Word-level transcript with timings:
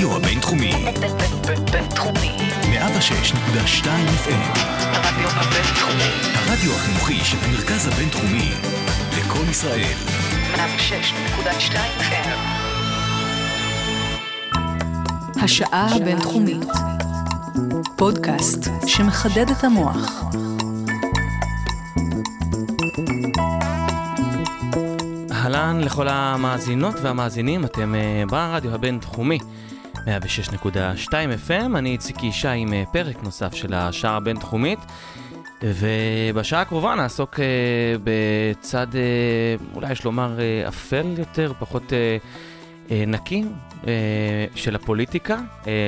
הרדיו 0.00 0.16
הבינתחומי. 0.16 0.72
בינתחומי. 1.72 2.36
106.2 2.62 3.86
FM. 4.24 4.58
הרדיו 4.82 5.28
הבינתחומי. 5.28 6.10
הרדיו 6.34 6.72
החינוכי 6.72 7.24
של 7.24 7.36
המרכז 7.42 7.86
הבינתחומי. 7.86 8.50
לקום 9.18 9.50
ישראל. 9.50 9.94
106.2 10.54 11.74
FM. 12.00 12.28
השעה 15.42 15.96
הבינתחומית. 15.96 16.66
פודקאסט 17.96 18.68
שמחדד 18.86 19.50
את 19.50 19.64
המוח. 19.64 20.24
אהלן 25.32 25.80
לכל 25.80 26.08
המאזינות 26.08 26.94
והמאזינים, 27.02 27.64
אתם 27.64 27.94
אה, 27.94 28.22
ברדיו 28.30 28.74
הבינתחומי 28.74 29.38
106.2 30.06 31.12
FM, 31.48 31.78
אני 31.78 31.90
איציק 31.92 32.22
ישי 32.22 32.48
עם 32.48 32.72
אה, 32.72 32.82
פרק 32.92 33.22
נוסף 33.22 33.54
של 33.54 33.74
השעה 33.74 34.16
הבינתחומית 34.16 34.78
ובשעה 35.62 36.60
הקרובה 36.60 36.94
נעסוק 36.94 37.40
אה, 37.40 37.44
בצד, 38.04 38.86
אה, 38.94 39.00
אולי 39.74 39.92
יש 39.92 40.04
לומר, 40.04 40.40
אה, 40.40 40.68
אפל 40.68 41.06
יותר, 41.18 41.52
פחות 41.58 41.92
אה, 41.92 42.16
נקי 43.06 43.44
של 44.54 44.74
הפוליטיקה, 44.74 45.38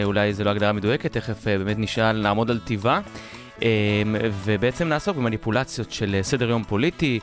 אולי 0.04 0.34
זו 0.34 0.44
לא 0.44 0.50
הגדרה 0.50 0.72
מדויקת, 0.72 1.12
תכף 1.12 1.44
באמת 1.44 1.78
נשאל 1.78 2.12
לעמוד 2.12 2.50
על 2.50 2.58
טיבה 2.58 3.00
ובעצם 4.44 4.88
נעסוק 4.88 5.16
במניפולציות 5.16 5.92
של 5.92 6.18
סדר 6.22 6.50
יום 6.50 6.64
פוליטי. 6.64 7.20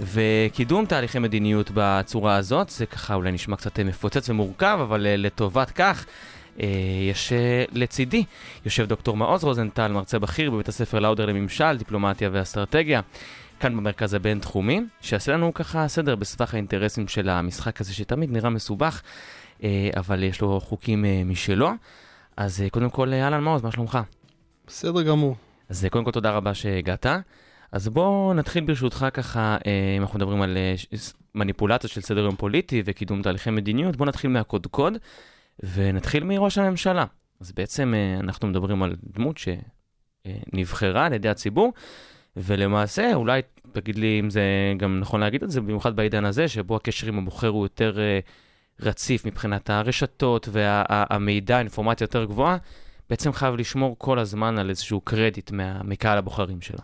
וקידום 0.00 0.86
תהליכי 0.86 1.18
מדיניות 1.18 1.70
בצורה 1.74 2.36
הזאת, 2.36 2.68
זה 2.68 2.86
ככה 2.86 3.14
אולי 3.14 3.32
נשמע 3.32 3.56
קצת 3.56 3.80
מפוצץ 3.80 4.30
ומורכב, 4.30 4.78
אבל 4.82 5.06
אה, 5.06 5.16
לטובת 5.16 5.70
כך 5.70 6.06
אה, 6.60 6.66
יש 7.10 7.32
אה, 7.32 7.64
לצידי, 7.72 8.24
יושב 8.64 8.86
דוקטור 8.86 9.16
מעוז 9.16 9.44
רוזנטל, 9.44 9.92
מרצה 9.92 10.18
בכיר 10.18 10.50
בבית 10.50 10.68
הספר 10.68 10.98
לאודר 10.98 11.26
לממשל, 11.26 11.76
דיפלומטיה 11.76 12.28
ואסטרטגיה, 12.32 13.00
כאן 13.60 13.76
במרכז 13.76 14.14
הבינתחומי, 14.14 14.80
שיעשה 15.00 15.32
לנו 15.32 15.54
ככה 15.54 15.88
סדר 15.88 16.16
בסבך 16.16 16.54
האינטרסים 16.54 17.08
של 17.08 17.28
המשחק 17.28 17.80
הזה, 17.80 17.94
שתמיד 17.94 18.32
נראה 18.32 18.50
מסובך, 18.50 19.02
אבל 19.96 20.22
יש 20.22 20.40
לו 20.40 20.60
חוקים 20.60 21.04
משלו. 21.24 21.70
אז 22.40 22.64
קודם 22.70 22.90
כל, 22.90 23.12
אה, 23.12 23.24
אהלן 23.24 23.44
מעוז, 23.44 23.62
מה 23.62 23.72
שלומך? 23.72 23.98
בסדר 24.66 25.02
גמור. 25.02 25.36
אז 25.68 25.86
קודם 25.90 26.04
כל 26.04 26.10
תודה 26.10 26.30
רבה 26.30 26.54
שהגעת. 26.54 27.06
אז 27.72 27.88
בואו 27.88 28.34
נתחיל 28.34 28.64
ברשותך 28.64 29.06
ככה, 29.12 29.56
אה, 29.66 29.94
אם 29.96 30.02
אנחנו 30.02 30.18
מדברים 30.18 30.42
על 30.42 30.56
אה, 30.56 30.74
מניפולציות 31.34 31.92
של 31.92 32.00
סדר 32.00 32.20
יום 32.20 32.36
פוליטי 32.36 32.82
וקידום 32.84 33.22
תהליכי 33.22 33.50
מדיניות, 33.50 33.96
בואו 33.96 34.08
נתחיל 34.08 34.30
מהקודקוד 34.30 34.92
ונתחיל 35.74 36.24
מראש 36.24 36.58
הממשלה. 36.58 37.04
אז 37.40 37.52
בעצם 37.52 37.94
אה, 37.94 38.20
אנחנו 38.20 38.48
מדברים 38.48 38.82
על 38.82 38.96
דמות 39.02 39.36
שנבחרה 39.38 41.06
על 41.06 41.12
ידי 41.12 41.28
הציבור, 41.28 41.72
ולמעשה, 42.36 43.14
אולי 43.14 43.42
תגיד 43.72 43.98
לי 43.98 44.20
אם 44.20 44.30
זה 44.30 44.42
גם 44.76 45.00
נכון 45.00 45.20
להגיד 45.20 45.42
את 45.42 45.50
זה, 45.50 45.60
במיוחד 45.60 45.96
בעידן 45.96 46.24
הזה, 46.24 46.48
שבו 46.48 46.76
הקשר 46.76 47.06
עם 47.06 47.18
הבוחר 47.18 47.48
הוא 47.48 47.64
יותר 47.64 47.98
רציף 48.80 49.24
מבחינת 49.24 49.70
הרשתות 49.70 50.48
והמידע, 50.52 51.56
האינפורמציה 51.56 52.04
יותר 52.04 52.24
גבוהה, 52.24 52.56
בעצם 53.10 53.32
חייב 53.32 53.54
לשמור 53.54 53.96
כל 53.98 54.18
הזמן 54.18 54.58
על 54.58 54.70
איזשהו 54.70 55.00
קרדיט 55.00 55.50
מקהל 55.84 56.18
הבוחרים 56.18 56.60
שלו. 56.60 56.78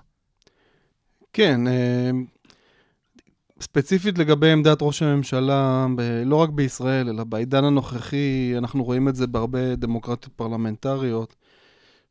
כן, 1.37 1.67
אה, 1.67 2.11
ספציפית 3.61 4.19
לגבי 4.19 4.53
עמדת 4.53 4.79
ראש 4.83 5.03
הממשלה, 5.03 5.87
לא 6.25 6.37
רק 6.37 6.51
בישראל, 6.51 7.09
אלא 7.09 7.25
בעידן 7.25 7.65
הנוכחי, 7.65 8.55
אנחנו 8.59 8.84
רואים 8.84 9.09
את 9.09 9.17
זה 9.17 9.27
בהרבה 9.27 9.77
דמוקרטיות 9.77 10.33
פרלמנטריות, 10.36 11.36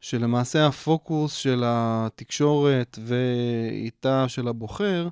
שלמעשה 0.01 0.67
הפוקוס 0.67 1.33
של 1.33 1.63
התקשורת 1.65 2.99
ואיתה 3.01 4.25
של 4.27 4.47
הבוחר 4.47 5.07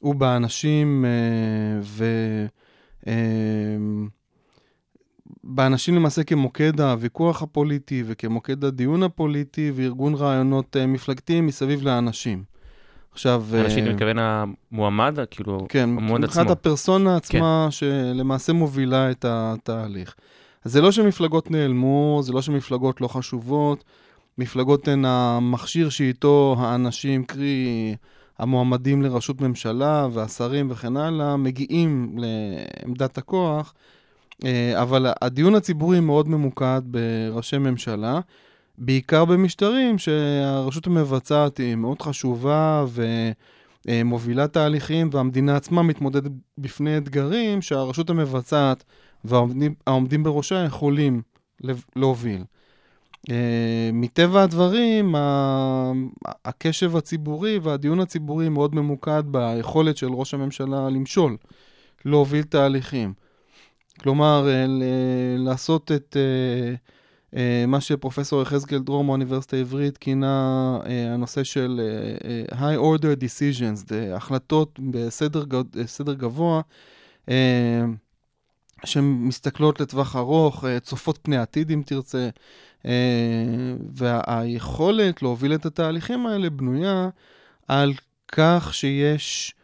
הוא 0.00 0.14
באנשים 0.14 1.04
אה, 1.04 1.80
ו... 1.82 2.04
אה, 3.06 3.12
באנשים 5.44 5.94
למעשה 5.94 6.24
כמוקד 6.24 6.80
הוויכוח 6.80 7.42
הפוליטי 7.42 8.02
וכמוקד 8.06 8.64
הדיון 8.64 9.02
הפוליטי 9.02 9.72
וארגון 9.74 10.14
רעיונות 10.14 10.76
מפלגתיים 10.76 11.46
מסביב 11.46 11.82
לאנשים. 11.82 12.55
עכשיו... 13.16 13.44
אנשים, 13.54 13.78
אה, 13.78 13.84
אתה 13.84 13.92
מתכוון 13.92 14.16
המועמד, 14.18 15.18
כאילו, 15.30 15.66
כן, 15.68 15.82
המועמד 15.82 16.20
מבחינת 16.20 16.44
עצמו. 16.44 16.52
הפרסונה 16.52 17.16
עצמה 17.16 17.68
שלמעשה 17.70 18.52
מובילה 18.52 19.10
את 19.10 19.24
התהליך. 19.28 20.14
אז 20.64 20.72
זה 20.72 20.80
לא 20.80 20.92
שמפלגות 20.92 21.50
נעלמו, 21.50 22.20
זה 22.22 22.32
לא 22.32 22.42
שמפלגות 22.42 23.00
לא 23.00 23.08
חשובות, 23.08 23.84
מפלגות 24.38 24.88
הן 24.88 25.04
המכשיר 25.04 25.88
שאיתו 25.88 26.56
האנשים, 26.58 27.24
קרי 27.24 27.94
המועמדים 28.38 29.02
לראשות 29.02 29.40
ממשלה 29.40 30.08
והשרים 30.12 30.70
וכן 30.70 30.96
הלאה, 30.96 31.36
מגיעים 31.36 32.18
לעמדת 32.18 33.18
הכוח, 33.18 33.74
אה, 34.44 34.82
אבל 34.82 35.06
הדיון 35.22 35.54
הציבורי 35.54 36.00
מאוד 36.00 36.28
ממוקד 36.28 36.82
בראשי 36.84 37.58
ממשלה. 37.58 38.20
בעיקר 38.78 39.24
במשטרים 39.24 39.98
שהרשות 39.98 40.86
המבצעת 40.86 41.58
היא 41.58 41.74
מאוד 41.74 42.02
חשובה 42.02 42.84
ומובילה 43.86 44.48
תהליכים, 44.48 45.10
והמדינה 45.12 45.56
עצמה 45.56 45.82
מתמודדת 45.82 46.30
בפני 46.58 46.96
אתגרים 46.98 47.62
שהרשות 47.62 48.10
המבצעת 48.10 48.84
והעומדים 49.24 49.74
העומדים 49.86 50.22
בראשה 50.22 50.64
יכולים 50.64 51.22
להוביל. 51.96 52.44
אה, 53.30 53.90
מטבע 53.92 54.42
הדברים, 54.42 55.14
הקשב 56.44 56.96
הציבורי 56.96 57.58
והדיון 57.58 58.00
הציבורי 58.00 58.48
מאוד 58.48 58.74
ממוקד 58.74 59.22
ביכולת 59.26 59.96
של 59.96 60.12
ראש 60.12 60.34
הממשלה 60.34 60.90
למשול, 60.90 61.36
להוביל 62.04 62.42
תהליכים. 62.42 63.12
כלומר, 64.00 64.48
אה, 64.48 64.64
לעשות 65.38 65.92
את... 65.92 66.16
אה, 66.16 66.74
מה 67.66 67.80
שפרופסור 67.80 68.42
יחזקאל 68.42 68.78
דרור 68.78 69.04
מהאוניברסיטה 69.04 69.56
העברית 69.56 69.98
כינה 69.98 70.78
אה, 70.86 71.14
הנושא 71.14 71.44
של 71.44 71.80
אה, 71.82 72.58
אה, 72.58 72.74
high 72.74 72.78
order 72.80 73.20
decisions, 73.22 73.94
אה, 73.94 74.16
החלטות 74.16 74.80
בסדר 74.90 75.44
אה, 75.76 75.86
סדר 75.86 76.14
גבוה, 76.14 76.60
אה, 77.28 77.84
שמסתכלות 78.84 79.80
לטווח 79.80 80.16
ארוך, 80.16 80.64
אה, 80.64 80.80
צופות 80.80 81.18
פני 81.22 81.36
עתיד 81.36 81.70
אם 81.70 81.82
תרצה, 81.86 82.28
אה, 82.86 82.92
והיכולת 83.94 85.22
להוביל 85.22 85.54
את 85.54 85.66
התהליכים 85.66 86.26
האלה 86.26 86.50
בנויה 86.50 87.08
על 87.68 87.92
כך 88.28 88.74
שיש 88.74 89.54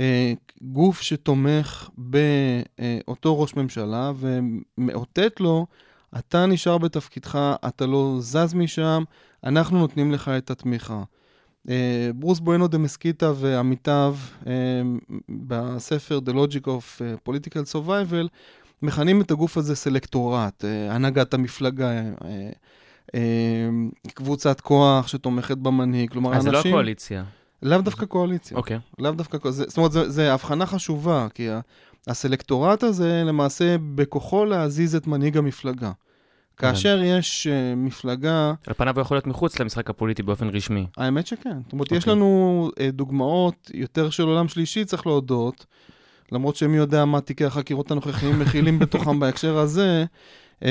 אה, 0.00 0.32
גוף 0.62 1.02
שתומך 1.02 1.88
באותו 1.98 3.40
ראש 3.40 3.54
ממשלה 3.54 4.12
ומאותת 4.16 5.40
לו 5.40 5.66
אתה 6.18 6.46
נשאר 6.46 6.78
בתפקידך, 6.78 7.38
אתה 7.68 7.86
לא 7.86 8.16
זז 8.20 8.54
משם, 8.54 9.02
אנחנו 9.44 9.78
נותנים 9.78 10.12
לך 10.12 10.28
את 10.28 10.50
התמיכה. 10.50 11.02
אה, 11.68 12.10
ברוס 12.14 12.40
בואנו 12.40 12.68
דה 12.68 12.78
מסקיטה 12.78 13.32
ועמיתיו 13.36 14.16
אה, 14.46 14.52
בספר 15.46 16.18
The 16.26 16.32
Logic 16.32 16.66
of 16.66 17.00
אה, 17.04 17.14
Political 17.28 17.72
Survival 17.74 18.28
מכנים 18.82 19.20
את 19.20 19.30
הגוף 19.30 19.56
הזה 19.56 19.76
סלקטורט, 19.76 20.64
הנהגת 20.90 21.34
המפלגה, 21.34 21.90
קבוצת 24.14 24.60
כוח 24.60 25.06
שתומכת 25.06 25.56
במנהיג, 25.56 26.10
כלומר 26.10 26.36
אז 26.36 26.42
זה 26.42 26.50
לא 26.50 26.58
אנשים... 26.58 26.72
הקואליציה. 26.72 27.24
לאו 27.62 27.80
דווקא 27.80 28.06
קואליציה. 28.06 28.56
אוקיי. 28.56 28.78
לאו 28.98 29.12
דווקא, 29.12 29.38
קו- 29.38 29.50
זה- 29.50 29.64
זאת 29.68 29.76
אומרת, 29.76 29.92
זה 30.06 30.32
הבחנה 30.34 30.66
חשובה, 30.66 31.26
כי 31.34 31.48
הסלקטורט 32.08 32.82
הזה 32.82 33.22
למעשה 33.24 33.76
בכוחו 33.94 34.44
להזיז 34.44 34.94
את 34.94 35.06
מנהיג 35.06 35.36
המפלגה. 35.36 35.90
כאשר 36.56 37.00
יש 37.04 37.46
uh, 37.46 37.76
מפלגה, 37.76 38.52
על 38.66 38.74
פניו 38.74 38.94
הוא 38.94 39.02
יכול 39.02 39.16
להיות 39.16 39.26
מחוץ 39.26 39.58
למשחק 39.58 39.90
הפוליטי 39.90 40.22
באופן 40.22 40.48
רשמי. 40.48 40.86
האמת 40.96 41.26
שכן. 41.26 41.58
זאת 41.64 41.72
אומרת, 41.72 41.92
יש 41.92 41.98
אוקיי. 41.98 42.12
לנו 42.12 42.70
uh, 42.72 42.92
דוגמאות 42.92 43.70
יותר 43.74 44.10
של 44.10 44.22
עולם 44.22 44.48
שלישי, 44.48 44.84
צריך 44.84 45.06
להודות, 45.06 45.66
למרות 46.32 46.56
שמי 46.56 46.76
יודע 46.76 47.04
מה 47.04 47.20
תיקי 47.20 47.44
החקירות 47.44 47.90
הנוכחיים 47.90 48.38
מכילים 48.38 48.78
בתוכם 48.78 49.18
בהקשר 49.20 49.58
הזה, 49.58 50.04
uh, 50.60 50.64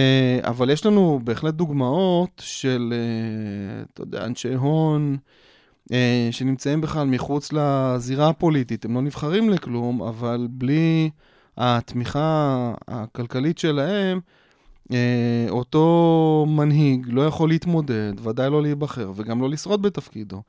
אבל 0.44 0.70
יש 0.70 0.86
לנו 0.86 1.20
בהחלט 1.24 1.54
דוגמאות 1.54 2.42
של, 2.46 2.94
uh, 2.94 3.90
אתה 3.94 4.02
יודע, 4.02 4.26
אנשי 4.26 4.54
הון, 4.54 5.18
שנמצאים 6.32 6.82
בכלל 6.82 7.08
מחוץ 7.08 7.50
לזירה 7.54 8.30
הפוליטית, 8.30 8.86
הם 8.86 8.96
לא 8.96 9.02
נבחרים 9.02 9.50
לכלום, 9.50 10.02
אבל 10.02 10.48
בלי 10.50 11.10
התמיכה 11.58 12.74
הכלכלית 12.88 13.58
שלהם, 13.58 14.20
אה, 14.92 15.46
אותו 15.50 16.46
מנהיג 16.50 17.06
לא 17.10 17.22
יכול 17.22 17.50
להתמודד, 17.50 18.14
ודאי 18.24 18.50
לא 18.50 18.62
להיבחר, 18.62 19.12
וגם 19.16 19.42
לא 19.42 19.50
לשרוד 19.50 19.82
בתפקידו. 19.82 20.42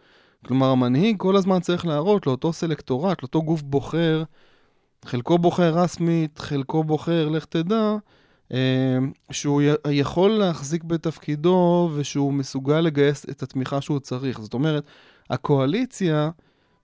כלומר, 0.46 0.66
המנהיג 0.66 1.16
כל 1.18 1.36
הזמן 1.36 1.60
צריך 1.60 1.86
להראות 1.86 2.26
לאותו 2.26 2.52
סלקטורט, 2.52 3.22
לאותו 3.22 3.42
גוף 3.42 3.62
בוחר, 3.62 4.22
חלקו 5.04 5.38
בוחר 5.38 5.74
רשמית, 5.74 6.38
חלקו 6.38 6.84
בוחר 6.84 7.28
לך 7.28 7.44
תדע, 7.44 7.96
אה, 8.52 8.98
שהוא 9.30 9.62
יכול 9.90 10.30
להחזיק 10.30 10.84
בתפקידו 10.84 11.90
ושהוא 11.94 12.32
מסוגל 12.32 12.80
לגייס 12.80 13.26
את 13.30 13.42
התמיכה 13.42 13.80
שהוא 13.80 13.98
צריך. 13.98 14.40
זאת 14.40 14.54
אומרת, 14.54 14.84
הקואליציה, 15.30 16.30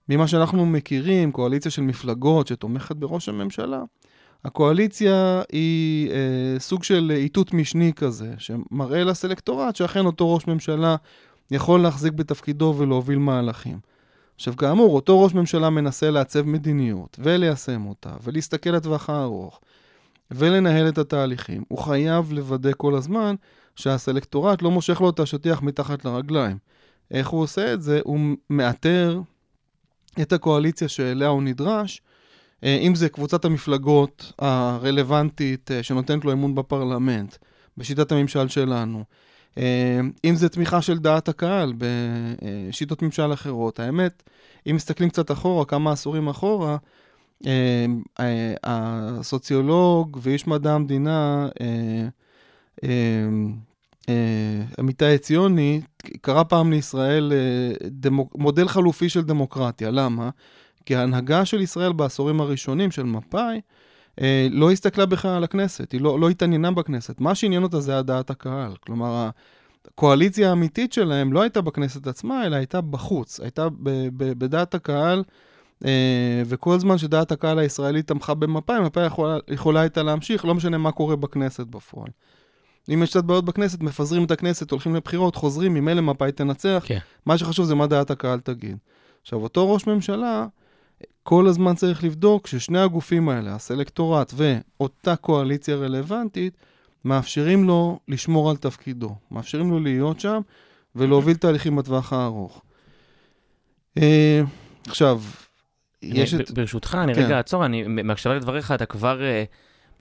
ממה 0.09 0.27
שאנחנו 0.27 0.65
מכירים, 0.65 1.31
קואליציה 1.31 1.71
של 1.71 1.81
מפלגות 1.81 2.47
שתומכת 2.47 2.95
בראש 2.95 3.29
הממשלה, 3.29 3.83
הקואליציה 4.45 5.41
היא 5.51 6.11
אה, 6.11 6.59
סוג 6.59 6.83
של 6.83 7.11
איתות 7.15 7.53
משני 7.53 7.93
כזה, 7.93 8.33
שמראה 8.37 9.03
לסלקטורט 9.03 9.75
שאכן 9.75 10.05
אותו 10.05 10.33
ראש 10.33 10.47
ממשלה 10.47 10.95
יכול 11.51 11.81
להחזיק 11.81 12.13
בתפקידו 12.13 12.75
ולהוביל 12.77 13.17
מהלכים. 13.17 13.79
עכשיו, 14.35 14.55
כאמור, 14.57 14.95
אותו 14.95 15.23
ראש 15.23 15.33
ממשלה 15.33 15.69
מנסה 15.69 16.11
לעצב 16.11 16.41
מדיניות 16.41 17.19
וליישם 17.23 17.85
אותה, 17.85 18.13
ולהסתכל 18.23 18.69
לטווח 18.69 19.09
הארוך, 19.09 19.59
ולנהל 20.31 20.87
את 20.87 20.97
התהליכים. 20.97 21.63
הוא 21.67 21.79
חייב 21.79 22.33
לוודא 22.33 22.71
כל 22.77 22.95
הזמן 22.95 23.35
שהסלקטורט 23.75 24.61
לא 24.61 24.71
מושך 24.71 25.01
לו 25.01 25.09
את 25.09 25.19
השטיח 25.19 25.61
מתחת 25.61 26.05
לרגליים. 26.05 26.57
איך 27.11 27.27
הוא 27.27 27.41
עושה 27.41 27.73
את 27.73 27.81
זה? 27.81 27.99
הוא 28.03 28.19
מאתר 28.49 29.21
את 30.21 30.33
הקואליציה 30.33 30.87
שאליה 30.87 31.27
הוא 31.27 31.43
נדרש, 31.43 32.01
אה, 32.63 32.77
אם 32.77 32.95
זה 32.95 33.09
קבוצת 33.09 33.45
המפלגות 33.45 34.33
הרלוונטית 34.39 35.71
אה, 35.71 35.83
שנותנת 35.83 36.25
לו 36.25 36.31
אמון 36.31 36.55
בפרלמנט, 36.55 37.35
בשיטת 37.77 38.11
הממשל 38.11 38.47
שלנו, 38.47 39.03
אה, 39.57 39.99
אם 40.25 40.35
זה 40.35 40.49
תמיכה 40.49 40.81
של 40.81 40.97
דעת 40.97 41.29
הקהל 41.29 41.73
בשיטות 41.77 43.01
ממשל 43.01 43.33
אחרות. 43.33 43.79
האמת, 43.79 44.23
אם 44.69 44.75
מסתכלים 44.75 45.09
קצת 45.09 45.31
אחורה, 45.31 45.65
כמה 45.65 45.91
עשורים 45.91 46.27
אחורה, 46.27 46.77
הסוציולוג 48.63 50.19
ואיש 50.21 50.47
מדע 50.47 50.73
המדינה, 50.73 51.47
עמיתי 54.79 55.13
עציוני, 55.13 55.81
קרא 56.21 56.43
פעם 56.43 56.71
לישראל 56.71 57.31
דמוק, 57.85 58.35
מודל 58.35 58.67
חלופי 58.67 59.09
של 59.09 59.21
דמוקרטיה. 59.21 59.91
למה? 59.91 60.29
כי 60.85 60.95
ההנהגה 60.95 61.45
של 61.45 61.61
ישראל 61.61 61.93
בעשורים 61.93 62.41
הראשונים 62.41 62.91
של 62.91 63.03
מפא"י 63.03 63.61
אה, 64.21 64.47
לא 64.51 64.71
הסתכלה 64.71 65.05
בכלל 65.05 65.31
על 65.31 65.43
הכנסת, 65.43 65.91
היא 65.91 66.01
לא, 66.01 66.19
לא 66.19 66.29
התעניינה 66.29 66.71
בכנסת. 66.71 67.21
מה 67.21 67.35
שעניין 67.35 67.63
אותה 67.63 67.79
זה 67.79 67.97
הדעת 67.97 68.29
הקהל. 68.29 68.71
כלומר, 68.85 69.29
הקואליציה 69.87 70.49
האמיתית 70.49 70.93
שלהם 70.93 71.33
לא 71.33 71.41
הייתה 71.41 71.61
בכנסת 71.61 72.07
עצמה, 72.07 72.45
אלא 72.45 72.55
הייתה 72.55 72.81
בחוץ, 72.81 73.39
הייתה 73.39 73.67
בדעת 74.17 74.75
הקהל, 74.75 75.23
אה, 75.85 76.41
וכל 76.45 76.79
זמן 76.79 76.97
שדעת 76.97 77.31
הקהל 77.31 77.59
הישראלית 77.59 78.07
תמכה 78.07 78.33
במפא"י, 78.33 78.79
מפא"י 78.79 79.05
יכולה, 79.05 79.37
יכולה 79.47 79.81
הייתה 79.81 80.03
להמשיך, 80.03 80.45
לא 80.45 80.55
משנה 80.55 80.77
מה 80.77 80.91
קורה 80.91 81.15
בכנסת 81.15 81.67
בפועל. 81.67 82.09
אם 82.93 83.03
יש 83.03 83.09
קצת 83.09 83.23
בעיות 83.23 83.45
בכנסת, 83.45 83.83
מפזרים 83.83 84.23
את 84.23 84.31
הכנסת, 84.31 84.71
הולכים 84.71 84.95
לבחירות, 84.95 85.35
חוזרים, 85.35 85.73
ממילא 85.73 86.01
מפא"י 86.01 86.31
תנצח. 86.31 86.83
כן. 86.85 86.99
מה 87.25 87.37
שחשוב 87.37 87.65
זה 87.65 87.75
מה 87.75 87.87
דעת 87.87 88.11
הקהל 88.11 88.39
תגיד. 88.39 88.77
עכשיו, 89.21 89.43
אותו 89.43 89.73
ראש 89.73 89.87
ממשלה, 89.87 90.45
כל 91.23 91.47
הזמן 91.47 91.75
צריך 91.75 92.03
לבדוק 92.03 92.47
ששני 92.47 92.79
הגופים 92.79 93.29
האלה, 93.29 93.55
הסלקטורט 93.55 94.33
ואותה 94.35 95.15
קואליציה 95.15 95.75
רלוונטית, 95.75 96.57
מאפשרים 97.05 97.63
לו 97.63 97.99
לשמור 98.07 98.49
על 98.49 98.57
תפקידו, 98.57 99.15
מאפשרים 99.31 99.71
לו 99.71 99.79
להיות 99.79 100.19
שם 100.19 100.41
ולהוביל 100.95 101.35
תהליכים 101.35 101.75
בטווח 101.75 102.13
הארוך. 102.13 102.61
אה, 103.97 104.41
עכשיו, 104.87 105.21
יש 106.01 106.33
את... 106.33 106.51
ברשותך, 106.51 106.97
אני 107.03 107.15
כן. 107.15 107.21
רגע 107.21 107.37
אעצור, 107.37 107.65
אני 107.65 107.83
מהקשבה 107.87 108.35
לדבריך, 108.35 108.71
אתה 108.71 108.85
כבר, 108.85 109.21
אה, 109.21 109.43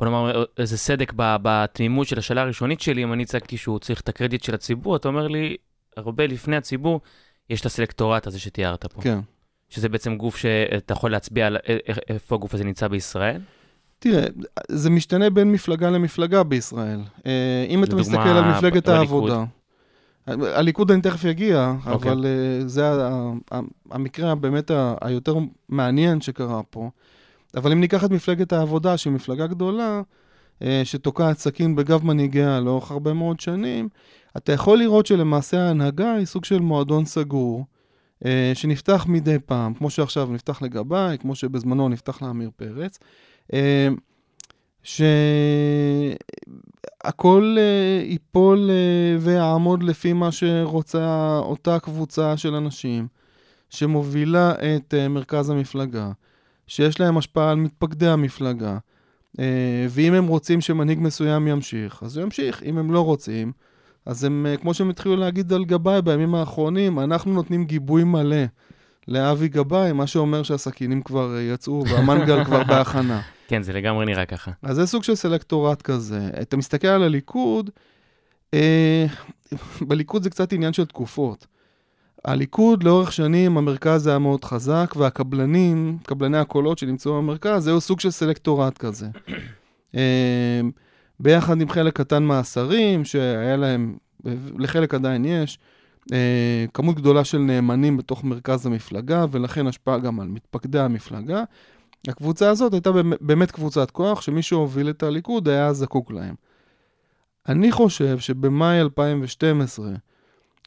בוא 0.01 0.09
נאמר, 0.09 0.45
איזה 0.59 0.79
סדק 0.79 1.13
בתמימות 1.17 2.07
של 2.07 2.19
השאלה 2.19 2.43
הראשונית 2.43 2.81
שלי, 2.81 3.05
אם 3.05 3.13
אני 3.13 3.23
הצגתי 3.23 3.57
שהוא 3.57 3.79
צריך 3.79 4.01
את 4.01 4.09
הקרדיט 4.09 4.43
של 4.43 4.55
הציבור, 4.55 4.97
אתה 4.97 5.09
אומר 5.09 5.29
לי, 5.29 5.57
הרבה 5.97 6.27
לפני 6.27 6.57
הציבור, 6.57 7.01
יש 7.51 7.61
את 7.61 7.67
הסלקטורט 7.67 8.27
הזה 8.27 8.39
שתיארת 8.39 8.87
פה. 8.87 9.03
כן. 9.03 9.19
שזה 9.69 9.89
בעצם 9.89 10.17
גוף 10.17 10.37
שאתה 10.37 10.93
יכול 10.93 11.11
להצביע 11.11 11.47
על 11.47 11.57
איפה 12.09 12.35
הגוף 12.35 12.55
הזה 12.55 12.65
נמצא 12.65 12.89
בישראל? 12.89 13.41
תראה, 13.99 14.27
זה 14.69 14.91
משתנה 14.91 15.31
בין 15.31 15.53
מפלגה 15.53 15.91
למפלגה 15.91 16.43
בישראל. 16.43 17.01
אה, 17.27 17.67
אם 17.69 17.85
אתה 17.85 17.97
מסתכל 17.97 18.29
על 18.29 18.45
מפלגת. 18.45 18.89
העבודה, 18.89 19.45
הליכוד 20.27 20.91
אני 20.91 21.03
תכף 21.03 21.25
אגיע, 21.25 21.75
אוקיי. 21.87 22.13
אבל 22.13 22.27
אה, 22.27 22.69
זה 22.69 22.91
המקרה 23.91 24.35
באמת 24.35 24.71
היותר 25.01 25.35
מעניין 25.69 26.21
שקרה 26.21 26.63
פה. 26.71 26.91
אבל 27.57 27.73
אם 27.73 27.81
ניקח 27.81 28.05
את 28.05 28.11
מפלגת 28.11 28.53
העבודה, 28.53 28.97
שהיא 28.97 29.13
מפלגה 29.13 29.47
גדולה, 29.47 30.03
אה, 30.63 30.81
שתוקעת 30.85 31.39
סכין 31.39 31.77
בגב 31.77 32.05
מנהיגיה 32.05 32.61
לאורך 32.61 32.91
הרבה 32.91 33.13
מאוד 33.13 33.41
שנים, 33.41 33.89
אתה 34.37 34.53
יכול 34.53 34.79
לראות 34.79 35.07
שלמעשה 35.07 35.61
ההנהגה 35.61 36.13
היא 36.13 36.27
סוג 36.27 36.45
של 36.45 36.59
מועדון 36.61 37.05
סגור, 37.05 37.65
אה, 38.25 38.53
שנפתח 38.55 39.07
מדי 39.09 39.37
פעם, 39.47 39.75
כמו 39.75 39.91
שעכשיו 39.91 40.29
נפתח 40.33 40.63
לגביי, 40.63 41.19
כמו 41.19 41.35
שבזמנו 41.35 41.89
נפתח 41.89 42.23
לעמיר 42.23 42.51
פרץ. 42.57 42.99
אה, 43.53 43.89
שהכל 47.03 47.57
ייפול 48.05 48.71
ויעמוד 49.21 49.83
לפי 49.83 50.13
מה 50.13 50.33
שרוצה 50.33 51.39
אותה 51.39 51.79
קבוצה 51.79 52.37
של 52.37 52.55
אנשים 52.55 53.07
שמובילה 53.71 54.53
את 54.53 54.95
מרכז 55.11 55.51
המפלגה, 55.51 56.11
שיש 56.71 57.01
להם 57.01 57.19
השפעה 57.19 57.51
על 57.51 57.57
מתפקדי 57.57 58.09
המפלגה, 58.09 58.79
אה, 59.39 59.87
ואם 59.89 60.15
הם 60.15 60.27
רוצים 60.27 60.61
שמנהיג 60.61 60.99
מסוים 61.01 61.49
ימשיך, 61.49 62.03
אז 62.03 62.17
הוא 62.17 62.25
ימשיך. 62.25 62.63
אם 62.63 62.79
הם 62.79 62.93
לא 62.93 63.05
רוצים, 63.05 63.53
אז 64.07 64.25
הם, 64.25 64.47
אה, 64.47 64.57
כמו 64.57 64.75
שהם 64.75 64.91
התחילו 64.91 65.17
להגיד 65.17 65.53
על 65.53 65.65
גבאי 65.65 66.03
בימים 66.03 66.35
האחרונים, 66.35 66.99
אנחנו 67.01 67.33
נותנים 67.33 67.65
גיבוי 67.65 68.05
מלא 68.05 68.45
לאבי 69.09 69.49
גבאי, 69.49 69.93
מה 69.93 70.07
שאומר 70.07 70.43
שהסכינים 70.43 71.03
כבר 71.03 71.37
אה, 71.37 71.43
יצאו 71.43 71.85
והמנגל 71.91 72.45
כבר 72.45 72.65
בהכנה. 72.65 73.21
כן, 73.49 73.63
זה 73.63 73.73
לגמרי 73.73 74.07
נראה 74.07 74.27
ככה. 74.27 74.51
אז 74.63 74.77
זה 74.77 74.87
סוג 74.87 75.03
של 75.03 75.15
סלקטורט 75.15 75.83
כזה. 75.83 76.31
אתה 76.43 76.57
מסתכל 76.57 76.89
על 76.89 77.03
הליכוד, 77.03 77.71
אה, 78.55 79.07
בליכוד 79.89 80.23
זה 80.23 80.31
קצת 80.31 80.53
עניין 80.53 80.73
של 80.73 80.85
תקופות. 80.85 81.47
הליכוד 82.25 82.83
לאורך 82.83 83.13
שנים, 83.13 83.59
המרכז 83.59 84.07
היה 84.07 84.19
מאוד 84.19 84.45
חזק, 84.45 84.95
והקבלנים, 84.97 85.99
קבלני 86.03 86.39
הקולות 86.39 86.79
שנמצאו 86.79 87.17
במרכז, 87.19 87.65
זהו 87.65 87.81
סוג 87.81 88.01
של 88.01 88.11
סלקטורט 88.11 88.79
כזה. 88.79 89.07
אה, 89.97 90.61
ביחד 91.21 91.61
עם 91.61 91.69
חלק 91.69 91.97
קטן 91.97 92.23
מהשרים, 92.23 93.05
שהיה 93.05 93.57
להם, 93.57 93.97
לחלק 94.59 94.95
עדיין 94.95 95.25
יש, 95.25 95.59
אה, 96.13 96.65
כמות 96.75 96.97
גדולה 96.97 97.25
של 97.25 97.39
נאמנים 97.39 97.97
בתוך 97.97 98.25
מרכז 98.25 98.67
המפלגה, 98.67 99.27
ולכן 99.31 99.67
השפעה 99.67 99.99
גם 99.99 100.21
על 100.21 100.29
מתפקדי 100.29 100.79
המפלגה. 100.79 101.43
הקבוצה 102.09 102.51
הזאת 102.51 102.73
הייתה 102.73 102.91
באמת- 103.21 103.51
קבוצת 103.51 103.91
כוח, 103.91 104.21
שמי 104.21 104.43
שהוביל 104.43 104.91
את 104.91 105.03
הליכוד 105.03 105.49
היה 105.49 105.73
זקוק 105.73 106.11
להם. 106.11 106.35
אני 107.49 107.73
חושב 107.73 108.19
שבמאי 108.19 108.81
2012, 108.81 109.91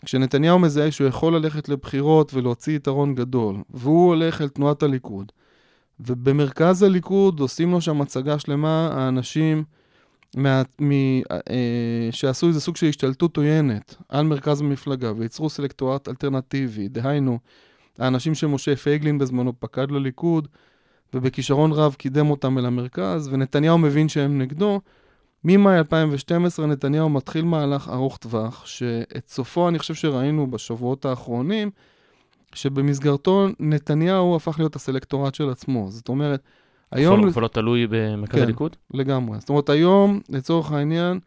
כשנתניהו 0.05 0.59
מזהה 0.59 0.91
שהוא 0.91 1.07
יכול 1.07 1.35
ללכת 1.35 1.69
לבחירות 1.69 2.33
ולהוציא 2.33 2.75
יתרון 2.75 3.15
גדול, 3.15 3.55
והוא 3.69 4.07
הולך 4.07 4.41
אל 4.41 4.49
תנועת 4.49 4.83
הליכוד, 4.83 5.31
ובמרכז 5.99 6.83
הליכוד 6.83 7.39
עושים 7.39 7.71
לו 7.71 7.81
שם 7.81 8.01
הצגה 8.01 8.39
שלמה, 8.39 8.89
האנשים 8.93 9.63
מה, 10.35 10.61
מ, 10.81 10.91
אה, 11.31 12.09
שעשו 12.11 12.47
איזה 12.47 12.61
סוג 12.61 12.75
של 12.75 12.87
השתלטות 12.87 13.37
עוינת 13.37 13.95
על 14.09 14.25
מרכז 14.25 14.61
המפלגה 14.61 15.11
וייצרו 15.17 15.49
סלקטורט 15.49 16.09
אלטרנטיבי, 16.09 16.87
דהיינו, 16.87 17.39
האנשים 17.99 18.35
שמשה 18.35 18.75
פייגלין 18.75 19.17
בזמנו 19.17 19.53
פקד 19.59 19.91
לליכוד, 19.91 20.47
ובכישרון 21.13 21.71
רב 21.71 21.93
קידם 21.93 22.29
אותם 22.29 22.57
אל 22.57 22.65
המרכז, 22.65 23.29
ונתניהו 23.31 23.77
מבין 23.77 24.09
שהם 24.09 24.41
נגדו. 24.41 24.81
ממאי 25.45 25.77
2012 25.77 26.65
נתניהו 26.67 27.09
מתחיל 27.09 27.45
מהלך 27.45 27.89
ארוך 27.89 28.17
טווח, 28.17 28.65
שאת 28.65 29.27
סופו 29.27 29.69
אני 29.69 29.79
חושב 29.79 29.93
שראינו 29.93 30.51
בשבועות 30.51 31.05
האחרונים, 31.05 31.71
שבמסגרתו 32.53 33.47
נתניהו 33.59 34.35
הפך 34.35 34.59
להיות 34.59 34.75
הסלקטורט 34.75 35.35
של 35.35 35.49
עצמו. 35.49 35.85
זאת 35.89 36.09
אומרת, 36.09 36.41
היום... 36.91 37.21
כבר- 37.21 37.31
כבר 37.31 37.41
לא 37.41 37.47
תלוי 37.47 37.87
במרכז 37.89 38.35
כן. 38.35 38.43
הליכוד? 38.43 38.75
לגמרי. 38.93 39.39
זאת 39.39 39.49
אומרת, 39.49 39.69
היום, 39.69 40.19
לצורך 40.29 40.71
העניין, 40.71 41.19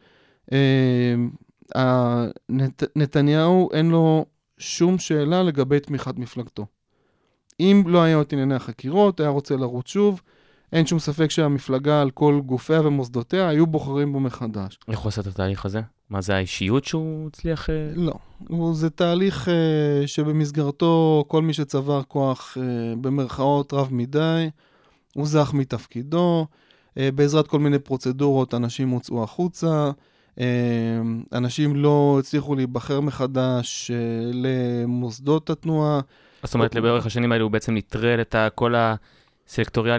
אה, 0.52 2.26
נת, 2.48 2.82
נתניהו 2.96 3.68
אין 3.72 3.90
לו 3.90 4.24
שום 4.58 4.98
שאלה 4.98 5.42
לגבי 5.42 5.80
תמיכת 5.80 6.18
מפלגתו. 6.18 6.66
אם 7.60 7.82
לא 7.86 8.02
היה 8.02 8.20
את 8.20 8.32
ענייני 8.32 8.54
החקירות, 8.54 9.20
היה 9.20 9.28
רוצה 9.28 9.56
לרוץ 9.56 9.88
שוב, 9.88 10.20
אין 10.72 10.86
שום 10.86 10.98
ספק 10.98 11.30
שהמפלגה 11.30 12.02
על 12.02 12.10
כל 12.10 12.40
גופיה 12.46 12.80
ומוסדותיה 12.86 13.48
היו 13.48 13.66
בוחרים 13.66 14.12
בו 14.12 14.20
מחדש. 14.20 14.78
איך 14.88 14.98
הוא 14.98 15.08
עשה 15.08 15.20
את 15.20 15.26
התהליך 15.26 15.64
הזה? 15.66 15.80
מה 16.10 16.20
זה 16.20 16.34
האישיות 16.36 16.84
שהוא 16.84 17.28
הצליח... 17.28 17.70
אה, 17.70 17.90
לא, 17.94 18.12
הוא- 18.48 18.74
זה 18.74 18.90
תהליך 18.90 19.48
אה, 19.48 20.06
שבמסגרתו 20.06 21.24
כל 21.28 21.42
מי 21.42 21.52
שצבר 21.52 22.02
כוח 22.02 22.56
אה, 22.60 22.62
במרכאות 23.00 23.72
רב 23.72 23.88
מדי, 23.90 24.48
הוא 25.14 25.26
זך 25.26 25.50
מתפקידו. 25.54 26.46
אה, 26.98 27.08
בעזרת 27.14 27.46
כל 27.48 27.58
מיני 27.58 27.78
פרוצדורות 27.78 28.54
אנשים 28.54 28.88
הוצאו 28.88 29.22
החוצה, 29.22 29.90
אה, 30.40 30.44
אנשים 31.32 31.76
לא 31.76 32.16
הצליחו 32.20 32.54
להיבחר 32.54 33.00
מחדש 33.00 33.90
אה, 33.90 33.96
למוסדות 34.32 35.50
התנועה. 35.50 36.00
זאת 36.42 36.54
אומרת, 36.54 36.74
לאורך 36.74 37.06
השנים 37.06 37.32
האלה 37.32 37.42
הוא 37.44 37.50
בעצם 37.50 37.74
נטרל 37.76 38.20
את 38.20 38.34
ה- 38.34 38.48
כל 38.54 38.74
הסלקטוריאלים 38.76 39.15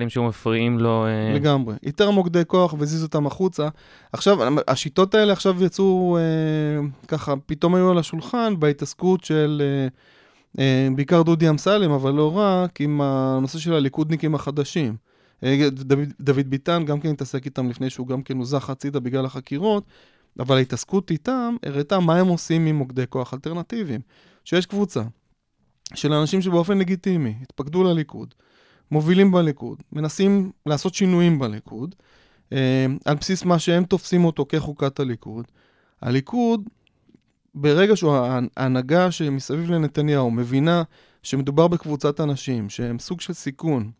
שהיו 0.10 0.24
מפריעים 0.24 0.80
לו. 0.80 1.06
אה, 1.06 1.34
לגמרי. 1.36 1.76
איתר 1.84 2.12
מוקדי 2.12 2.42
כוח 2.48 2.74
והזיז 2.74 3.04
אותם 3.04 3.28
החוצה. 3.28 3.68
עכשיו, 4.14 4.38
השיטות 4.68 5.16
האלה 5.16 5.34
עכשיו 5.34 5.64
יצאו 5.64 6.18
אה, 6.18 6.88
ככה, 7.08 7.34
פתאום 7.46 7.76
היו 7.76 7.92
על 7.92 7.98
השולחן 7.98 8.60
בהתעסקות 8.60 9.24
של 9.24 9.62
אה, 9.66 9.88
אה, 10.60 10.88
בעיקר 10.96 11.22
דודי 11.22 11.50
אמסלם, 11.50 11.92
אבל 11.92 12.14
לא 12.14 12.38
רק, 12.38 12.82
עם 12.82 13.02
הנושא 13.02 13.60
של 13.60 13.74
הליכודניקים 13.74 14.36
החדשים. 14.36 14.96
אה, 15.44 15.70
דוד, 15.72 16.14
דוד 16.22 16.50
ביטן 16.50 16.86
גם 16.86 17.00
כן 17.00 17.10
התעסק 17.10 17.46
איתם 17.46 17.70
לפני 17.70 17.90
שהוא 17.90 18.08
גם 18.08 18.24
כן 18.24 18.38
הוזח 18.38 18.70
הצידה 18.70 19.00
בגלל 19.00 19.26
החקירות, 19.26 19.84
אבל 20.40 20.58
ההתעסקות 20.58 21.12
איתם 21.12 21.56
הראתה 21.64 22.00
מה 22.00 22.16
הם 22.16 22.28
עושים 22.28 22.66
עם 22.66 22.76
מוקדי 22.76 23.04
כוח 23.10 23.34
אלטרנטיביים. 23.34 24.02
שיש 24.46 24.66
קבוצה 24.66 25.02
של 25.96 26.14
אנשים 26.14 26.42
שבאופן 26.42 26.78
לגיטימי 26.78 27.34
התפקדו 27.42 27.84
לליכוד, 27.84 28.34
מובילים 28.92 29.32
בליכוד, 29.32 29.78
מנסים 29.92 30.52
לעשות 30.66 30.94
שינויים 30.94 31.40
בליכוד, 31.40 31.96
אה, 32.54 32.86
על 33.06 33.16
בסיס 33.16 33.46
מה 33.46 33.60
שהם 33.60 33.84
תופסים 33.84 34.26
אותו 34.26 34.46
כחוקת 34.50 35.00
הליכוד. 35.00 35.46
הליכוד, 36.02 36.70
ברגע 37.56 37.96
שההנהגה 37.96 39.12
שמסביב 39.12 39.72
לנתניהו 39.72 40.32
מבינה 40.32 40.84
שמדובר 41.24 41.68
בקבוצת 41.68 42.20
אנשים 42.20 42.70
שהם 42.70 43.00
סוג 43.00 43.22
של 43.22 43.34
סיכון 43.34 43.92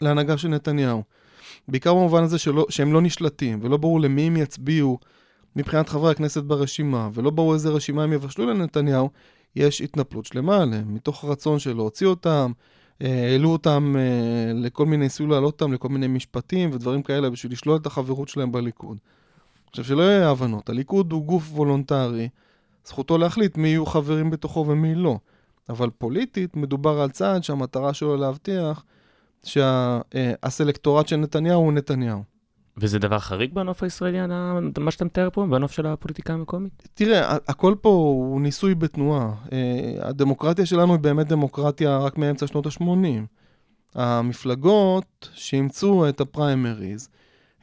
להנהגה 0.00 0.38
של 0.38 0.48
נתניהו, 0.48 1.02
בעיקר 1.68 1.94
במובן 1.94 2.22
הזה 2.22 2.38
שלא, 2.38 2.66
שהם 2.68 2.92
לא 2.92 3.00
נשלטים 3.00 3.58
ולא 3.62 3.76
ברור 3.76 4.00
למי 4.00 4.22
הם 4.22 4.36
יצביעו 4.36 4.98
מבחינת 5.56 5.88
חברי 5.88 6.10
הכנסת 6.10 6.42
ברשימה, 6.42 7.08
ולא 7.14 7.30
ברור 7.30 7.54
איזה 7.54 7.68
רשימה 7.68 8.04
הם 8.04 8.12
יבשלו 8.12 8.46
לנתניהו, 8.46 9.10
יש 9.56 9.80
התנפלות 9.80 10.26
שלמה 10.26 10.62
עליהם, 10.62 10.94
מתוך 10.94 11.24
רצון 11.24 11.58
של 11.58 11.72
להוציא 11.72 12.06
אותם, 12.06 12.52
העלו 13.02 13.48
אותם 13.48 13.94
אה, 13.98 14.52
לכל 14.54 14.86
מיני, 14.86 15.04
ניסו 15.04 15.26
להעלות 15.26 15.62
אותם 15.62 15.72
לכל 15.72 15.88
מיני 15.88 16.06
משפטים 16.06 16.70
ודברים 16.72 17.02
כאלה 17.02 17.30
בשביל 17.30 17.52
לשלול 17.52 17.76
את 17.76 17.86
החברות 17.86 18.28
שלהם 18.28 18.52
בליכוד. 18.52 18.98
עכשיו, 19.70 19.84
שלא 19.84 20.02
יהיה 20.02 20.30
הבנות, 20.30 20.68
הליכוד 20.68 21.12
הוא 21.12 21.24
גוף 21.24 21.50
וולונטרי, 21.52 22.28
זכותו 22.84 23.18
להחליט 23.18 23.56
מי 23.56 23.68
יהיו 23.68 23.86
חברים 23.86 24.30
בתוכו 24.30 24.64
ומי 24.68 24.94
לא. 24.94 25.18
אבל 25.68 25.90
פוליטית 25.90 26.56
מדובר 26.56 27.00
על 27.00 27.10
צעד 27.10 27.44
שהמטרה 27.44 27.94
שלו 27.94 28.16
להבטיח 28.16 28.84
שה 29.44 29.79
selectorate 29.79 31.08
של 31.08 31.16
נתניהו 31.16 31.60
הוא 31.60 31.72
נתניהו. 31.72 32.31
וזה 32.76 32.98
דבר 32.98 33.18
חריג 33.18 33.54
בנוף 33.54 33.82
הישראלי, 33.82 34.18
מה 34.80 34.90
שאתה 34.90 35.04
מתאר 35.04 35.28
פה, 35.32 35.46
בנוף 35.50 35.72
של 35.72 35.86
הפוליטיקה 35.86 36.32
המקומית? 36.32 36.88
תראה, 36.94 37.36
הכל 37.48 37.74
פה 37.80 37.88
הוא 37.88 38.40
ניסוי 38.40 38.74
בתנועה. 38.74 39.34
אה, 39.52 40.08
הדמוקרטיה 40.08 40.66
שלנו 40.66 40.92
היא 40.92 41.00
באמת 41.00 41.28
דמוקרטיה 41.28 41.98
רק 41.98 42.18
מאמצע 42.18 42.46
שנות 42.46 42.66
ה-80. 42.66 43.26
המפלגות 43.94 45.28
שאימצו 45.34 46.08
את 46.08 46.20
הפריימריז, 46.20 47.08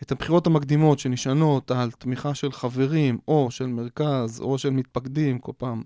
את 0.04 0.12
הבחירות 0.12 0.48
המקדימות 0.48 1.00
שנשענות 1.00 1.72
על 1.72 1.92
תמיכה 1.92 2.34
של 2.34 2.52
חברים, 2.52 3.18
או 3.28 3.52
של 3.52 3.66
מרכז, 3.66 4.42
או 4.42 4.58
של 4.58 4.70
מתפקדים, 4.70 5.40
כל 5.40 5.52
פעם 5.58 5.84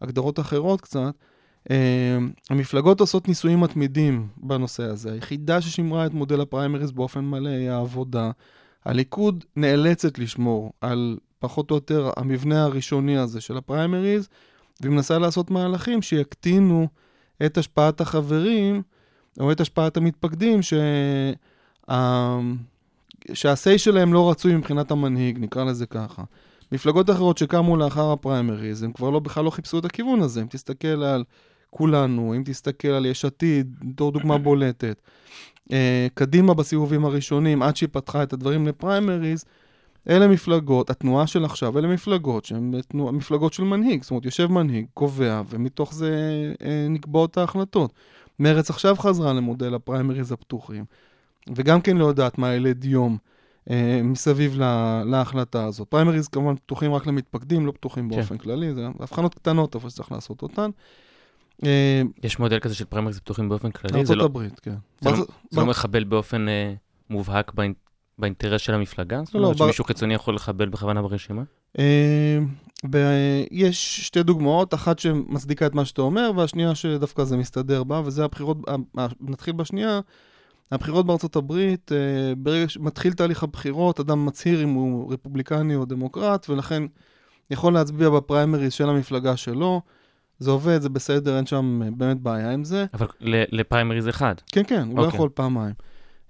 הגדרות 0.00 0.40
אחרות 0.40 0.80
קצת, 0.80 1.14
אה, 1.70 2.18
המפלגות 2.50 3.00
עושות 3.00 3.28
ניסויים 3.28 3.60
מתמידים 3.60 4.28
בנושא 4.36 4.82
הזה. 4.82 5.12
היחידה 5.12 5.60
ששימרה 5.60 6.06
את 6.06 6.14
מודל 6.14 6.40
הפריימריז 6.40 6.90
באופן 6.90 7.20
מלא 7.20 7.48
היא 7.48 7.70
העבודה. 7.70 8.30
הליכוד 8.84 9.44
נאלצת 9.56 10.18
לשמור 10.18 10.72
על 10.80 11.18
פחות 11.38 11.70
או 11.70 11.76
יותר 11.76 12.10
המבנה 12.16 12.64
הראשוני 12.64 13.18
הזה 13.18 13.40
של 13.40 13.56
הפריימריז, 13.56 14.28
והיא 14.80 14.92
מנסה 14.92 15.18
לעשות 15.18 15.50
מהלכים 15.50 16.02
שיקטינו 16.02 16.88
את 17.46 17.58
השפעת 17.58 18.00
החברים, 18.00 18.82
או 19.40 19.52
את 19.52 19.60
השפעת 19.60 19.96
המתפקדים, 19.96 20.62
שה... 20.62 20.76
שה-say 23.32 23.78
שלהם 23.78 24.12
לא 24.12 24.30
רצוי 24.30 24.56
מבחינת 24.56 24.90
המנהיג, 24.90 25.38
נקרא 25.38 25.64
לזה 25.64 25.86
ככה. 25.86 26.22
מפלגות 26.72 27.10
אחרות 27.10 27.38
שקמו 27.38 27.76
לאחר 27.76 28.12
הפריימריז, 28.12 28.82
הם 28.82 28.92
כבר 28.92 29.10
לא, 29.10 29.18
בכלל 29.18 29.44
לא 29.44 29.50
חיפשו 29.50 29.78
את 29.78 29.84
הכיוון 29.84 30.20
הזה. 30.20 30.42
אם 30.42 30.46
תסתכל 30.50 30.88
על 30.88 31.24
כולנו, 31.70 32.34
אם 32.36 32.42
תסתכל 32.44 32.88
על 32.88 33.06
יש 33.06 33.24
עתיד, 33.24 33.74
בתור 33.82 34.12
דוגמה 34.12 34.38
בולטת, 34.38 35.00
אה, 35.72 36.06
קדימה 36.14 36.54
בסיבובים 36.54 37.04
הראשונים, 37.04 37.62
עד 37.62 37.76
שהיא 37.76 37.88
פתחה 37.92 38.22
את 38.22 38.32
הדברים 38.32 38.66
לפריימריז, 38.66 39.44
אלה 40.08 40.28
מפלגות, 40.28 40.90
התנועה 40.90 41.26
של 41.26 41.44
עכשיו, 41.44 41.78
אלה 41.78 41.88
מפלגות 41.88 42.44
שהן 42.44 42.74
תנוע, 42.88 43.12
מפלגות 43.12 43.52
של 43.52 43.62
מנהיג. 43.64 44.02
זאת 44.02 44.10
אומרת, 44.10 44.24
יושב 44.24 44.46
מנהיג, 44.46 44.86
קובע, 44.94 45.42
ומתוך 45.48 45.94
זה 45.94 46.12
אה, 46.62 46.86
נקבעות 46.90 47.38
ההחלטות. 47.38 47.92
מרצ 48.38 48.70
עכשיו 48.70 48.96
חזרה 48.96 49.32
למודל 49.32 49.74
הפריימריז 49.74 50.32
הפתוחים, 50.32 50.84
וגם 51.54 51.80
כן 51.80 51.96
לא 51.96 52.04
יודעת 52.04 52.38
מה 52.38 52.54
ילד 52.54 52.84
יום 52.84 53.18
מסביב 54.04 54.58
לה, 54.58 55.02
להחלטה 55.06 55.64
הזאת. 55.64 55.88
פריימריז 55.88 56.28
כמובן 56.28 56.56
פתוחים 56.56 56.94
רק 56.94 57.06
למתפקדים, 57.06 57.66
לא 57.66 57.72
פתוחים 57.72 58.10
כן. 58.10 58.16
באופן 58.16 58.38
כללי, 58.38 58.74
זה 58.74 58.86
הבחנות 59.00 59.34
קטנות, 59.34 59.76
אבל 59.76 59.90
שצריך 59.90 60.12
לעשות 60.12 60.42
אותן. 60.42 60.70
אה, 61.64 62.02
יש 62.22 62.38
מודל 62.38 62.58
כזה 62.58 62.74
של 62.74 62.84
פריימריז 62.84 63.18
פתוחים 63.18 63.48
באופן 63.48 63.70
כללי? 63.70 63.92
זה 63.92 63.98
ארצות 63.98 64.16
לא, 64.16 64.24
הברית, 64.24 64.60
כן. 64.60 64.74
זה 65.00 65.10
לא, 65.10 65.16
זה 65.50 65.60
לא 65.60 65.66
מחבל 65.66 66.04
באופן 66.04 66.48
אה, 66.48 66.74
מובהק 67.10 67.52
באינ- 67.54 67.74
באינטרס 68.18 68.60
של 68.60 68.74
המפלגה? 68.74 69.20
זאת 69.24 69.34
לא, 69.34 69.40
אומרת 69.40 69.56
בר- 69.56 69.64
שמישהו 69.66 69.84
חיצוני 69.84 70.14
יכול 70.14 70.34
לחבל 70.34 70.68
בכוונה 70.68 71.02
ברשימה? 71.02 71.42
אה, 71.78 72.38
ב- 72.90 73.42
יש 73.50 74.06
שתי 74.06 74.22
דוגמאות, 74.22 74.74
אחת 74.74 74.98
שמצדיקה 74.98 75.66
את 75.66 75.74
מה 75.74 75.84
שאתה 75.84 76.02
אומר, 76.02 76.30
והשנייה 76.36 76.74
שדווקא 76.74 77.24
זה 77.24 77.36
מסתדר 77.36 77.84
בה, 77.84 78.02
וזה 78.04 78.24
הבחירות, 78.24 78.58
נתחיל 79.20 79.54
בשנייה. 79.54 80.00
הבחירות 80.72 81.06
בארצות 81.06 81.36
הברית, 81.36 81.92
אה, 81.92 82.34
ברגע 82.34 82.68
שמתחיל 82.68 83.12
תהליך 83.12 83.42
הבחירות, 83.42 84.00
אדם 84.00 84.26
מצהיר 84.26 84.62
אם 84.62 84.68
הוא 84.68 85.12
רפובליקני 85.12 85.74
או 85.74 85.84
דמוקרט, 85.84 86.50
ולכן 86.50 86.82
יכול 87.50 87.72
להצביע 87.72 88.10
בפריימריז 88.10 88.72
של 88.72 88.88
המפלגה 88.88 89.36
שלו. 89.36 89.80
זה 90.38 90.50
עובד, 90.50 90.80
זה 90.80 90.88
בסדר, 90.88 91.36
אין 91.36 91.46
שם 91.46 91.80
אה, 91.84 91.90
באמת 91.90 92.20
בעיה 92.20 92.50
עם 92.50 92.64
זה. 92.64 92.86
אבל 92.94 93.06
לפריימריז 93.52 94.08
אחד. 94.08 94.34
כן, 94.52 94.62
כן, 94.66 94.88
הוא 94.88 94.98
לא 94.98 95.04
אוקיי. 95.04 95.16
יכול 95.16 95.28
פעמיים. 95.34 95.74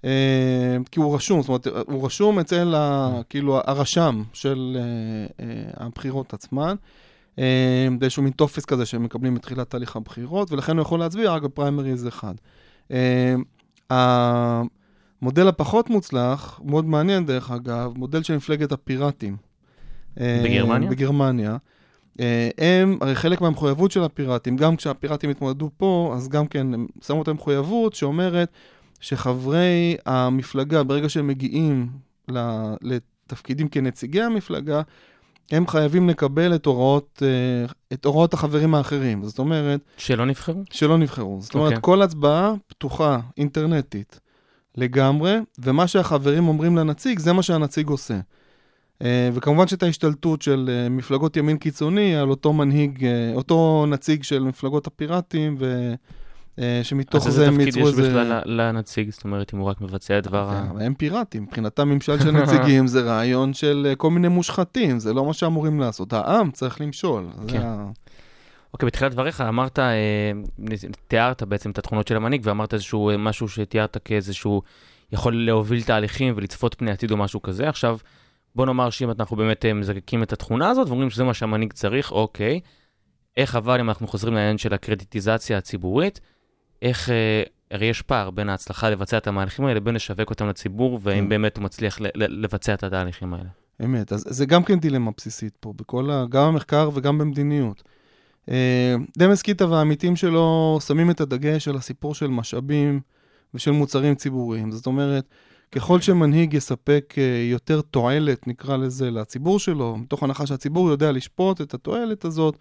אה, 0.05 0.77
כי 0.91 0.99
הוא 0.99 1.15
רשום, 1.15 1.41
זאת 1.41 1.49
אומרת, 1.49 1.67
הוא 1.87 2.05
רשום 2.05 2.39
אצל, 2.39 2.75
ה, 2.75 3.09
כאילו, 3.29 3.59
הרשם 3.65 4.23
של 4.33 4.77
אה, 4.79 5.45
אה, 5.45 5.85
הבחירות 5.85 6.33
עצמן. 6.33 6.75
אה, 7.39 7.87
זה 7.99 8.05
איזשהו 8.05 8.23
מין 8.23 8.31
טופס 8.31 8.65
כזה 8.65 8.85
שהם 8.85 9.03
מקבלים 9.03 9.35
בתחילת 9.35 9.69
תהליך 9.69 9.95
הבחירות, 9.95 10.51
ולכן 10.51 10.77
הוא 10.77 10.81
יכול 10.81 10.99
להצביע 10.99 11.31
רק 11.31 11.41
בפריימריז 11.41 12.07
אחד. 12.07 12.33
המודל 13.89 15.47
הפחות 15.47 15.89
מוצלח, 15.89 16.59
מאוד 16.65 16.85
מעניין 16.85 17.25
דרך 17.25 17.51
אגב, 17.51 17.93
מודל 17.97 18.23
של 18.23 18.35
מפלגת 18.35 18.71
הפיראטים. 18.71 19.37
אה, 20.19 20.41
בגרמניה? 20.45 20.89
בגרמניה. 20.89 21.57
אה, 22.19 22.49
הם, 22.57 22.97
הרי 23.01 23.15
חלק 23.15 23.41
מהמחויבות 23.41 23.91
של 23.91 24.03
הפיראטים, 24.03 24.57
גם 24.57 24.75
כשהפיראטים 24.75 25.29
התמודדו 25.29 25.69
פה, 25.77 26.13
אז 26.17 26.29
גם 26.29 26.47
כן 26.47 26.73
הם 26.73 26.87
שמו 27.01 27.21
את 27.21 27.27
המחויבות 27.27 27.93
שאומרת 27.93 28.49
שחברי 28.99 29.97
המפלגה, 30.05 30.83
ברגע 30.83 31.09
שהם 31.09 31.27
מגיעים 31.27 31.89
לתפקידים 32.81 33.67
כנציגי 33.67 34.21
המפלגה, 34.21 34.81
הם 35.51 35.67
חייבים 35.67 36.09
לקבל 36.09 36.55
את 36.55 36.65
הוראות, 36.65 37.23
אה, 37.25 37.71
את 37.93 38.05
הוראות 38.05 38.33
החברים 38.33 38.75
האחרים. 38.75 39.23
זאת 39.23 39.39
אומרת, 39.39 39.79
שלא 39.97 40.25
נבחרו? 40.25 40.63
שלא 40.71 40.97
נבחרו. 40.97 41.37
זאת 41.41 41.53
אומרת, 41.53 41.67
אוקיי. 41.67 41.79
כל 41.81 42.01
הצבעה 42.01 42.53
פתוחה, 42.67 43.19
אינטרנטית, 43.37 44.19
לגמרי, 44.77 45.37
ומה 45.59 45.87
שהחברים 45.87 46.47
אומרים 46.47 46.77
לנציג, 46.77 47.19
זה 47.19 47.33
מה 47.33 47.43
שהנציג 47.43 47.89
עושה. 47.89 48.19
אה, 49.01 49.29
וכמובן 49.33 49.67
שאת 49.67 49.83
ההשתלטות 49.83 50.41
של 50.41 50.69
אה, 50.71 50.89
מפלגות 50.89 51.37
ימין 51.37 51.57
קיצוני 51.57 52.15
על 52.15 52.29
אותו 52.29 52.53
מנהיג, 52.53 53.07
אותו 53.35 53.85
נציג 53.87 54.23
של 54.23 54.39
מפלגות 54.39 54.87
הפיראטים, 54.87 55.57
ושמתוך 55.57 55.99
אז 57.17 57.23
זה 57.23 57.29
איזה 57.29 57.47
הם 57.47 57.53
תפקיד 57.53 57.67
ייצרו 57.67 57.89
יש 57.89 57.97
איזה... 57.97 58.09
בכלל 58.09 58.41
ל- 58.45 58.61
לנציג? 58.61 59.11
זאת 59.11 59.23
אומרת, 59.23 59.53
אם 59.53 59.59
הוא 59.59 59.67
רק 59.67 59.81
מבצע 59.81 60.17
את 60.17 60.23
דבר 60.23 60.49
ה... 60.49 60.69
אבל 60.71 60.81
הם 60.81 60.93
פיראטים, 60.93 61.43
מבחינתם 61.43 61.89
ממשל 61.89 62.19
של 62.19 62.31
נציגים 62.31 62.87
זה 62.93 63.01
רעיון 63.01 63.53
של 63.53 63.87
אה, 63.89 63.95
כל 63.95 64.09
מיני 64.09 64.27
מושחתים, 64.27 64.99
זה 64.99 65.13
לא 65.13 65.25
מה 65.25 65.33
שאמורים 65.33 65.79
לעשות. 65.79 66.13
העם 66.13 66.51
צריך 66.51 66.81
למשול. 66.81 67.27
זה 67.41 67.51
כן. 67.51 67.61
אוקיי, 68.73 68.87
בתחילת 68.87 69.11
דבריך 69.11 69.41
אמרת, 69.41 69.79
אה, 69.79 70.31
תיארת 71.07 71.43
בעצם 71.43 71.71
את 71.71 71.77
התכונות 71.77 72.07
של 72.07 72.15
המנהיג, 72.15 72.41
ואמרת 72.43 72.73
איזשהו 72.73 73.09
אה, 73.09 73.17
משהו 73.17 73.49
שתיארת 73.49 73.97
כאיזשהו 74.05 74.61
יכול 75.11 75.45
להוביל 75.45 75.83
תהליכים 75.83 76.33
ולצפות 76.37 76.75
פני 76.75 76.91
עתיד 76.91 77.11
או 77.11 77.17
משהו 77.17 77.41
כזה. 77.41 77.69
עכשיו, 77.69 77.97
בוא 78.55 78.65
נאמר 78.65 78.89
שאם 78.89 79.11
אנחנו 79.19 79.37
באמת 79.37 79.65
אה, 79.65 79.73
מזקקים 79.73 80.23
את 80.23 80.33
התכונה 80.33 80.69
הזאת 80.69 80.87
ואומרים 80.87 81.09
שזה 81.09 81.23
מה 81.23 81.33
שהמנהיג 81.33 81.73
צריך, 81.73 82.11
אוקיי. 82.11 82.59
איך 83.37 83.55
אבל 83.55 83.79
אם 83.79 83.89
אנחנו 83.89 84.07
חוזרים 84.07 84.33
לעניין 84.33 84.57
של 84.57 84.73
הקרדיטיזציה 84.73 85.57
הציבורית, 85.57 86.19
איך 86.81 87.09
אה, 87.09 87.43
הרי 87.71 87.85
יש 87.85 88.01
פער 88.01 88.29
בין 88.29 88.49
ההצלחה 88.49 88.89
לבצע 88.89 89.17
את 89.17 89.27
המהלכים 89.27 89.65
האלה 89.65 89.79
לבין 89.79 89.95
לשווק 89.95 90.29
אותם 90.29 90.47
לציבור, 90.47 90.99
והאם 91.03 91.23
כן. 91.23 91.29
באמת 91.29 91.57
הוא 91.57 91.63
מצליח 91.63 91.97
לבצע 92.15 92.73
את 92.73 92.83
התהליכים 92.83 93.33
האלה. 93.33 93.49
אמת, 93.85 94.13
אז 94.13 94.25
זה 94.29 94.45
גם 94.45 94.63
כן 94.63 94.79
דילמה 94.79 95.11
בסיסית 95.17 95.57
פה, 95.59 95.73
בכל 95.75 96.11
ה... 96.11 96.25
גם 96.29 96.53
במחקר 96.53 96.89
וגם 96.93 97.17
במדיניות. 97.17 97.83
אה, 98.49 98.95
דמס 99.17 99.41
קיטה 99.41 99.67
והעמיתים 99.67 100.15
שלו 100.15 100.77
שמים 100.87 101.11
את 101.11 101.21
הדגש 101.21 101.67
על 101.67 101.75
הסיפור 101.75 102.15
של 102.15 102.27
משאבים 102.27 102.99
ושל 103.53 103.71
מוצרים 103.71 104.15
ציבוריים. 104.15 104.71
זאת 104.71 104.85
אומרת, 104.85 105.27
ככל 105.71 106.01
שמנהיג 106.01 106.53
יספק 106.53 107.15
אה, 107.17 107.47
יותר 107.51 107.81
תועלת, 107.81 108.47
נקרא 108.47 108.77
לזה, 108.77 109.11
לציבור 109.11 109.59
שלו, 109.59 109.97
מתוך 109.97 110.23
הנחה 110.23 110.47
שהציבור 110.47 110.89
יודע 110.89 111.11
לשפוט 111.11 111.61
את 111.61 111.73
התועלת 111.73 112.25
הזאת, 112.25 112.57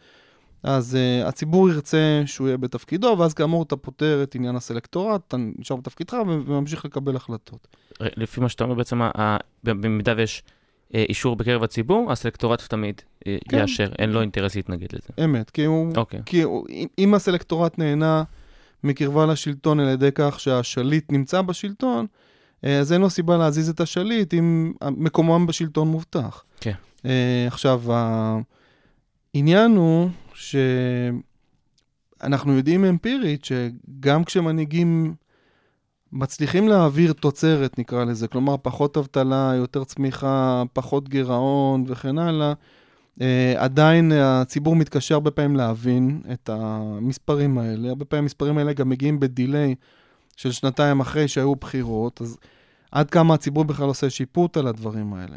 אז 0.62 0.97
uh, 1.25 1.29
הציבור 1.29 1.71
ירצה 1.71 2.23
שהוא 2.27 2.47
יהיה 2.49 2.57
בתפקידו, 2.57 3.17
ואז 3.19 3.35
כאמור 3.35 3.62
אתה 3.62 3.77
פותר 3.77 4.21
את 4.23 4.35
עניין 4.35 4.57
הסלקטורט, 4.57 5.21
אתה 5.29 5.37
נשאר 5.59 5.77
בתפקידך 5.77 6.15
וממשיך 6.27 6.85
לקבל 6.85 7.17
החלטות. 7.17 7.69
ר- 8.03 8.07
לפי 8.17 8.41
מה 8.41 8.49
שאתה 8.49 8.65
אומר 8.65 8.75
בעצם, 8.75 9.00
במידה 9.65 10.15
ויש 10.17 10.43
אה, 10.95 11.05
אישור 11.09 11.37
בקרב 11.37 11.62
הציבור, 11.62 12.12
הסלקטורט 12.12 12.62
תמיד 12.69 13.03
אה, 13.27 13.37
כן. 13.49 13.59
יאשר, 13.59 13.88
אין 13.99 14.11
לו 14.11 14.21
אינטרס 14.21 14.55
להתנגד 14.55 14.87
לזה. 14.93 15.25
אמת, 15.25 15.50
כי, 15.50 15.65
הוא, 15.65 15.93
אוקיי. 15.97 16.21
כי 16.27 16.43
הוא, 16.43 16.67
אם- 16.99 17.15
הסלקטורט 17.15 17.79
נהנה 17.79 18.23
מקרבה 18.85 19.27
לשלטון 19.27 19.81
על 19.81 19.88
ידי 19.88 20.09
כך 20.15 20.41
שהשליט 20.41 21.12
נמצא 21.12 21.43
בשלטון, 21.43 22.07
אה, 22.65 22.79
אז 22.79 22.93
אין 22.93 23.00
לו 23.00 23.11
סיבה 23.11 23.37
להזיז 23.37 23.69
את 23.69 23.81
השליט 23.81 24.35
אם 24.35 24.73
מקומם 24.91 25.47
בשלטון 25.47 25.88
מובטח. 25.88 26.45
כן. 26.61 26.73
אה, 27.07 27.45
עכשיו, 27.47 27.83
העניין 29.35 29.77
הוא 29.77 30.09
שאנחנו 32.21 32.52
יודעים 32.57 32.85
אמפירית 32.85 33.45
שגם 33.45 34.25
כשמנהיגים 34.25 35.14
מצליחים 36.12 36.68
להעביר 36.68 37.12
תוצרת, 37.12 37.78
נקרא 37.78 38.04
לזה, 38.04 38.28
כלומר 38.28 38.57
פחות 38.62 38.97
אבטלה, 38.97 39.52
יותר 39.57 39.85
צמיחה, 39.85 40.62
פחות 40.73 41.09
גירעון 41.09 41.85
וכן 41.87 42.18
הלאה, 42.18 42.52
Uh, 43.18 43.21
עדיין 43.57 44.12
הציבור 44.12 44.76
מתקשה 44.76 45.14
הרבה 45.14 45.30
פעמים 45.30 45.57
להבין 45.57 46.23
את 46.33 46.49
המספרים 46.52 47.59
האלה. 47.59 47.88
הרבה 47.88 48.04
פעמים 48.04 48.25
המספרים 48.25 48.59
האלה 48.59 48.73
גם 48.73 48.88
מגיעים 48.88 49.21
בדיליי 49.21 49.75
של 50.37 50.52
שנתיים 50.52 51.00
אחרי 51.00 51.28
שהיו 51.28 51.57
בחירות, 51.57 52.23
אז 52.23 52.37
עד 52.92 53.11
כמה 53.11 53.35
הציבור 53.35 53.64
בכלל 53.64 53.87
עושה 53.87 54.11
שיפוט 54.11 54.57
על 54.57 54.66
הדברים 54.66 55.14
האלה. 55.14 55.37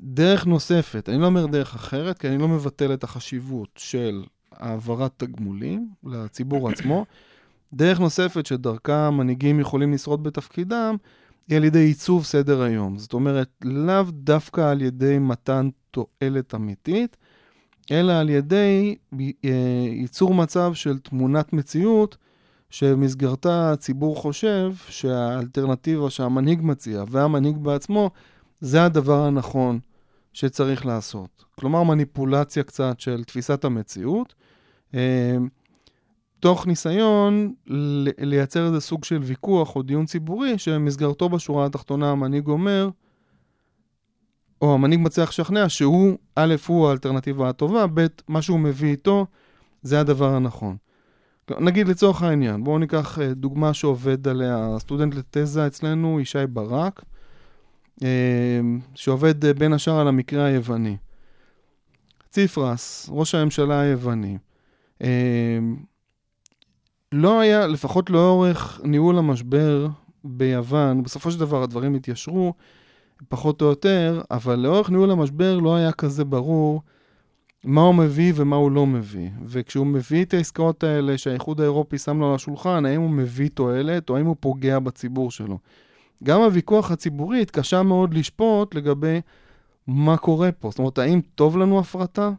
דרך 0.00 0.46
נוספת, 0.46 1.08
אני 1.08 1.18
לא 1.18 1.26
אומר 1.26 1.46
דרך 1.46 1.74
אחרת, 1.74 2.18
כי 2.18 2.28
אני 2.28 2.38
לא 2.38 2.48
מבטל 2.48 2.94
את 2.94 3.04
החשיבות 3.04 3.68
של 3.76 4.24
העברת 4.52 5.12
תגמולים 5.16 5.88
לציבור 6.04 6.68
עצמו. 6.70 7.04
דרך 7.72 8.00
נוספת 8.00 8.46
שדרכה 8.46 9.10
מנהיגים 9.10 9.60
יכולים 9.60 9.92
לשרוד 9.92 10.22
בתפקידם, 10.22 10.96
היא 11.48 11.56
על 11.56 11.64
ידי 11.64 11.78
עיצוב 11.78 12.24
סדר 12.24 12.62
היום. 12.62 12.98
זאת 12.98 13.12
אומרת, 13.12 13.48
לאו 13.64 14.02
דווקא 14.10 14.60
על 14.60 14.82
ידי 14.82 15.18
מתן 15.18 15.68
תועלת 15.90 16.54
אמיתית, 16.54 17.16
אלא 17.90 18.12
על 18.12 18.30
ידי 18.30 18.94
אה, 19.44 19.50
ייצור 19.90 20.34
מצב 20.34 20.74
של 20.74 20.98
תמונת 20.98 21.52
מציאות, 21.52 22.16
שבמסגרתה 22.70 23.72
הציבור 23.72 24.16
חושב 24.16 24.72
שהאלטרנטיבה 24.88 26.10
שהמנהיג 26.10 26.60
מציע 26.62 27.04
והמנהיג 27.08 27.56
בעצמו, 27.56 28.10
זה 28.64 28.84
הדבר 28.84 29.20
הנכון 29.20 29.78
שצריך 30.32 30.86
לעשות. 30.86 31.44
כלומר, 31.58 31.82
מניפולציה 31.82 32.62
קצת 32.62 33.00
של 33.00 33.24
תפיסת 33.24 33.64
המציאות. 33.64 34.34
אה, 34.94 35.36
תוך 36.40 36.66
ניסיון 36.66 37.54
לייצר 38.18 38.66
איזה 38.66 38.80
סוג 38.80 39.04
של 39.04 39.18
ויכוח 39.22 39.76
או 39.76 39.82
דיון 39.82 40.06
ציבורי, 40.06 40.58
שבמסגרתו 40.58 41.28
בשורה 41.28 41.66
התחתונה 41.66 42.10
המנהיג 42.10 42.46
אומר, 42.48 42.88
או 44.62 44.74
המנהיג 44.74 45.00
מצליח 45.02 45.28
לשכנע 45.28 45.68
שהוא, 45.68 46.18
א', 46.36 46.54
הוא 46.66 46.88
האלטרנטיבה 46.88 47.48
הטובה, 47.48 47.86
ב', 47.94 48.06
מה 48.28 48.42
שהוא 48.42 48.60
מביא 48.60 48.90
איתו, 48.90 49.26
זה 49.82 50.00
הדבר 50.00 50.34
הנכון. 50.34 50.76
נגיד 51.60 51.88
לצורך 51.88 52.22
העניין, 52.22 52.64
בואו 52.64 52.78
ניקח 52.78 53.18
אה, 53.18 53.34
דוגמה 53.34 53.74
שעובד 53.74 54.28
עליה 54.28 54.76
סטודנט 54.78 55.14
לתזה 55.14 55.66
אצלנו, 55.66 56.20
ישי 56.20 56.46
ברק, 56.46 57.04
שעובד 58.94 59.46
בין 59.58 59.72
השאר 59.72 59.98
על 59.98 60.08
המקרה 60.08 60.44
היווני. 60.44 60.96
ציפרס, 62.30 63.08
ראש 63.12 63.34
הממשלה 63.34 63.80
היווני, 63.80 64.38
לא 67.12 67.40
היה, 67.40 67.66
לפחות 67.66 68.10
לאורך 68.10 68.80
ניהול 68.84 69.18
המשבר 69.18 69.88
ביוון, 70.24 71.02
בסופו 71.02 71.30
של 71.30 71.40
דבר 71.40 71.62
הדברים 71.62 71.94
התיישרו, 71.94 72.54
פחות 73.28 73.62
או 73.62 73.66
יותר, 73.66 74.22
אבל 74.30 74.58
לאורך 74.58 74.90
ניהול 74.90 75.10
המשבר 75.10 75.58
לא 75.58 75.76
היה 75.76 75.92
כזה 75.92 76.24
ברור 76.24 76.82
מה 77.64 77.80
הוא 77.80 77.94
מביא 77.94 78.32
ומה 78.36 78.56
הוא 78.56 78.70
לא 78.70 78.86
מביא. 78.86 79.30
וכשהוא 79.44 79.86
מביא 79.86 80.24
את 80.24 80.34
העסקאות 80.34 80.84
האלה 80.84 81.18
שהאיחוד 81.18 81.60
האירופי 81.60 81.98
שם 81.98 82.20
לו 82.20 82.28
על 82.28 82.34
השולחן, 82.34 82.86
האם 82.86 83.00
הוא 83.00 83.10
מביא 83.10 83.48
תועלת 83.54 84.10
או 84.10 84.16
האם 84.16 84.26
הוא 84.26 84.36
פוגע 84.40 84.78
בציבור 84.78 85.30
שלו. 85.30 85.58
גם 86.24 86.40
הוויכוח 86.40 86.90
הציבורי 86.90 87.42
התקשה 87.42 87.82
מאוד 87.82 88.14
לשפוט 88.14 88.74
לגבי 88.74 89.20
מה 89.86 90.16
קורה 90.16 90.52
פה. 90.52 90.70
זאת 90.70 90.78
אומרת, 90.78 90.98
האם 90.98 91.20
טוב 91.34 91.58
לנו 91.58 91.78
הפרטה? 91.78 92.30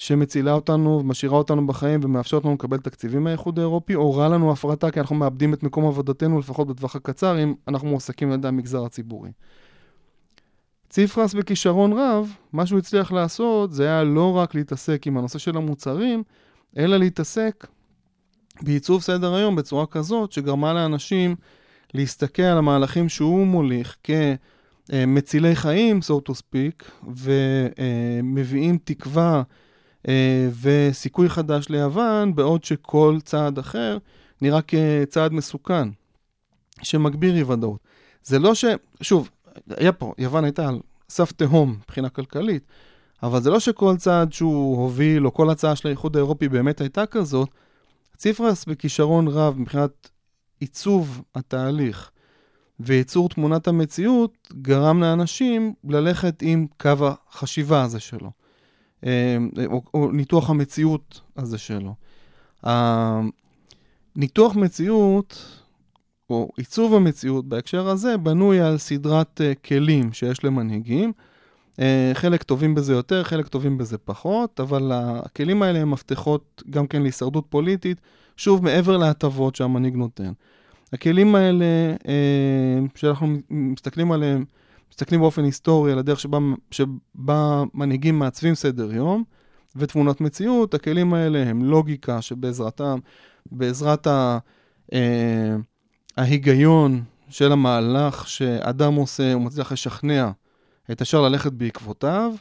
שמצילה 0.00 0.52
אותנו 0.52 0.98
ומשאירה 1.00 1.38
אותנו 1.38 1.66
בחיים 1.66 2.00
ומאפשרת 2.02 2.44
לנו 2.44 2.54
לקבל 2.54 2.78
תקציבים 2.78 3.24
מהאיחוד 3.24 3.58
האירופי, 3.58 3.94
או 3.94 4.14
רע 4.14 4.28
לנו 4.28 4.52
הפרטה 4.52 4.90
כי 4.90 5.00
אנחנו 5.00 5.16
מאבדים 5.16 5.54
את 5.54 5.62
מקום 5.62 5.86
עבודתנו, 5.86 6.38
לפחות 6.38 6.68
בטווח 6.68 6.96
הקצר, 6.96 7.42
אם 7.42 7.54
אנחנו 7.68 7.88
מועסקים 7.88 8.28
על 8.28 8.34
ידי 8.34 8.48
המגזר 8.48 8.84
הציבורי. 8.84 9.30
ציפרס 10.88 11.34
בכישרון 11.34 11.92
רב, 11.92 12.34
מה 12.52 12.66
שהוא 12.66 12.78
הצליח 12.78 13.12
לעשות 13.12 13.72
זה 13.72 13.84
היה 13.84 14.04
לא 14.04 14.36
רק 14.36 14.54
להתעסק 14.54 15.06
עם 15.06 15.16
הנושא 15.16 15.38
של 15.38 15.56
המוצרים, 15.56 16.22
אלא 16.78 16.96
להתעסק 16.96 17.66
בעיצוב 18.62 19.02
סדר 19.02 19.34
היום 19.34 19.56
בצורה 19.56 19.86
כזאת 19.86 20.32
שגרמה 20.32 20.72
לאנשים 20.72 21.36
להסתכל 21.94 22.42
על 22.42 22.58
המהלכים 22.58 23.08
שהוא 23.08 23.46
מוליך 23.46 23.96
כמצילי 24.04 25.56
חיים, 25.56 26.00
so 26.02 26.30
to 26.30 26.32
speak, 26.32 27.08
ומביאים 27.16 28.78
תקווה 28.84 29.42
וסיכוי 30.60 31.28
חדש 31.28 31.68
ליוון, 31.68 32.34
בעוד 32.34 32.64
שכל 32.64 33.18
צעד 33.24 33.58
אחר 33.58 33.98
נראה 34.42 34.60
כצעד 34.62 35.32
מסוכן, 35.32 35.88
שמגביר 36.82 37.36
אי 37.36 37.42
ודאות. 37.42 37.80
זה 38.22 38.38
לא 38.38 38.54
ש... 38.54 38.64
שוב, 39.00 39.30
היה 39.76 39.92
פה, 39.92 40.12
יוון 40.18 40.44
הייתה 40.44 40.68
על 40.68 40.80
סף 41.08 41.32
תהום 41.32 41.76
מבחינה 41.82 42.08
כלכלית, 42.08 42.62
אבל 43.22 43.40
זה 43.40 43.50
לא 43.50 43.60
שכל 43.60 43.96
צעד 43.96 44.32
שהוא 44.32 44.76
הוביל, 44.82 45.26
או 45.26 45.34
כל 45.34 45.50
הצעה 45.50 45.76
של 45.76 45.88
האיחוד 45.88 46.16
האירופי 46.16 46.48
באמת 46.48 46.80
הייתה 46.80 47.06
כזאת. 47.06 47.48
ציפרס 48.16 48.64
בכישרון 48.64 49.28
רב 49.28 49.58
מבחינת 49.58 50.09
עיצוב 50.60 51.22
התהליך 51.34 52.10
וייצור 52.80 53.28
תמונת 53.28 53.68
המציאות, 53.68 54.48
גרם 54.62 55.00
לאנשים 55.00 55.74
ללכת 55.84 56.42
עם 56.42 56.66
קו 56.80 56.90
החשיבה 57.28 57.82
הזה 57.82 58.00
שלו. 58.00 58.30
או, 59.66 59.82
או 59.94 60.12
ניתוח 60.12 60.50
המציאות 60.50 61.20
הזה 61.36 61.58
שלו. 61.58 61.94
ניתוח 64.16 64.56
מציאות, 64.56 65.60
או 66.30 66.50
עיצוב 66.56 66.94
המציאות 66.94 67.48
בהקשר 67.48 67.88
הזה, 67.88 68.16
בנוי 68.16 68.60
על 68.60 68.78
סדרת 68.78 69.40
uh, 69.40 69.68
כלים 69.68 70.12
שיש 70.12 70.44
למנהיגים. 70.44 71.12
Uh, 71.76 71.82
חלק 72.14 72.42
טובים 72.42 72.74
בזה 72.74 72.92
יותר, 72.92 73.24
חלק 73.24 73.48
טובים 73.48 73.78
בזה 73.78 73.98
פחות, 73.98 74.60
אבל 74.60 74.92
הכלים 74.94 75.62
האלה 75.62 75.78
הם 75.78 75.90
מפתחות 75.90 76.62
גם 76.70 76.86
כן 76.86 77.02
להישרדות 77.02 77.46
פוליטית, 77.48 78.00
שוב, 78.36 78.64
מעבר 78.64 78.96
להטבות 78.96 79.56
שהמנהיג 79.56 79.96
נותן. 79.96 80.32
הכלים 80.92 81.34
האלה, 81.34 81.64
uh, 82.02 82.98
שאנחנו 82.98 83.36
מסתכלים 83.50 84.12
עליהם, 84.12 84.44
מסתכלים 84.90 85.20
באופן 85.20 85.44
היסטורי 85.44 85.92
על 85.92 85.98
הדרך 85.98 86.20
שבה, 86.20 86.38
שבה 86.70 87.62
מנהיגים 87.74 88.18
מעצבים 88.18 88.54
סדר 88.54 88.94
יום 88.94 89.24
ותמונות 89.76 90.20
מציאות, 90.20 90.74
הכלים 90.74 91.14
האלה 91.14 91.38
הם 91.38 91.64
לוגיקה 91.64 92.22
שבעזרתם, 92.22 92.98
בעזרת 93.52 94.06
ה, 94.06 94.38
אה, 94.92 95.56
ההיגיון 96.16 97.02
של 97.28 97.52
המהלך 97.52 98.28
שאדם 98.28 98.94
עושה, 98.94 99.32
הוא 99.32 99.42
מצליח 99.42 99.72
לשכנע 99.72 100.30
את 100.92 101.00
השאר 101.00 101.20
ללכת 101.20 101.52
בעקבותיו, 101.52 102.32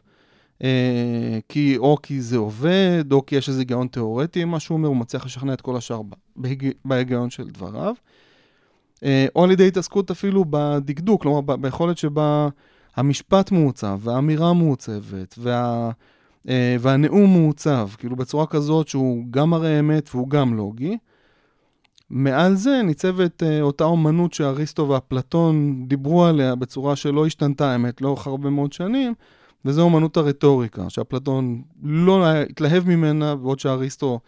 אה, 0.64 1.40
כי, 1.50 1.78
או 1.78 1.98
כי 2.04 2.22
זה 2.22 2.38
עובד, 2.38 3.04
או 3.12 3.26
כי 3.26 3.36
יש 3.36 3.50
איזה 3.50 3.62
היגיון 3.62 3.88
תיאורטי, 3.88 4.46
מה 4.46 4.60
שהוא 4.60 4.78
אומר, 4.78 4.88
הוא 4.88 4.98
מצליח 4.98 5.26
לשכנע 5.26 5.54
את 5.54 5.62
כל 5.62 5.76
השאר 5.76 6.02
בהיג... 6.36 6.72
בהיגיון 6.86 7.30
של 7.30 7.50
דבריו. 7.50 7.94
או 9.36 9.44
על 9.44 9.52
ידי 9.52 9.68
התעסקות 9.68 10.12
אפילו 10.12 10.46
בדקדוק, 10.50 11.22
כלומר 11.22 11.56
ביכולת 11.56 11.98
שבה 11.98 12.50
המשפט 12.96 13.52
מעוצב, 13.52 14.00
והאמירה 14.04 14.54
מעוצבת, 14.54 15.36
וה, 15.38 15.92
והנאום 16.80 17.34
מעוצב, 17.34 17.90
כאילו 17.98 18.16
בצורה 18.16 18.46
כזאת 18.46 18.88
שהוא 18.88 19.24
גם 19.32 19.50
מראה 19.50 19.80
אמת 19.80 20.10
והוא 20.14 20.30
גם 20.30 20.54
לוגי. 20.54 20.98
מעל 22.10 22.56
זה 22.56 22.82
ניצבת 22.84 23.44
אה, 23.44 23.62
אותה 23.62 23.84
אומנות 23.84 24.34
שאריסטו 24.34 24.90
ואפלטון 24.90 25.86
דיברו 25.88 26.26
עליה 26.26 26.56
בצורה 26.56 26.96
שלא 26.96 27.26
השתנתה, 27.26 27.72
האמת, 27.72 28.02
לאורך 28.02 28.28
הרבה 28.28 28.50
מאוד 28.50 28.74
שנים, 28.74 29.14
וזו 29.66 29.82
אומנות 29.82 30.18
הרטוריקה, 30.18 30.90
שאפלטון 30.90 31.62
לא 31.84 32.28
התלהב 32.36 32.88
ממנה, 32.88 33.36
בעוד 33.36 33.60
שאריסטו 33.60 34.20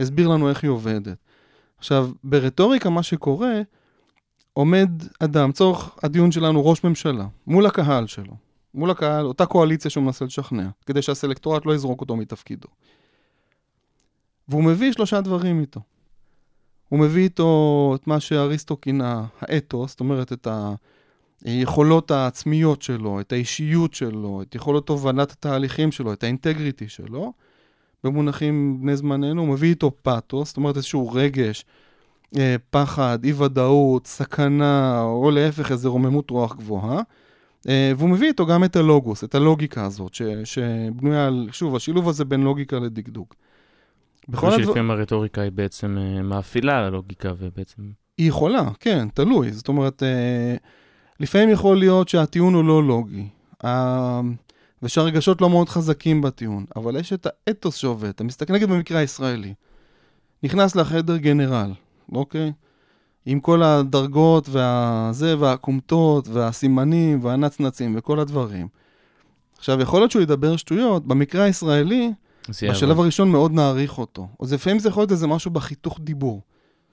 הסביר 0.00 0.28
לנו 0.28 0.48
איך 0.48 0.62
היא 0.62 0.70
עובדת. 0.70 1.16
עכשיו, 1.78 2.10
ברטוריקה 2.24 2.90
מה 2.90 3.02
שקורה, 3.02 3.60
עומד 4.52 4.90
אדם, 5.20 5.52
צורך 5.52 5.98
הדיון 6.02 6.32
שלנו, 6.32 6.66
ראש 6.66 6.84
ממשלה, 6.84 7.26
מול 7.46 7.66
הקהל 7.66 8.06
שלו, 8.06 8.32
מול 8.74 8.90
הקהל, 8.90 9.26
אותה 9.26 9.46
קואליציה 9.46 9.90
שהוא 9.90 10.04
מנסה 10.04 10.24
לשכנע, 10.24 10.68
כדי 10.86 11.02
שהסלקטורט 11.02 11.66
לא 11.66 11.74
יזרוק 11.74 12.00
אותו 12.00 12.16
מתפקידו. 12.16 12.68
והוא 14.48 14.64
מביא 14.64 14.92
שלושה 14.92 15.20
דברים 15.20 15.60
איתו. 15.60 15.80
הוא 16.88 16.98
מביא 16.98 17.22
איתו 17.22 17.92
את 18.00 18.06
מה 18.06 18.20
שאריסטו 18.20 18.80
כינה 18.80 19.24
האתוס, 19.40 19.90
זאת 19.90 20.00
אומרת 20.00 20.32
את 20.32 20.48
היכולות 21.44 22.10
העצמיות 22.10 22.82
שלו, 22.82 23.20
את 23.20 23.32
האישיות 23.32 23.94
שלו, 23.94 24.42
את 24.42 24.54
יכולות 24.54 24.86
תובנת 24.86 25.30
התהליכים 25.32 25.92
שלו, 25.92 26.12
את 26.12 26.24
האינטגריטי 26.24 26.88
שלו. 26.88 27.32
במונחים 28.04 28.78
בני 28.80 28.96
זמננו, 28.96 29.42
הוא 29.42 29.48
מביא 29.48 29.68
איתו 29.68 29.90
פאתוס, 30.02 30.48
זאת 30.48 30.56
אומרת 30.56 30.76
איזשהו 30.76 31.10
רגש, 31.12 31.64
אה, 32.36 32.56
פחד, 32.70 33.18
אי 33.24 33.32
ודאות, 33.32 34.06
סכנה, 34.06 35.02
או 35.02 35.30
להפך 35.30 35.72
איזו 35.72 35.92
רוממות 35.92 36.30
רוח 36.30 36.56
גבוהה. 36.56 37.02
אה, 37.68 37.92
והוא 37.96 38.10
מביא 38.10 38.28
איתו 38.28 38.46
גם 38.46 38.64
את 38.64 38.76
הלוגוס, 38.76 39.24
את 39.24 39.34
הלוגיקה 39.34 39.84
הזאת, 39.84 40.14
ש, 40.14 40.22
שבנויה 40.44 41.26
על, 41.26 41.48
שוב, 41.52 41.76
השילוב 41.76 42.08
הזה 42.08 42.24
בין 42.24 42.40
לוגיקה 42.40 42.78
לדקדוק. 42.78 43.34
בכל 44.28 44.46
הדבר... 44.46 44.64
שלפעמים 44.64 44.90
הרטוריקה 44.90 45.40
היא 45.40 45.52
בעצם 45.52 45.98
אה, 45.98 46.22
מאפילה 46.22 46.78
על 46.78 46.84
הלוגיקה 46.84 47.32
ובעצם... 47.38 47.82
היא 48.18 48.28
יכולה, 48.28 48.70
כן, 48.80 49.08
תלוי. 49.14 49.52
זאת 49.52 49.68
אומרת, 49.68 50.02
אה, 50.02 50.56
לפעמים 51.20 51.50
יכול 51.50 51.78
להיות 51.78 52.08
שהטיעון 52.08 52.54
הוא 52.54 52.64
לא 52.64 52.84
לוגי, 52.84 53.28
אה, 53.64 54.20
ושהרגשות 54.82 55.40
לא 55.40 55.50
מאוד 55.50 55.68
חזקים 55.68 56.22
בטיעון, 56.22 56.64
אבל 56.76 56.96
יש 56.96 57.12
את 57.12 57.26
האתוס 57.26 57.76
שעובד. 57.76 58.08
אתה 58.08 58.24
מסתכל 58.24 58.52
נגיד 58.52 58.68
במקרה 58.68 58.98
הישראלי. 58.98 59.54
נכנס 60.42 60.76
לחדר 60.76 61.16
גנרל, 61.16 61.72
אוקיי? 62.12 62.52
עם 63.26 63.40
כל 63.40 63.62
הדרגות 63.62 64.48
והזה, 64.48 65.38
והכומתות, 65.38 66.28
והסימנים, 66.28 67.24
והנצנצים, 67.24 67.94
וכל 67.98 68.20
הדברים. 68.20 68.68
עכשיו, 69.58 69.80
יכול 69.80 70.00
להיות 70.00 70.10
שהוא 70.10 70.22
ידבר 70.22 70.56
שטויות, 70.56 71.06
במקרה 71.06 71.44
הישראלי, 71.44 72.12
בשלב 72.70 73.00
הראשון 73.00 73.30
מאוד 73.30 73.52
נעריך 73.52 73.98
אותו. 73.98 74.28
או 74.40 74.46
זה 74.46 74.54
לפעמים 74.54 74.78
זה 74.78 74.88
יכול 74.88 75.00
להיות 75.00 75.12
איזה 75.12 75.26
משהו 75.26 75.50
בחיתוך 75.50 75.98
דיבור, 76.02 76.42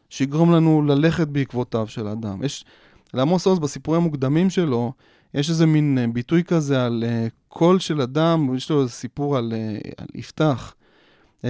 שיגרום 0.10 0.52
לנו 0.52 0.82
ללכת 0.82 1.28
בעקבותיו 1.28 1.88
של 1.88 2.08
אדם. 2.08 2.44
יש, 2.44 2.66
לעמוס 3.14 3.48
עוז 3.48 3.60
בסיפורים 3.60 4.02
המוקדמים 4.02 4.50
שלו, 4.50 4.94
יש 5.34 5.50
איזה 5.50 5.66
מין 5.66 5.98
אה, 5.98 6.08
ביטוי 6.08 6.44
כזה 6.44 6.86
על 6.86 7.04
uh, 7.08 7.32
קול 7.48 7.80
של 7.80 8.02
אדם, 8.02 8.56
יש 8.56 8.70
לו 8.70 8.82
איזה 8.82 8.92
סיפור 8.92 9.38
על, 9.38 9.54
uh, 9.54 9.92
על 9.98 10.08
יפתח, 10.16 10.74
uh, 11.42 11.46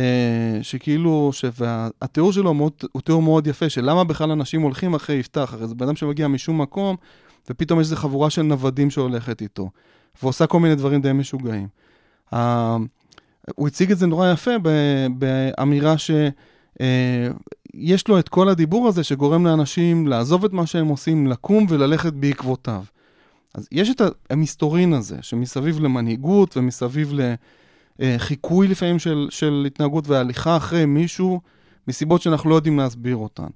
שכאילו, 0.62 1.32
והתיאור 1.58 2.34
שלו 2.34 2.54
מאוד, 2.54 2.72
הוא 2.92 3.02
תיאור 3.02 3.22
מאוד 3.22 3.48
יפה, 3.48 3.70
של 3.70 3.90
למה 3.90 4.04
בכלל 4.04 4.32
אנשים 4.32 4.62
הולכים 4.62 4.94
אחרי 4.94 5.16
יפתח, 5.16 5.54
הרי 5.54 5.68
זה 5.68 5.76
בן 5.76 5.86
אדם 5.86 5.96
שמגיע 5.96 6.28
משום 6.28 6.62
מקום, 6.62 6.96
ופתאום 7.50 7.82
יש 7.82 7.86
איזו 7.86 7.96
חבורה 7.96 8.30
של 8.30 8.42
נוודים 8.42 8.90
שהולכת 8.90 9.42
איתו, 9.42 9.70
ועושה 10.24 10.48
כל 10.48 10.60
מיני 10.60 10.76
דברים 10.76 11.02
די 11.02 11.14
משוגעים. 11.14 11.68
הוא 13.56 13.68
הציג 13.68 13.92
את 13.92 13.98
זה 13.98 14.08
נורא 14.08 14.32
יפה 14.32 14.52
באמירה 15.18 15.98
שיש 15.98 18.08
לו 18.08 18.20
את 18.20 18.30
כל 18.30 18.50
הדיבור 18.50 18.88
הזה 18.88 19.04
שגורם 19.04 19.46
לאנשים 19.46 20.08
לעזוב 20.08 20.46
את 20.46 20.54
מה 20.54 20.66
שהם 20.66 20.88
עושים, 20.88 21.28
לקום 21.28 21.66
וללכת 21.70 22.14
בעקבותיו. 22.14 22.84
אז 23.54 23.68
יש 23.72 23.90
את 23.90 24.02
המסתורין 24.30 24.94
הזה, 24.94 25.18
שמסביב 25.22 25.80
למנהיגות 25.80 26.58
ומסביב 26.58 27.14
לחיקוי 28.00 28.68
לפעמים 28.68 29.00
של, 29.00 29.28
של 29.30 29.64
התנהגות 29.68 30.08
והליכה 30.08 30.58
אחרי 30.58 30.86
מישהו, 30.86 31.42
מסיבות 31.88 32.22
שאנחנו 32.22 32.50
לא 32.50 32.56
יודעים 32.56 32.80
להסביר 32.80 33.16
אותן. 33.16 33.48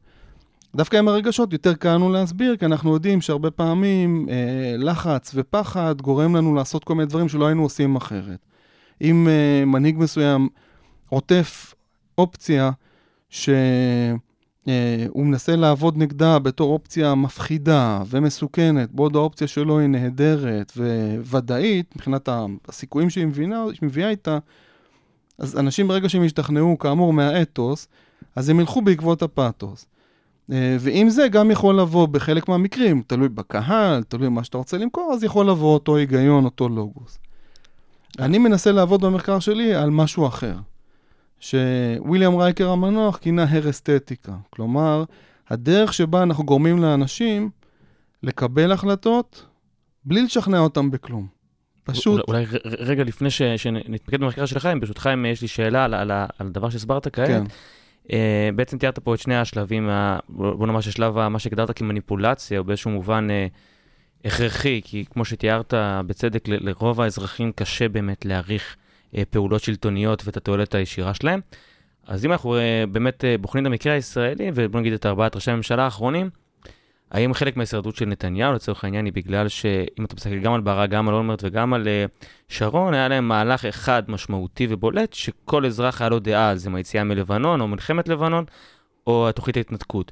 דווקא 0.75 0.97
עם 0.97 1.07
הרגשות 1.07 1.53
יותר 1.53 1.73
קל 1.73 1.93
לנו 1.93 2.09
להסביר, 2.09 2.57
כי 2.57 2.65
אנחנו 2.65 2.93
יודעים 2.93 3.21
שהרבה 3.21 3.51
פעמים 3.51 4.27
אה, 4.29 4.75
לחץ 4.77 5.31
ופחד 5.35 6.01
גורם 6.01 6.35
לנו 6.35 6.55
לעשות 6.55 6.83
כל 6.83 6.95
מיני 6.95 7.07
דברים 7.07 7.29
שלא 7.29 7.45
היינו 7.45 7.63
עושים 7.63 7.95
אחרת. 7.95 8.48
אם 9.01 9.27
uh, 9.27 9.65
מנהיג 9.65 9.97
מסוים 9.97 10.49
עוטף 11.09 11.73
אופציה 12.17 12.71
שהוא 13.29 13.57
uh, 14.65 15.21
מנסה 15.21 15.55
לעבוד 15.55 15.97
נגדה 15.97 16.39
בתור 16.39 16.73
אופציה 16.73 17.15
מפחידה 17.15 18.01
ומסוכנת, 18.09 18.91
בעוד 18.91 19.15
האופציה 19.15 19.47
שלו 19.47 19.79
היא 19.79 19.87
נהדרת 19.87 20.71
וודאית 21.25 21.95
מבחינת 21.95 22.29
הסיכויים 22.67 23.09
שהיא 23.09 23.25
מבינה, 23.25 23.65
מביאה 23.81 24.09
איתה, 24.09 24.37
אז 25.37 25.57
אנשים 25.57 25.87
ברגע 25.87 26.09
שהם 26.09 26.23
ישתכנעו 26.23 26.79
כאמור 26.79 27.13
מהאתוס, 27.13 27.87
אז 28.35 28.49
הם 28.49 28.59
ילכו 28.59 28.81
בעקבות 28.81 29.21
הפאתוס. 29.21 29.85
Uh, 30.49 30.53
ועם 30.79 31.09
זה 31.09 31.27
גם 31.27 31.51
יכול 31.51 31.79
לבוא 31.79 32.07
בחלק 32.07 32.47
מהמקרים, 32.47 33.03
תלוי 33.07 33.29
בקהל, 33.29 34.03
תלוי 34.03 34.27
במה 34.27 34.43
שאתה 34.43 34.57
רוצה 34.57 34.77
למכור, 34.77 35.11
אז 35.13 35.23
יכול 35.23 35.49
לבוא 35.49 35.73
אותו 35.73 35.95
היגיון, 35.95 36.45
אותו 36.45 36.69
לוגוס. 36.69 37.19
אני 38.19 38.37
מנסה 38.37 38.71
לעבוד 38.71 39.01
במחקר 39.05 39.39
שלי 39.39 39.75
על 39.75 39.89
משהו 39.89 40.27
אחר, 40.27 40.55
שוויליאם 41.39 42.35
רייקר 42.35 42.69
המנוח 42.69 43.17
כינה 43.17 43.45
הרסתטיקה. 43.49 44.31
כלומר, 44.49 45.03
הדרך 45.49 45.93
שבה 45.93 46.23
אנחנו 46.23 46.43
גורמים 46.43 46.79
לאנשים 46.81 47.49
לקבל 48.23 48.71
החלטות 48.71 49.45
בלי 50.05 50.21
לשכנע 50.21 50.59
אותם 50.59 50.91
בכלום. 50.91 51.27
פשוט, 51.83 52.21
אולי, 52.27 52.45
אולי 52.45 52.75
רגע 52.79 53.03
לפני 53.03 53.29
ש, 53.29 53.41
שנתמקד 53.41 54.19
במחקר 54.19 54.45
של 54.45 54.59
חיים, 54.59 54.79
ברשותך, 54.79 55.09
אם 55.13 55.25
יש 55.25 55.41
לי 55.41 55.47
שאלה 55.47 55.85
על, 55.85 55.93
על, 55.93 56.11
על 56.11 56.27
הדבר 56.47 56.69
שהסברת 56.69 57.07
כעת. 57.15 57.27
כן, 57.27 57.43
Uh, 58.07 58.11
בעצם 58.55 58.77
תיארת 58.77 58.99
פה 58.99 59.13
את 59.13 59.19
שני 59.19 59.35
השלבים, 59.37 59.89
ה- 59.89 60.19
בוא 60.29 60.67
נאמר 60.67 60.81
ששלב 60.81 61.17
ה- 61.17 61.29
מה 61.29 61.39
שהגדרת 61.39 61.77
כמניפולציה, 61.77 62.59
הוא 62.59 62.65
באיזשהו 62.65 62.91
מובן 62.91 63.27
uh, 63.29 63.53
הכרחי, 64.25 64.81
כי 64.83 65.05
כמו 65.09 65.25
שתיארת 65.25 65.73
בצדק, 66.07 66.47
לרוב 66.47 67.01
האזרחים 67.01 67.51
קשה 67.51 67.89
באמת 67.89 68.25
להעריך 68.25 68.75
uh, 69.13 69.17
פעולות 69.29 69.63
שלטוניות 69.63 70.21
ואת 70.25 70.37
התועלת 70.37 70.75
הישירה 70.75 71.13
שלהם. 71.13 71.39
אז 72.07 72.25
אם 72.25 72.31
אנחנו 72.31 72.57
uh, 72.57 72.59
באמת 72.91 73.23
uh, 73.23 73.41
בוחנים 73.41 73.65
את 73.65 73.71
המקרה 73.71 73.93
הישראלי, 73.93 74.51
ובוא 74.55 74.79
נגיד 74.79 74.93
את 74.93 75.05
ארבעת 75.05 75.35
ראשי 75.35 75.51
הממשלה 75.51 75.83
האחרונים, 75.83 76.29
האם 77.11 77.33
חלק 77.33 77.57
מההישרדות 77.57 77.95
של 77.95 78.05
נתניהו, 78.05 78.53
לצורך 78.53 78.83
העניין, 78.83 79.05
היא 79.05 79.13
בגלל 79.13 79.47
שאם 79.47 80.05
אתה 80.05 80.15
מסתכל 80.15 80.39
גם 80.39 80.53
על 80.53 80.61
ברק, 80.61 80.89
גם 80.89 81.09
על 81.09 81.15
אולמרט 81.15 81.43
וגם 81.43 81.73
על 81.73 81.87
שרון, 82.49 82.93
היה 82.93 83.07
להם 83.07 83.27
מהלך 83.27 83.65
אחד 83.65 84.03
משמעותי 84.07 84.67
ובולט, 84.69 85.13
שכל 85.13 85.65
אזרח 85.65 86.01
היה 86.01 86.09
לו 86.09 86.19
דעה 86.19 86.49
על 86.49 86.57
זה, 86.57 86.69
מהיציאה 86.69 87.03
מלבנון, 87.03 87.61
או 87.61 87.67
מלחמת 87.67 88.07
לבנון, 88.07 88.45
או 89.07 89.31
תוכנית 89.31 89.57
ההתנתקות. 89.57 90.11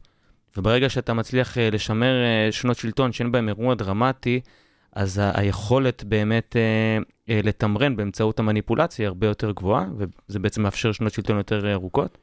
וברגע 0.58 0.90
שאתה 0.90 1.14
מצליח 1.14 1.58
uh, 1.58 1.60
לשמר 1.72 2.14
uh, 2.50 2.52
שנות 2.52 2.78
שלטון 2.78 3.12
שאין 3.12 3.32
בהם 3.32 3.48
אירוע 3.48 3.76
דרמטי, 3.76 4.40
אז 4.94 5.22
היכולת 5.34 6.04
באמת 6.04 6.56
uh, 6.56 7.32
לתמרן 7.32 7.96
באמצעות 7.96 8.40
המניפולציה 8.40 9.04
היא 9.04 9.08
הרבה 9.08 9.28
יותר 9.28 9.52
גבוהה, 9.52 9.86
וזה 9.98 10.40
בעצם 10.40 10.62
מאפשר 10.64 10.92
שנות 10.92 11.14
שלטון 11.14 11.38
יותר 11.38 11.74
ארוכות. 11.74 12.18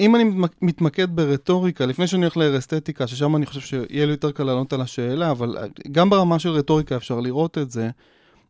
אם 0.00 0.16
אני 0.16 0.24
מתמק- 0.24 0.56
מתמקד 0.62 1.16
ברטוריקה, 1.16 1.86
לפני 1.86 2.06
שאני 2.06 2.22
הולך 2.22 2.36
להרסתטיקה, 2.36 3.06
ששם 3.06 3.36
אני 3.36 3.46
חושב 3.46 3.60
שיהיה 3.60 4.06
לי 4.06 4.12
יותר 4.12 4.30
קל 4.30 4.44
לענות 4.44 4.72
על 4.72 4.80
השאלה, 4.80 5.30
אבל 5.30 5.58
אה, 5.58 5.64
גם 5.92 6.10
ברמה 6.10 6.38
של 6.38 6.48
רטוריקה 6.48 6.96
אפשר 6.96 7.20
לראות 7.20 7.58
את 7.58 7.70
זה. 7.70 7.90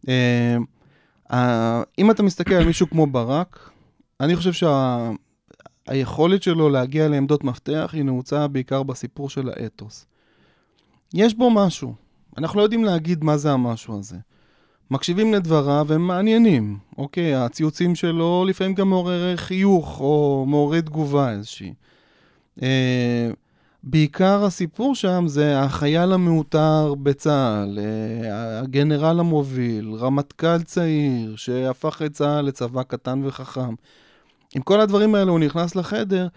אה, 0.08 0.56
אה, 1.32 1.82
אם 1.98 2.10
אתה 2.10 2.22
מסתכל 2.22 2.54
על 2.54 2.64
מישהו 2.64 2.90
כמו 2.90 3.06
ברק, 3.06 3.70
אני 4.20 4.36
חושב 4.36 4.52
שהיכולת 5.86 6.42
שלו 6.42 6.68
להגיע 6.68 7.08
לעמדות 7.08 7.44
מפתח 7.44 7.90
היא 7.92 8.02
נעוצה 8.02 8.48
בעיקר 8.48 8.82
בסיפור 8.82 9.30
של 9.30 9.48
האתוס. 9.48 10.06
יש 11.14 11.34
בו 11.34 11.50
משהו, 11.50 11.94
אנחנו 12.38 12.58
לא 12.58 12.62
יודעים 12.62 12.84
להגיד 12.84 13.24
מה 13.24 13.36
זה 13.36 13.52
המשהו 13.52 13.98
הזה. 13.98 14.16
מקשיבים 14.90 15.34
לדבריו, 15.34 15.86
הם 15.92 16.06
מעניינים. 16.06 16.78
אוקיי, 16.98 17.34
הציוצים 17.34 17.94
שלו 17.94 18.44
לפעמים 18.48 18.74
גם 18.74 18.88
מעורר 18.90 19.36
חיוך 19.36 20.00
או 20.00 20.44
מעורר 20.48 20.80
תגובה 20.80 21.30
איזושהי. 21.30 21.74
אה, 22.62 23.30
בעיקר 23.82 24.44
הסיפור 24.44 24.94
שם 24.94 25.24
זה 25.26 25.60
החייל 25.60 26.12
המעוטר 26.12 26.94
בצה"ל, 27.02 27.78
אה, 27.78 28.60
הגנרל 28.60 29.20
המוביל, 29.20 29.92
רמטכ"ל 29.94 30.62
צעיר 30.62 31.36
שהפך 31.36 32.02
את 32.06 32.12
צה"ל 32.12 32.44
לצבא 32.44 32.82
קטן 32.82 33.22
וחכם. 33.24 33.74
עם 34.54 34.62
כל 34.62 34.80
הדברים 34.80 35.14
האלה 35.14 35.30
הוא 35.30 35.38
נכנס 35.40 35.76
לחדר, 35.76 36.28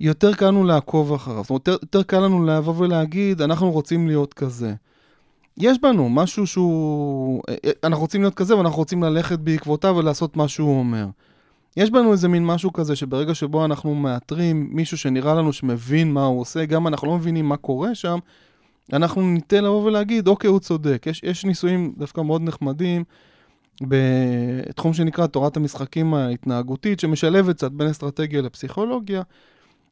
יותר 0.00 0.34
קל 0.34 0.46
לנו 0.46 0.64
לעקוב 0.64 1.12
אחריו. 1.12 1.42
זאת 1.42 1.50
אומרת, 1.50 1.68
יותר, 1.68 1.78
יותר 1.82 2.02
קל 2.02 2.20
לנו 2.20 2.46
לבוא 2.46 2.74
ולהגיד, 2.78 3.42
אנחנו 3.42 3.70
רוצים 3.70 4.06
להיות 4.06 4.34
כזה. 4.34 4.74
יש 5.56 5.78
בנו 5.80 6.08
משהו 6.08 6.46
שהוא... 6.46 7.42
אה, 7.48 7.70
אנחנו 7.84 8.00
רוצים 8.00 8.20
להיות 8.20 8.34
כזה 8.34 8.56
ואנחנו 8.56 8.78
רוצים 8.78 9.02
ללכת 9.02 9.38
בעקבותיו 9.38 9.94
ולעשות 9.96 10.36
מה 10.36 10.48
שהוא 10.48 10.78
אומר. 10.78 11.06
יש 11.76 11.90
בנו 11.90 12.12
איזה 12.12 12.28
מין 12.28 12.46
משהו 12.46 12.72
כזה 12.72 12.96
שברגע 12.96 13.34
שבו 13.34 13.64
אנחנו 13.64 13.94
מאתרים 13.94 14.68
מישהו 14.72 14.98
שנראה 14.98 15.34
לנו 15.34 15.52
שמבין 15.52 16.12
מה 16.12 16.24
הוא 16.24 16.40
עושה, 16.40 16.64
גם 16.64 16.86
אנחנו 16.86 17.06
לא 17.06 17.16
מבינים 17.16 17.48
מה 17.48 17.56
קורה 17.56 17.94
שם, 17.94 18.18
אנחנו 18.92 19.22
ניתן 19.22 19.64
לבוא 19.64 19.84
ולהגיד, 19.84 20.28
אוקיי, 20.28 20.50
הוא 20.50 20.60
צודק. 20.60 21.02
יש, 21.06 21.22
יש 21.22 21.44
ניסויים 21.44 21.92
דווקא 21.96 22.20
מאוד 22.20 22.42
נחמדים 22.42 23.04
בתחום 23.82 24.92
שנקרא 24.92 25.26
תורת 25.26 25.56
המשחקים 25.56 26.14
ההתנהגותית, 26.14 27.00
שמשלבת 27.00 27.56
קצת 27.56 27.72
בין 27.72 27.88
אסטרטגיה 27.88 28.42
לפסיכולוגיה. 28.42 29.22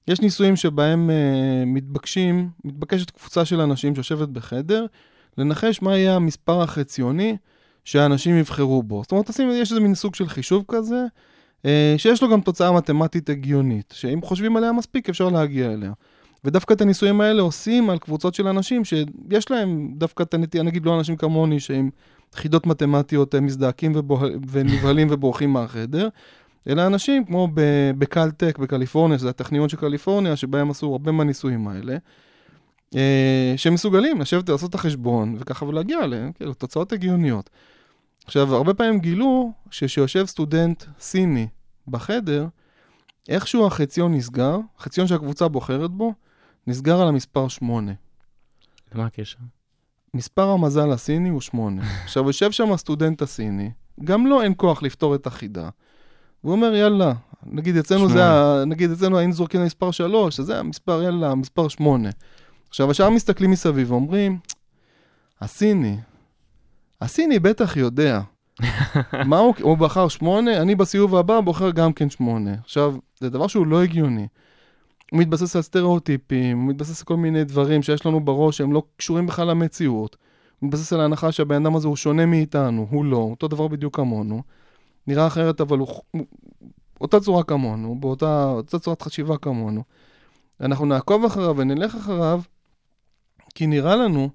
יש 0.09 0.21
ניסויים 0.21 0.57
שבהם 0.57 1.11
uh, 1.11 1.67
מתבקשים, 1.67 2.49
מתבקשת 2.65 3.11
קבוצה 3.11 3.45
של 3.45 3.61
אנשים 3.61 3.95
שיושבת 3.95 4.29
בחדר, 4.29 4.87
לנחש 5.39 5.83
מה 5.83 5.97
יהיה 5.97 6.17
המספר 6.17 6.63
החציוני 6.63 7.37
שהאנשים 7.85 8.39
יבחרו 8.39 8.83
בו. 8.83 9.03
זאת 9.03 9.13
אומרת, 9.13 9.31
יש 9.53 9.71
איזה 9.71 9.81
מין 9.81 9.95
סוג 9.95 10.15
של 10.15 10.29
חישוב 10.29 10.65
כזה, 10.69 11.05
uh, 11.63 11.67
שיש 11.97 12.23
לו 12.23 12.31
גם 12.31 12.41
תוצאה 12.41 12.73
מתמטית 12.73 13.31
הגיונית, 13.31 13.95
שאם 13.97 14.23
חושבים 14.23 14.57
עליה 14.57 14.73
מספיק 14.73 15.09
אפשר 15.09 15.29
להגיע 15.29 15.73
אליה. 15.73 15.93
ודווקא 16.45 16.75
את 16.75 16.81
הניסויים 16.81 17.21
האלה 17.21 17.43
עושים 17.43 17.91
על 17.91 17.99
קבוצות 17.99 18.35
של 18.35 18.47
אנשים 18.47 18.85
שיש 18.85 19.51
להם 19.51 19.91
דווקא 19.97 20.23
את 20.23 20.35
הנטייה, 20.35 20.63
נגיד 20.63 20.87
לא 20.87 20.99
אנשים 20.99 21.17
כמוני, 21.17 21.61
שעם 21.61 21.91
חידות 22.37 22.67
מתמטיות 22.67 23.35
הם 23.35 23.47
מזדעקים 23.47 23.93
ונבהלים 24.51 25.09
ובורחים 25.11 25.53
מהחדר, 25.53 26.09
אלא 26.69 26.87
אנשים 26.87 27.25
כמו 27.25 27.49
בקלטק 27.99 28.59
בקליפורניה, 28.59 29.19
שזה 29.19 29.29
הטכניון 29.29 29.69
של 29.69 29.77
קליפורניה, 29.77 30.37
שבהם 30.37 30.71
עשו 30.71 30.93
הרבה 30.93 31.13
מהניסויים 31.13 31.69
האלה, 31.69 31.97
אה, 32.95 33.55
שמסוגלים 33.57 34.21
לשבת 34.21 34.49
ולעשות 34.49 34.71
את 34.71 34.75
החשבון, 34.75 35.37
וככה 35.39 35.65
ולהגיע 35.65 36.05
אליהם, 36.05 36.33
כאילו, 36.33 36.55
תוצאות 36.55 36.93
הגיוניות. 36.93 37.51
עכשיו, 38.25 38.55
הרבה 38.55 38.75
פעמים 38.75 38.99
גילו 39.01 39.53
שכשיושב 39.71 40.27
סטודנט 40.27 40.85
סיני 41.01 41.49
בחדר, 41.89 42.47
איכשהו 43.29 43.67
החציון 43.67 44.15
נסגר, 44.15 44.59
החציון 44.79 45.07
שהקבוצה 45.07 45.49
בוחרת 45.49 45.91
בו, 45.91 46.15
נסגר 46.67 47.01
על 47.01 47.09
המספר 47.09 47.49
8. 47.49 47.93
מה 48.95 49.07
הקשר? 49.07 49.39
מספר 50.15 50.49
המזל 50.49 50.91
הסיני 50.91 51.29
הוא 51.29 51.41
8. 51.41 51.83
עכשיו, 52.05 52.27
יושב 52.27 52.51
שם 52.51 52.73
הסטודנט 52.73 53.23
הסיני, 53.23 53.71
גם 54.05 54.27
לו 54.27 54.43
אין 54.43 54.55
כוח 54.57 54.83
לפתור 54.83 55.15
את 55.15 55.27
החידה. 55.27 55.69
הוא 56.41 56.53
אומר, 56.53 56.75
יאללה, 56.75 57.13
נגיד 57.47 57.77
אצלנו 57.77 58.09
זה, 58.09 58.25
ה... 58.25 58.65
נגיד 58.67 58.91
אצלנו 58.91 59.19
היינו 59.19 59.33
זורקים 59.33 59.61
למספר 59.61 59.91
3, 59.91 60.41
אז 60.41 60.47
זה 60.47 60.59
המספר, 60.59 61.03
יאללה, 61.03 61.31
המספר 61.31 61.69
8. 61.69 62.09
עכשיו, 62.69 62.91
השאר 62.91 63.11
מסתכלים 63.11 63.51
מסביב 63.51 63.91
ואומרים, 63.91 64.39
הסיני, 65.41 65.97
הסיני 67.01 67.39
בטח 67.39 67.77
יודע. 67.77 68.21
מה 69.27 69.39
הוא, 69.39 69.55
הוא 69.61 69.79
בחר 69.79 70.09
8, 70.09 70.63
אני 70.63 70.75
בסיבוב 70.75 71.17
הבא 71.17 71.41
בוחר 71.41 71.71
גם 71.71 71.93
כן 71.93 72.11
8. 72.11 72.55
עכשיו, 72.65 72.95
זה 73.21 73.31
דבר 73.31 73.47
שהוא 73.47 73.67
לא 73.67 73.83
הגיוני. 73.83 74.27
הוא 75.11 75.21
מתבסס 75.21 75.57
על 75.57 75.63
סטריאוטיפים, 75.63 76.59
הוא 76.59 76.69
מתבסס 76.69 77.01
על 77.01 77.05
כל 77.05 77.17
מיני 77.17 77.45
דברים 77.45 77.83
שיש 77.83 78.07
לנו 78.07 78.21
בראש 78.21 78.59
שהם 78.59 78.73
לא 78.73 78.83
קשורים 78.97 79.27
בכלל 79.27 79.49
למציאות. 79.49 80.17
הוא 80.61 80.67
מתבסס 80.69 80.93
על 80.93 81.01
ההנחה 81.01 81.33
שהבן 81.33 81.67
אדם 81.67 81.77
הזה 81.77 81.89
הוא 81.89 81.97
שונה 81.97 82.27
מאיתנו, 82.27 82.87
הוא 82.91 83.05
לא, 83.05 83.17
אותו 83.17 83.49
דבר 83.49 83.69
בדיוק 83.69 83.97
כמונו. 83.97 84.43
נראה 85.07 85.27
אחרת, 85.27 85.61
אבל 85.61 85.79
הוא, 85.79 85.89
אותה 87.01 87.21
צורה 87.21 87.43
כמונו, 87.43 87.97
באותה 88.01 88.45
אותה 88.51 88.79
צורת 88.79 89.03
חשיבה 89.03 89.37
כמונו. 89.37 89.83
אנחנו 90.61 90.87
נעקוב 90.87 91.25
אחריו 91.25 91.55
ונלך 91.57 91.95
אחריו, 91.95 92.41
כי 93.55 93.67
נראה 93.67 93.97
לנו 93.97 94.31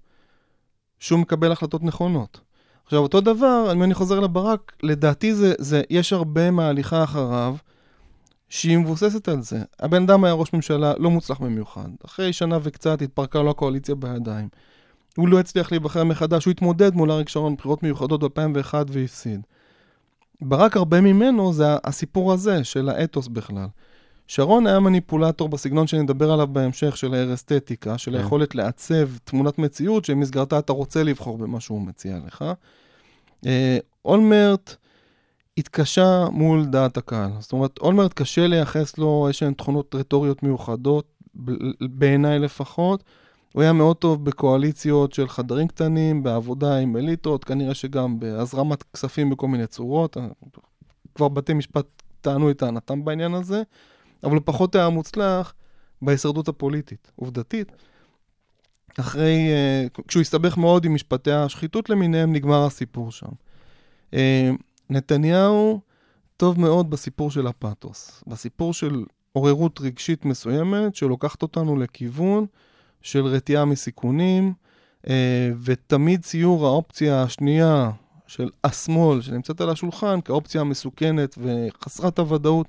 שהוא 0.99 1.19
מקבל 1.19 1.51
החלטות 1.51 1.84
נכונות. 1.84 2.39
עכשיו, 2.86 2.99
אותו 2.99 3.21
דבר, 3.21 3.69
אם 3.73 3.84
אני 3.84 3.93
חוזר 3.93 4.19
לברק, 4.19 4.75
לדעתי 4.84 5.36
זה, 5.36 5.53
זה, 5.57 5.81
יש 5.89 6.13
הרבה 6.13 6.51
מההליכה 6.51 7.03
אחריו, 7.03 7.55
שהיא 8.52 8.78
מבוססת 8.78 9.28
על 9.28 9.42
זה. 9.42 9.60
הבן 9.80 10.04
אדם 10.04 10.24
היה 10.24 10.34
ראש 10.34 10.54
ממשלה 10.54 10.94
לא 10.98 11.10
מוצלח 11.10 11.40
במיוחד. 11.40 11.90
אחרי 12.06 12.34
שנה 12.34 12.58
וקצת 12.64 13.02
התפרקה 13.02 13.42
לו 13.42 13.50
הקואליציה 13.50 13.96
בידיים. 13.96 14.48
הוא 15.18 15.28
לא 15.28 15.40
הצליח 15.40 15.72
להיבחר 15.72 16.04
מחדש, 16.04 16.46
הוא 16.46 16.52
התמודד 16.52 16.96
מול 16.96 17.12
אריק 17.12 17.30
שרון 17.30 17.54
בבחירות 17.54 17.84
מיוחדות 17.84 18.24
ב-2001 18.24 18.74
והפסיד. 18.88 19.42
ברק 20.42 20.78
הרבה 20.78 21.02
ממנו 21.02 21.54
זה 21.54 21.66
הסיפור 21.84 22.34
הזה 22.34 22.64
של 22.64 22.90
האתוס 22.90 23.28
בכלל. 23.28 23.68
שרון 24.28 24.68
היה 24.68 24.80
מניפולטור 24.80 25.50
בסגנון 25.50 25.88
שנדבר 25.88 26.32
עליו 26.32 26.48
בהמשך, 26.48 26.98
של 26.98 27.14
הארסתטיקה, 27.14 27.98
של 27.98 28.12
כן. 28.12 28.18
היכולת 28.18 28.56
לעצב 28.56 29.18
תמונת 29.24 29.60
מציאות 29.60 30.06
שבמסגרתה 30.06 30.60
אתה 30.60 30.74
רוצה 30.74 31.04
לבחור 31.04 31.38
במה 31.38 31.60
שהוא 31.60 31.82
מציע 31.82 32.20
לך. 32.28 32.46
אה, 33.46 33.78
אולמרט 34.06 34.76
התקשה 35.62 36.26
מול 36.32 36.65
דעת 36.65 36.97
הקהל. 36.97 37.32
זאת 37.39 37.52
אומרת, 37.52 37.78
אולמרט 37.78 38.13
קשה 38.13 38.47
לייחס 38.47 38.97
לו 38.97 39.28
איזשהן 39.28 39.54
תכונות 39.54 39.95
רטוריות 39.95 40.43
מיוחדות, 40.43 41.06
בעיניי 41.82 42.39
לפחות. 42.39 43.04
הוא 43.54 43.63
היה 43.63 43.74
מאוד 43.74 43.97
טוב 43.97 44.26
בקואליציות 44.26 45.13
של 45.13 45.28
חדרים 45.28 45.67
קטנים, 45.67 46.24
בעבודה 46.24 46.78
עם 46.78 46.97
אליטות, 46.97 47.43
כנראה 47.43 47.74
שגם 47.74 48.19
בהזרמת 48.19 48.84
כספים 48.84 49.30
בכל 49.30 49.47
מיני 49.47 49.67
צורות. 49.67 50.17
כבר 51.15 51.28
בתי 51.28 51.54
משפט 51.54 51.86
טענו 52.21 52.52
את 52.52 52.58
טענתם 52.58 53.06
בעניין 53.06 53.34
הזה, 53.34 53.62
אבל 54.24 54.34
הוא 54.36 54.41
פחות 54.45 54.76
היה 54.76 54.89
מוצלח 54.89 55.54
בהישרדות 56.02 56.47
הפוליטית, 56.47 57.12
עובדתית. 57.15 57.71
אחרי, 59.00 59.50
uh, 59.97 60.02
כשהוא 60.08 60.21
הסתבך 60.21 60.58
מאוד 60.58 60.86
עם 60.86 60.93
משפטי 60.93 61.32
השחיתות 61.32 61.89
למיניהם, 61.89 62.34
נגמר 62.34 62.65
הסיפור 62.65 63.12
שם. 63.12 63.32
נתניהו 64.91 65.82
טוב 66.38 66.60
מאוד 66.60 66.89
בסיפור 66.89 67.32
של 67.32 67.47
הפאתוס, 67.47 68.23
בסיפור 68.27 68.73
של 68.73 69.06
עוררות 69.34 69.82
רגשית 69.82 70.25
מסוימת 70.25 70.95
שלוקחת 70.95 71.41
אותנו 71.41 71.75
לכיוון 71.75 72.45
של 73.01 73.25
רתיעה 73.25 73.65
מסיכונים, 73.65 74.54
אה, 75.10 75.51
ותמיד 75.63 76.21
ציור 76.21 76.65
האופציה 76.65 77.23
השנייה 77.23 77.91
של 78.27 78.49
השמאל 78.63 79.21
שנמצאת 79.21 79.62
על 79.62 79.69
השולחן 79.69 80.21
כאופציה 80.21 80.62
המסוכנת 80.62 81.38
וחסרת 81.38 82.19
הוודאות 82.19 82.67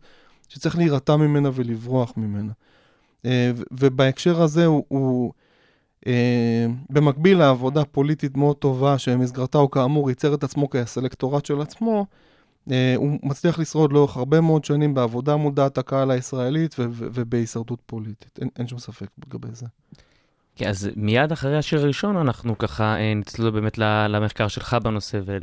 שצריך 0.48 0.76
להירתע 0.76 1.16
ממנה 1.16 1.50
ולברוח 1.54 2.12
ממנה. 2.16 2.52
אה, 3.24 3.50
ובהקשר 3.70 4.42
הזה 4.42 4.66
הוא, 4.66 4.84
הוא 4.88 5.32
במקביל 6.90 7.38
לעבודה 7.38 7.84
פוליטית 7.84 8.36
מאוד 8.36 8.56
טובה 8.56 8.98
שבמסגרתה 8.98 9.58
הוא 9.58 9.70
כאמור 9.70 10.10
ייצר 10.10 10.34
את 10.34 10.44
עצמו 10.44 10.70
כסלקטורט 10.70 11.46
של 11.46 11.60
עצמו, 11.60 12.06
הוא 12.96 13.18
מצליח 13.22 13.58
לשרוד 13.58 13.92
לאורך 13.92 14.16
הרבה 14.16 14.40
מאוד 14.40 14.64
שנים 14.64 14.94
בעבודה 14.94 15.36
מודעת 15.36 15.78
הקהל 15.78 16.10
הישראלית 16.10 16.74
ובהישרדות 16.78 17.80
פוליטית, 17.86 18.38
אין, 18.40 18.48
אין 18.58 18.66
שום 18.66 18.78
ספק 18.78 19.06
לגבי 19.26 19.48
זה. 19.52 19.66
כן, 20.56 20.68
אז 20.68 20.90
מיד 20.96 21.32
אחרי 21.32 21.58
השיר 21.58 21.80
הראשון 21.80 22.16
אנחנו 22.16 22.58
ככה 22.58 22.96
אה, 22.96 23.14
נצלול 23.14 23.50
באמת 23.50 23.78
למחקר 24.08 24.48
שלך 24.48 24.76
בנושא 24.82 25.20
ול... 25.24 25.42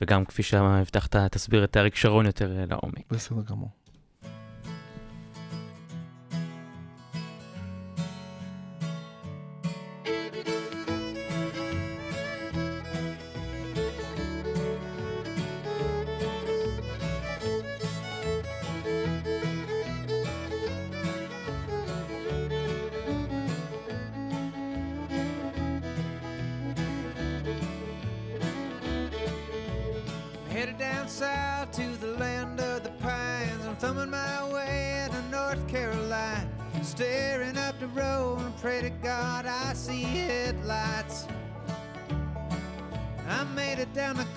וגם 0.00 0.24
כפי 0.24 0.42
שהבטחת, 0.42 1.16
תסביר 1.16 1.64
את 1.64 1.76
אריק 1.76 1.96
שרון 1.96 2.26
יותר 2.26 2.58
אה, 2.58 2.64
לעומק. 2.66 3.12
בסדר 3.12 3.42
גמור. 3.50 3.68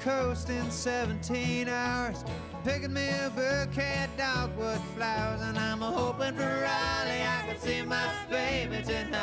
Coast 0.04 0.50
in 0.50 0.70
17 0.72 1.68
hours. 1.70 2.24
Picking 2.64 2.94
me 2.94 3.08
a 3.10 3.30
bouquet 3.30 4.06
of 4.06 4.18
dogwood 4.18 4.82
flowers, 4.96 5.42
and 5.42 5.58
I'm 5.58 5.80
hoping 5.80 6.36
for 6.36 6.44
Raleigh 6.44 7.24
I 7.24 7.44
can 7.48 7.60
see 7.60 7.82
my 7.82 8.08
baby 8.30 8.82
tonight. 8.84 9.22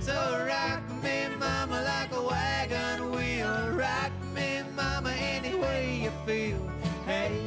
So 0.00 0.14
rock 0.46 0.82
me, 1.02 1.28
mama, 1.38 1.82
like 1.82 2.12
a 2.12 2.22
wagon 2.22 3.10
wheel. 3.12 3.70
Rock 3.72 4.12
me, 4.34 4.62
mama, 4.76 5.10
any 5.10 5.54
way 5.54 6.00
you 6.02 6.10
feel. 6.26 6.70
Hey, 7.06 7.41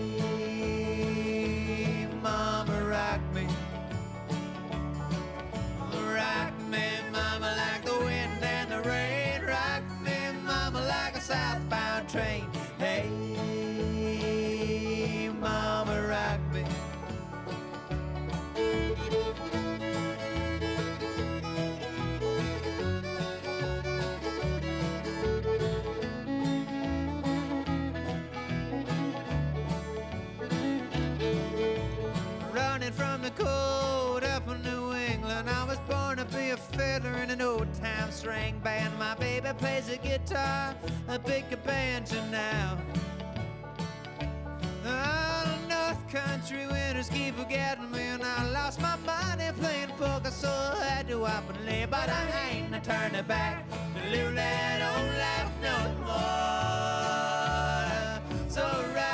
fiddler 36.77 37.15
in 37.23 37.29
an 37.31 37.41
old 37.41 37.67
time 37.81 38.11
string 38.11 38.59
band. 38.59 38.97
My 38.99 39.15
baby 39.15 39.47
plays 39.57 39.87
the 39.87 39.97
guitar, 39.97 40.75
a 41.07 41.19
banjo 41.19 42.21
now. 42.31 42.77
Oh, 44.85 45.57
North 45.69 46.07
Country 46.11 46.67
winters 46.67 47.09
keep 47.09 47.35
forgetting 47.35 47.89
me, 47.91 48.01
and 48.01 48.23
I 48.23 48.49
lost 48.51 48.79
my 48.81 48.95
money 48.97 49.51
playing 49.59 49.89
poker, 49.97 50.31
so 50.31 50.49
I 50.49 50.83
had 50.83 51.07
to 51.07 51.23
up 51.23 51.49
and 51.49 51.65
lay. 51.65 51.85
But 51.89 52.09
I 52.09 52.49
ain't 52.49 52.75
a 52.75 52.79
turning 52.81 53.23
back 53.25 53.65
to 53.69 54.09
live 54.09 54.35
that 54.35 54.81
old 54.91 55.15
life 55.25 55.51
no 55.61 55.77
more. 56.05 56.35
So 58.49 58.63
rock 58.95 59.04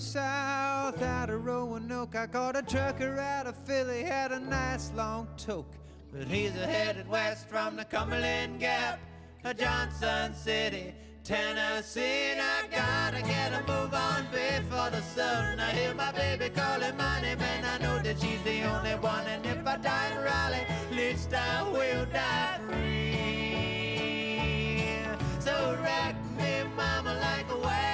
south 0.00 1.00
out 1.02 1.30
of 1.30 1.44
Roanoke, 1.44 2.16
I 2.16 2.26
caught 2.26 2.56
a 2.56 2.62
trucker 2.62 3.18
out 3.18 3.46
of 3.46 3.56
Philly, 3.66 4.02
had 4.02 4.32
a 4.32 4.40
nice 4.40 4.90
long 4.94 5.28
toke. 5.36 5.74
But 6.12 6.28
he's 6.28 6.52
headed 6.52 7.08
west 7.08 7.48
from 7.48 7.76
the 7.76 7.84
Cumberland 7.84 8.60
Gap 8.60 9.00
to 9.44 9.54
Johnson 9.54 10.34
City, 10.34 10.94
Tennessee. 11.22 12.32
And 12.32 12.40
I 12.40 12.66
gotta 12.70 13.22
get 13.22 13.52
a 13.52 13.60
move 13.60 13.92
on 13.94 14.26
before 14.32 14.90
the 14.90 15.02
sun. 15.02 15.58
I 15.60 15.70
hear 15.70 15.94
my 15.94 16.12
baby 16.12 16.50
calling 16.50 16.96
my 16.96 17.20
name, 17.20 17.40
and 17.40 17.66
I 17.66 17.78
know 17.78 17.98
that 18.02 18.20
she's 18.20 18.42
the 18.42 18.62
only 18.62 18.94
one. 18.96 19.26
And 19.26 19.44
if 19.44 19.66
I 19.66 19.76
die 19.76 20.10
in 20.12 20.18
Raleigh, 20.22 20.66
at 20.68 20.92
least 20.92 21.34
I 21.34 21.62
will 21.70 22.06
die 22.06 22.58
free. 22.68 23.14
So 25.40 25.76
rock 25.82 26.14
me, 26.38 26.64
mama, 26.76 27.14
like 27.20 27.50
a 27.50 27.56
wagon 27.58 27.93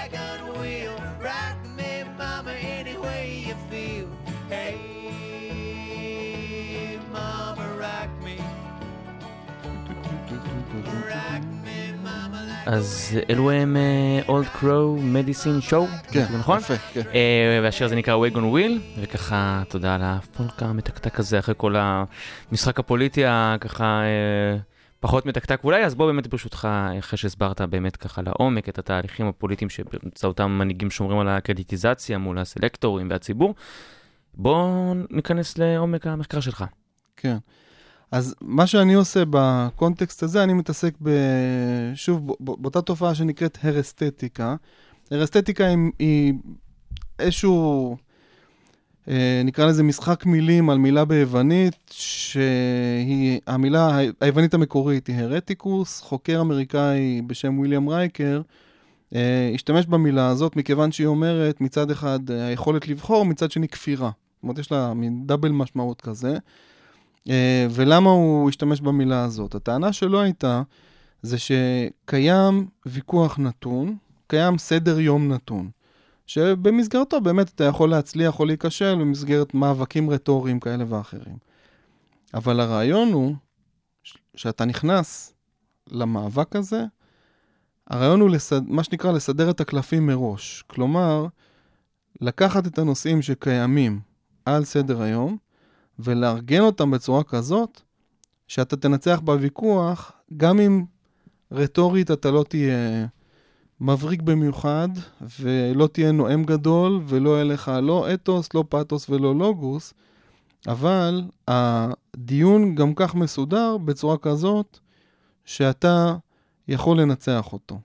אז 12.67 13.19
אלו 13.31 13.51
הם 13.51 13.77
אולד 14.29 14.47
קרו 14.47 14.97
מדיסין 15.03 15.61
שואו, 15.61 15.87
כן, 16.13 16.27
נכון? 16.39 16.59
יפה, 16.59 16.77
כן. 16.93 17.01
אה, 17.15 17.61
והשיר 17.63 17.87
הזה 17.87 17.97
נקרא 17.97 18.17
וייגון 18.17 18.45
וויל, 18.45 18.81
וככה 18.99 19.63
תודה 19.69 19.95
על 19.95 20.01
הפולקה 20.05 20.67
המתקתק 20.67 21.19
הזה 21.19 21.39
אחרי 21.39 21.55
כל 21.57 21.75
המשחק 21.79 22.79
הפוליטי 22.79 23.23
הככה 23.27 23.85
אה, 23.85 24.59
פחות 25.01 25.27
מתקתק 25.27 25.61
אולי, 25.65 25.85
אז 25.85 25.95
בוא 25.95 26.07
באמת 26.07 26.27
ברשותך, 26.27 26.69
אחרי 26.99 27.19
שהסברת 27.19 27.61
באמת 27.61 27.97
ככה 27.97 28.23
לעומק 28.23 28.69
את 28.69 28.79
התהליכים 28.79 29.27
הפוליטיים 29.27 29.71
שבאמצעותם 29.71 30.51
מנהיגים 30.51 30.91
שומרים 30.91 31.19
על 31.19 31.29
הקרדיטיזציה 31.29 32.19
מול 32.19 32.39
הסלקטורים 32.39 33.11
והציבור, 33.11 33.55
בוא 34.35 34.95
ניכנס 35.11 35.59
לעומק 35.59 36.07
המחקר 36.07 36.41
שלך. 36.41 36.65
כן. 37.17 37.37
אז 38.13 38.35
מה 38.41 38.67
שאני 38.67 38.95
עושה 38.95 39.23
בקונטקסט 39.31 40.23
הזה, 40.23 40.43
אני 40.45 40.53
מתעסק 40.53 40.95
ב... 41.03 41.11
שוב, 41.95 42.37
באותה 42.41 42.83
תופעה 42.83 43.15
שנקראת 43.15 43.59
הרסתטיקה. 43.63 44.57
הרסתטיקה 45.11 45.67
היא, 45.67 45.77
היא 45.99 46.35
איזשהו, 47.19 47.97
אה, 49.09 49.43
נקרא 49.45 49.67
לזה 49.67 49.83
משחק 49.83 50.27
מילים 50.27 50.71
על 50.71 50.79
מילה 50.79 51.05
ביוונית, 51.05 51.77
שהיא, 51.91 53.41
המילה 53.47 53.99
היוונית 54.21 54.55
המקורית 54.55 55.07
היא 55.07 55.17
הרטיקוס, 55.17 56.01
חוקר 56.01 56.41
אמריקאי 56.41 57.23
בשם 57.27 57.59
ויליאם 57.59 57.89
רייקר, 57.89 58.43
אה, 59.15 59.51
השתמש 59.55 59.87
במילה 59.87 60.29
הזאת 60.29 60.57
מכיוון 60.57 60.93
שהיא 60.93 61.07
אומרת 61.07 61.61
מצד 61.61 61.91
אחד 61.91 62.31
אה, 62.31 62.47
היכולת 62.47 62.89
לבחור, 62.89 63.25
מצד 63.25 63.51
שני 63.51 63.69
כפירה. 63.69 64.11
זאת 64.35 64.43
אומרת, 64.43 64.59
יש 64.59 64.73
לה 64.73 64.95
מין 64.95 65.27
דאבל 65.27 65.51
משמעות 65.51 66.01
כזה. 66.01 66.39
אה, 67.29 67.67
ולמה 67.71 68.11
הוא 68.11 68.49
השתמש 68.49 68.81
במילה 68.81 69.25
הזאת? 69.25 69.55
הטענה 69.55 69.93
שלו 69.93 70.21
הייתה, 70.21 70.63
זה 71.23 71.37
שקיים 71.39 72.67
ויכוח 72.87 73.39
נתון, 73.39 73.97
קיים 74.27 74.59
סדר 74.59 75.01
יום 75.01 75.33
נתון, 75.33 75.71
שבמסגרתו 76.27 77.21
באמת 77.21 77.49
אתה 77.49 77.65
יכול 77.65 77.91
להצליח 77.91 78.41
או 78.41 78.45
להיכשל 78.45 78.95
במסגרת 78.95 79.55
מאבקים 79.55 80.11
רטוריים 80.11 80.61
כאלה 80.61 80.85
ואחרים. 80.89 81.37
אבל 82.35 82.61
הרעיון 82.61 83.13
הוא 83.13 83.35
שאתה 84.37 84.65
נכנס 84.65 85.33
למאבק 85.91 86.57
הזה, 86.57 86.85
הרעיון 87.87 88.21
הוא 88.21 88.31
לסד... 88.31 88.69
מה 88.69 88.85
שנקרא 88.85 89.13
לסדר 89.13 89.51
את 89.51 89.61
הקלפים 89.61 90.07
מראש. 90.07 90.65
כלומר, 90.67 91.27
לקחת 92.21 92.67
את 92.67 92.79
הנושאים 92.79 93.23
שקיימים 93.23 94.01
על 94.45 94.65
סדר 94.65 95.03
היום, 95.03 95.37
ולארגן 96.05 96.61
אותם 96.61 96.91
בצורה 96.91 97.25
כזאת, 97.25 97.81
שאתה 98.49 98.77
תנצח 98.77 99.21
בוויכוח, 99.25 100.13
גם 100.37 100.61
אם 100.61 100.85
רטורית 101.53 102.11
אתה 102.11 102.31
לא 102.31 102.45
תהיה 102.49 103.07
מבריק 103.81 104.23
במיוחד, 104.23 104.89
ולא 105.41 105.87
תהיה 105.87 106.13
נואם 106.13 106.45
גדול, 106.45 107.01
ולא 107.07 107.31
יהיה 107.31 107.45
לך 107.45 107.73
לא 107.83 108.15
אתוס, 108.15 108.55
לא 108.55 108.65
פתוס 108.69 109.11
ולא 109.11 109.35
לוגוס, 109.35 109.95
אבל 110.69 111.23
הדיון 111.49 112.75
גם 112.75 112.95
כך 112.95 113.15
מסודר 113.15 113.77
בצורה 113.77 114.19
כזאת, 114.19 114.79
שאתה 115.45 116.17
יכול 116.69 117.01
לנצח 117.01 117.53
אותו. 117.53 117.81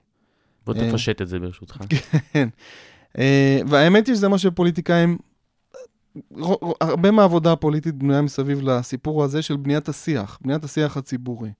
בוא 0.66 0.74
אה. 0.74 0.90
תפשט 0.90 1.22
את 1.22 1.28
זה 1.28 1.38
ברשותך. 1.38 1.78
כן. 2.32 2.48
אה, 3.18 3.60
והאמת 3.66 4.06
היא 4.06 4.14
שזה 4.14 4.28
מה 4.28 4.38
שפוליטיקאים, 4.38 5.18
הרבה 6.80 7.10
מהעבודה 7.10 7.52
הפוליטית 7.52 7.94
בנויה 7.94 8.22
מסביב 8.22 8.60
לסיפור 8.62 9.24
הזה 9.24 9.42
של 9.42 9.56
בניית 9.56 9.88
השיח, 9.88 10.38
בניית 10.42 10.64
השיח 10.64 10.96
הציבורי. 10.96 11.50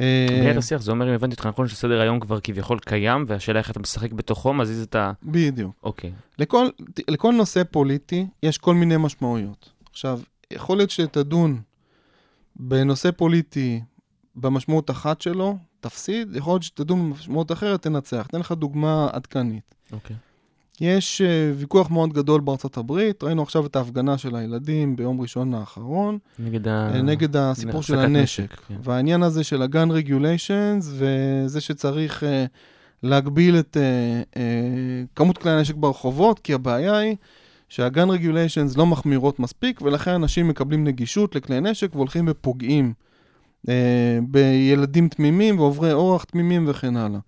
אה, 0.00 0.26
בניית 0.30 0.56
השיח 0.56 0.82
זה 0.82 0.90
אומר, 0.90 1.08
אם 1.08 1.14
הבנתי 1.14 1.34
אותך 1.34 1.46
נכון, 1.46 1.68
שסדר 1.68 2.00
היום 2.00 2.20
כבר 2.20 2.40
כביכול 2.40 2.78
קיים, 2.78 3.24
והשאלה 3.28 3.58
איך 3.58 3.70
אתה 3.70 3.80
משחק 3.80 4.12
בתוכו, 4.12 4.54
מזיז 4.54 4.82
את 4.82 4.94
ה... 4.94 5.12
בדיוק. 5.22 5.74
אוקיי. 5.82 6.12
לכל, 6.38 6.66
לכל 7.08 7.32
נושא 7.32 7.62
פוליטי 7.70 8.26
יש 8.42 8.58
כל 8.58 8.74
מיני 8.74 8.96
משמעויות. 8.98 9.70
עכשיו, 9.90 10.20
יכול 10.50 10.76
להיות 10.76 10.90
שתדון 10.90 11.60
בנושא 12.56 13.10
פוליטי 13.10 13.80
במשמעות 14.36 14.90
אחת 14.90 15.20
שלו, 15.20 15.56
תפסיד, 15.80 16.36
יכול 16.36 16.52
להיות 16.52 16.62
שתדון 16.62 17.10
במשמעות 17.10 17.52
אחרת, 17.52 17.82
תנצח. 17.82 18.26
אתן 18.26 18.40
לך 18.40 18.52
דוגמה 18.52 19.08
עדכנית. 19.12 19.74
אוקיי. 19.92 20.16
יש 20.80 21.20
uh, 21.20 21.58
ויכוח 21.58 21.90
מאוד 21.90 22.12
גדול 22.12 22.40
בארצות 22.40 22.76
הברית, 22.76 23.22
ראינו 23.22 23.42
עכשיו 23.42 23.66
את 23.66 23.76
ההפגנה 23.76 24.18
של 24.18 24.36
הילדים 24.36 24.96
ביום 24.96 25.20
ראשון 25.20 25.54
האחרון, 25.54 26.18
נגד 26.38 26.68
ה... 26.68 26.90
אה, 26.94 27.02
נגד 27.02 27.36
הסיפור 27.36 27.82
של 27.82 27.98
הנשק. 27.98 28.42
נשק, 28.42 28.60
כן. 28.68 28.74
והעניין 28.82 29.22
הזה 29.22 29.44
של 29.44 29.62
ה-gun 29.62 29.90
regulations, 29.90 30.84
וזה 30.90 31.60
שצריך 31.60 32.22
uh, 32.22 32.26
להגביל 33.02 33.58
את 33.58 33.76
uh, 33.76 34.34
uh, 34.34 34.38
כמות 35.16 35.38
כלי 35.38 35.50
הנשק 35.50 35.74
ברחובות, 35.74 36.38
כי 36.38 36.54
הבעיה 36.54 36.96
היא 36.96 37.16
שה-gun 37.68 38.08
regulations 38.08 38.78
לא 38.78 38.86
מחמירות 38.86 39.38
מספיק, 39.38 39.82
ולכן 39.82 40.10
אנשים 40.10 40.48
מקבלים 40.48 40.84
נגישות 40.84 41.34
לכלי 41.34 41.60
נשק 41.60 41.94
והולכים 41.94 42.24
ופוגעים 42.28 42.92
uh, 43.66 43.70
בילדים 44.28 45.08
תמימים 45.08 45.58
ועוברי 45.58 45.92
אורח 45.92 46.24
תמימים 46.24 46.64
וכן 46.68 46.96
הלאה. 46.96 47.20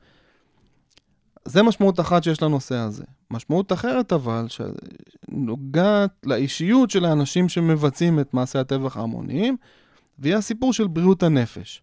זה 1.44 1.62
משמעות 1.62 2.00
אחת 2.00 2.24
שיש 2.24 2.42
לנושא 2.42 2.74
הזה. 2.74 3.04
משמעות 3.30 3.72
אחרת 3.72 4.12
אבל, 4.12 4.46
שנוגעת 4.48 6.10
לאישיות 6.26 6.90
של 6.90 7.04
האנשים 7.04 7.48
שמבצעים 7.48 8.20
את 8.20 8.34
מעשי 8.34 8.58
הטבח 8.58 8.96
ההמוניים, 8.96 9.56
והיא 10.18 10.34
הסיפור 10.34 10.72
של 10.72 10.86
בריאות 10.86 11.22
הנפש. 11.22 11.82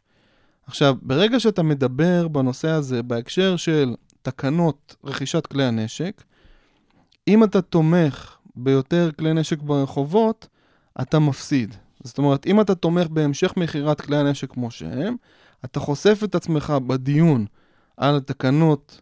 עכשיו, 0.67 0.95
ברגע 1.01 1.39
שאתה 1.39 1.63
מדבר 1.63 2.27
בנושא 2.27 2.69
הזה 2.69 3.03
בהקשר 3.03 3.55
של 3.55 3.95
תקנות 4.21 4.95
רכישת 5.03 5.45
כלי 5.47 5.63
הנשק, 5.63 6.23
אם 7.27 7.43
אתה 7.43 7.61
תומך 7.61 8.37
ביותר 8.55 9.09
כלי 9.19 9.33
נשק 9.33 9.61
ברחובות, 9.61 10.47
אתה 11.01 11.19
מפסיד. 11.19 11.75
זאת 12.03 12.17
אומרת, 12.17 12.47
אם 12.47 12.61
אתה 12.61 12.75
תומך 12.75 13.07
בהמשך 13.07 13.53
מכירת 13.57 14.01
כלי 14.01 14.17
הנשק 14.17 14.51
כמו 14.51 14.71
שהם, 14.71 15.15
אתה 15.65 15.79
חושף 15.79 16.21
את 16.23 16.35
עצמך 16.35 16.73
בדיון 16.87 17.45
על 17.97 18.17
התקנות 18.17 19.01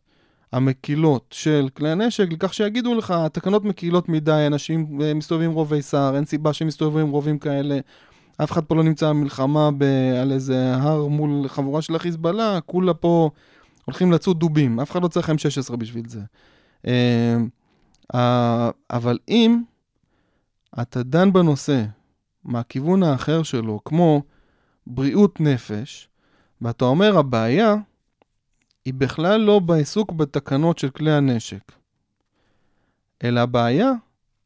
המקילות 0.52 1.26
של 1.32 1.68
כלי 1.78 1.89
הנשק, 1.89 2.32
לכך 2.32 2.54
שיגידו 2.54 2.95
לך, 2.95 3.12
התקנות 3.12 3.66
מקילות 3.66 4.10
מדי, 4.10 4.43
אנשים 4.47 5.02
אה, 5.02 5.14
מסתובבים 5.14 5.52
רובי 5.52 5.82
סער, 5.82 6.16
אין 6.16 6.26
סיבה 6.26 6.54
שהם 6.54 6.70
רובים 7.10 7.39
כאלה. 7.39 7.80
אף 8.43 8.52
אחד 8.52 8.64
פה 8.66 8.76
לא 8.76 8.84
נמצא 8.84 9.10
במלחמה 9.10 9.70
ב- 9.78 10.14
על 10.22 10.32
איזה 10.32 10.76
הר 10.76 11.08
מול 11.08 11.47
חבורה 11.47 11.82
של 11.82 11.95
החיזבאללה, 11.95 12.60
כולה 12.66 12.93
פה 12.93 13.30
הולכים 13.86 14.12
לצוד 14.12 14.39
דובים, 14.39 14.80
אף 14.80 14.91
אחד 14.91 15.04
לא 15.04 15.08
צריך 15.08 15.30
M16 15.30 15.76
בשביל 15.76 16.06
זה. 16.08 16.22
אה, 16.88 17.38
אבל 18.89 19.18
אם 19.30 19.62
אתה 20.82 21.04
דן 21.04 21.34
בנושא 21.34 21.84
מהכיוון 22.45 23.04
האחר 23.04 23.43
שלו, 23.43 23.80
כמו 23.86 24.22
בריאות 24.88 25.41
נפש, 25.41 26.10
ואתה 26.62 26.86
אומר, 26.86 27.18
הבעיה 27.18 27.76
היא 28.86 28.94
בכלל 28.94 29.42
לא 29.42 29.60
בעיסוק 29.60 30.12
בתקנות 30.12 30.80
של 30.80 30.90
כלי 30.90 31.12
הנשק, 31.12 31.72
אלא 33.24 33.40
הבעיה 33.40 33.92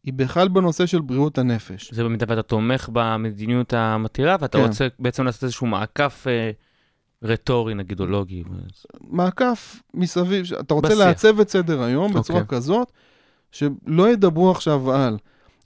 היא 0.04 0.14
בכלל 0.14 0.48
בנושא 0.48 0.86
של 0.86 1.02
בריאות 1.02 1.38
הנפש. 1.38 1.94
זה 1.94 2.04
במידה 2.04 2.26
ואתה 2.30 2.42
תומך 2.42 2.90
במדיניות 2.94 3.74
המתירה, 3.74 4.36
ואתה 4.40 4.58
כן. 4.58 4.64
רוצה 4.64 4.88
בעצם 5.00 5.24
לעשות 5.24 5.44
איזשהו 5.44 5.68
מעקף 5.68 6.26
אה, 6.28 6.52
רטורי, 7.24 7.74
נגיד, 7.74 8.00
או 8.00 8.06
לוגי. 8.06 8.44
מעקף 9.02 9.82
מסביב, 9.94 10.46
אתה 10.60 10.74
רוצה 10.74 10.88
בשיח. 10.88 11.00
לעצב 11.00 11.40
את 11.40 11.50
סדר 11.50 11.84
היום 11.84 12.14
בצורה 12.14 12.42
אוקיי. 12.42 12.58
כזאת, 12.58 12.92
שלא 13.52 14.10
ידברו 14.10 14.52
עכשיו 14.52 14.92
על 14.92 15.18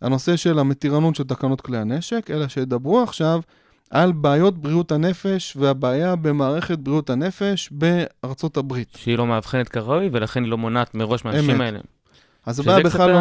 הנושא 0.01 0.35
של 0.35 0.59
המתירנות 0.59 1.15
של 1.15 1.23
תקנות 1.23 1.61
כלי 1.61 1.77
הנשק, 1.77 2.31
אלא 2.31 2.47
שידברו 2.47 3.03
עכשיו 3.03 3.41
על 3.89 4.11
בעיות 4.11 4.57
בריאות 4.57 4.91
הנפש 4.91 5.57
והבעיה 5.59 6.15
במערכת 6.15 6.79
בריאות 6.79 7.09
הנפש 7.09 7.69
בארצות 7.71 8.57
הברית. 8.57 8.89
שהיא 8.97 9.17
לא 9.17 9.27
מאבחנת 9.27 9.69
כראוי, 9.69 10.09
ולכן 10.11 10.43
היא 10.43 10.51
לא 10.51 10.57
מונעת 10.57 10.95
מראש 10.95 11.25
מהאנשים. 11.25 11.61
האלה. 11.61 11.79
אז 12.45 12.59
הבעיה 12.59 12.83
בכלל 12.83 13.11
לא... 13.11 13.19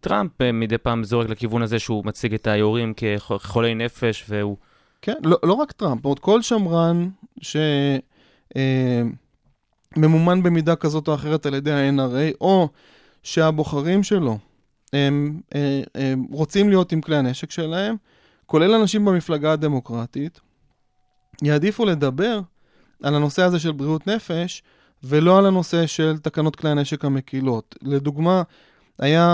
טראמפ 0.00 0.42
אה, 0.42 0.52
מדי 0.52 0.78
פעם 0.78 1.04
זורק 1.04 1.28
לכיוון 1.28 1.62
הזה 1.62 1.78
שהוא 1.78 2.04
מציג 2.04 2.34
את 2.34 2.46
היורים 2.46 2.94
כחולי 2.96 3.74
נפש, 3.74 4.24
והוא... 4.28 4.56
כן, 5.02 5.14
לא, 5.24 5.36
לא 5.42 5.52
רק 5.52 5.72
טראמפ, 5.72 6.04
עוד 6.04 6.18
כל 6.18 6.42
שמרן 6.42 7.08
שממומן 9.96 10.42
במידה 10.42 10.76
כזאת 10.76 11.08
או 11.08 11.14
אחרת 11.14 11.46
על 11.46 11.54
ידי 11.54 11.72
ה-NRA, 11.72 12.36
או 12.40 12.68
שהבוחרים 13.22 14.02
שלו 14.02 14.38
הם, 14.92 15.40
אה, 15.54 15.80
הם 15.94 16.26
רוצים 16.30 16.68
להיות 16.68 16.92
עם 16.92 17.00
כלי 17.00 17.16
הנשק 17.16 17.50
שלהם, 17.50 17.96
כולל 18.46 18.74
אנשים 18.74 19.04
במפלגה 19.04 19.52
הדמוקרטית, 19.52 20.40
יעדיפו 21.42 21.84
לדבר 21.84 22.40
על 23.02 23.14
הנושא 23.14 23.42
הזה 23.42 23.58
של 23.58 23.72
בריאות 23.72 24.06
נפש, 24.06 24.62
ולא 25.04 25.38
על 25.38 25.46
הנושא 25.46 25.86
של 25.86 26.18
תקנות 26.18 26.56
כלי 26.56 26.70
הנשק 26.70 27.04
המקילות. 27.04 27.76
לדוגמה, 27.82 28.42
היה, 28.98 29.28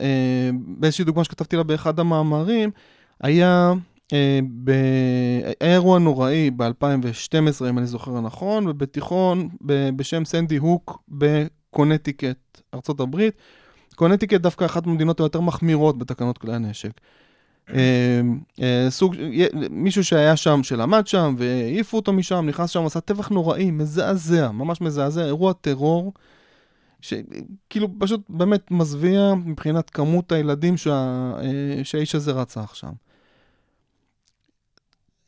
אה, 0.00 0.50
באיזושהי 0.66 1.04
דוגמה 1.04 1.24
שכתבתי 1.24 1.56
לה 1.56 1.62
באחד 1.62 2.00
המאמרים, 2.00 2.70
היה, 3.20 3.72
אה, 4.12 4.38
ב... 4.64 4.70
היה 5.60 5.74
אירוע 5.74 5.98
נוראי 5.98 6.50
ב-2012, 6.50 7.68
אם 7.70 7.78
אני 7.78 7.86
זוכר 7.86 8.20
נכון, 8.20 8.68
ובתיכון 8.68 9.48
ב... 9.66 9.90
בשם 9.96 10.24
סנדי 10.24 10.56
הוק 10.56 11.02
בקונטיקט, 11.08 12.60
הברית. 12.98 13.34
קונטיקט 13.94 14.40
דווקא 14.40 14.64
אחת 14.64 14.86
המדינות 14.86 15.20
היותר 15.20 15.40
מחמירות 15.40 15.98
בתקנות 15.98 16.38
כלי 16.38 16.54
הנשק. 16.54 17.00
אה, 17.74 18.20
אה, 18.62 18.86
סוג, 18.90 19.16
מישהו 19.70 20.04
שהיה 20.04 20.36
שם, 20.36 20.62
שלמד 20.62 21.06
שם, 21.06 21.34
והעיפו 21.38 21.96
אותו 21.96 22.12
משם, 22.12 22.46
נכנס 22.48 22.70
שם, 22.70 22.86
עשה 22.86 23.00
טבח 23.00 23.28
נוראי, 23.28 23.70
מזעזע, 23.70 24.50
ממש 24.50 24.80
מזעזע, 24.80 25.24
אירוע 25.24 25.52
טרור, 25.52 26.12
שכאילו 27.00 27.88
פשוט 27.98 28.20
באמת 28.28 28.70
מזוויע 28.70 29.34
מבחינת 29.34 29.90
כמות 29.90 30.32
הילדים 30.32 30.76
שה, 30.76 31.32
אה, 31.40 31.84
שהאיש 31.84 32.14
הזה 32.14 32.32
רצח 32.32 32.74
שם. 32.74 32.92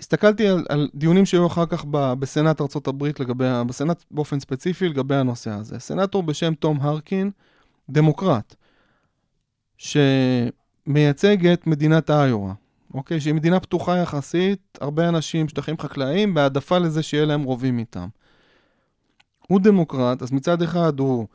הסתכלתי 0.01 0.49
על, 0.49 0.67
על 0.69 0.89
דיונים 0.95 1.27
שהיו 1.27 1.47
אחר 1.47 1.67
כך 1.67 1.85
ב, 1.91 2.13
בסנאט 2.13 2.61
ארה"ב 2.61 3.05
לגבי, 3.05 3.45
בסנאט 3.67 4.05
באופן 4.11 4.41
ספציפי 4.41 4.89
לגבי 4.89 5.15
הנושא 5.15 5.51
הזה. 5.51 5.79
סנאטור 5.79 6.23
בשם 6.23 6.55
תום 6.55 6.79
הרקין, 6.81 7.31
דמוקרט, 7.91 8.55
שמייצג 10.89 11.47
את 11.47 11.67
מדינת 11.67 12.11
איואה, 12.11 12.53
אוקיי? 12.95 13.21
שהיא 13.21 13.35
מדינה 13.35 13.61
פתוחה 13.61 13.97
יחסית, 13.97 14.79
הרבה 14.81 15.09
אנשים, 15.09 15.49
שטחים 15.49 15.79
חקלאיים, 15.79 16.35
בהעדפה 16.35 16.79
לזה 16.79 17.03
שיהיה 17.03 17.25
להם 17.25 17.43
רובים 17.43 17.79
איתם. 17.79 18.09
הוא 19.49 19.61
דמוקרט, 19.61 20.23
אז 20.23 20.33
מצד 20.33 20.63
אחד 20.63 20.99
הוא 20.99 21.27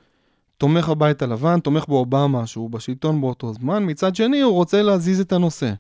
תומך 0.58 0.90
הבית 0.90 1.22
הלבן, 1.22 1.60
תומך 1.60 1.88
באובמה, 1.88 2.48
שהוא 2.48 2.70
בשלטון 2.70 3.22
באותו 3.22 3.54
זמן, 3.54 3.84
מצד 3.90 4.16
שני 4.16 4.42
הוא 4.42 4.54
רוצה 4.54 4.82
להזיז 4.82 5.20
את 5.20 5.32
הנושא. 5.32 5.74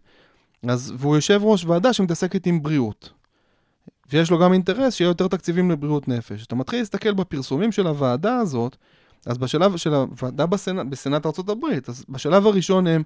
אז, 0.67 0.93
והוא 0.97 1.15
יושב 1.15 1.39
ראש 1.43 1.65
ועדה 1.65 1.93
שמתעסקת 1.93 2.45
עם 2.45 2.63
בריאות. 2.63 3.09
ויש 4.11 4.31
לו 4.31 4.39
גם 4.39 4.53
אינטרס 4.53 4.93
שיהיה 4.93 5.07
יותר 5.07 5.27
תקציבים 5.27 5.71
לבריאות 5.71 6.07
נפש. 6.07 6.45
אתה 6.45 6.55
מתחיל 6.55 6.79
להסתכל 6.79 7.13
בפרסומים 7.13 7.71
של 7.71 7.87
הוועדה 7.87 8.37
הזאת, 8.37 8.77
אז 9.25 9.37
בשלב 9.37 9.77
של 9.77 9.93
הוועדה 9.93 10.45
בסנאט, 10.45 10.85
בסנאט 10.85 11.25
ארה"ב, 11.25 11.65
אז 11.87 12.05
בשלב 12.09 12.47
הראשון 12.47 12.87
הם 12.87 13.03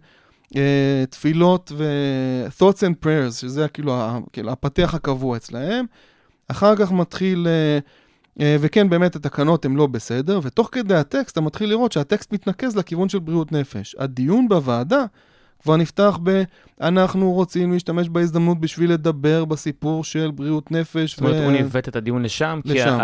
תפילות 1.10 1.72
ו-thoughts 1.78 2.80
and 2.80 3.06
prayers, 3.06 3.32
שזה 3.32 3.68
כאילו, 3.68 4.02
כאילו 4.34 4.52
הפתח 4.52 4.94
הקבוע 4.94 5.38
אצלהם. 5.38 5.86
אחר 6.48 6.76
כך 6.76 6.92
מתחיל, 6.92 7.48
אה, 7.48 7.80
אה, 8.42 8.56
וכן, 8.60 8.90
באמת 8.90 9.16
התקנות 9.16 9.66
הן 9.66 9.76
לא 9.76 9.88
בסדר, 9.88 10.40
ותוך 10.44 10.70
כדי 10.72 10.96
הטקסט 10.96 11.32
אתה 11.32 11.42
מתחיל 11.42 11.70
לראות 11.70 11.92
שהטקסט 11.92 12.34
מתנקז 12.34 12.76
לכיוון 12.76 13.10
של 13.10 13.20
בריאות 13.20 13.52
נפש. 13.52 13.96
הדיון 14.00 14.48
בוועדה 14.50 15.06
כבר 15.62 15.78
נפתח 15.78 16.20
ב... 16.24 16.44
אנחנו 16.82 17.32
רוצים 17.32 17.72
להשתמש 17.72 18.10
בהזדמנות 18.10 18.60
בשביל 18.60 18.92
לדבר 18.94 19.46
בסיפור 19.46 20.04
של 20.04 20.32
בריאות 20.36 20.72
נפש. 20.72 21.12
זאת 21.12 21.20
אומרת, 21.20 21.36
הוא 21.44 21.52
ניווט 21.52 21.88
את 21.88 21.96
הדיון 21.96 22.24
לשם, 22.24 22.60
כי 22.64 22.74
לשם. 22.74 22.98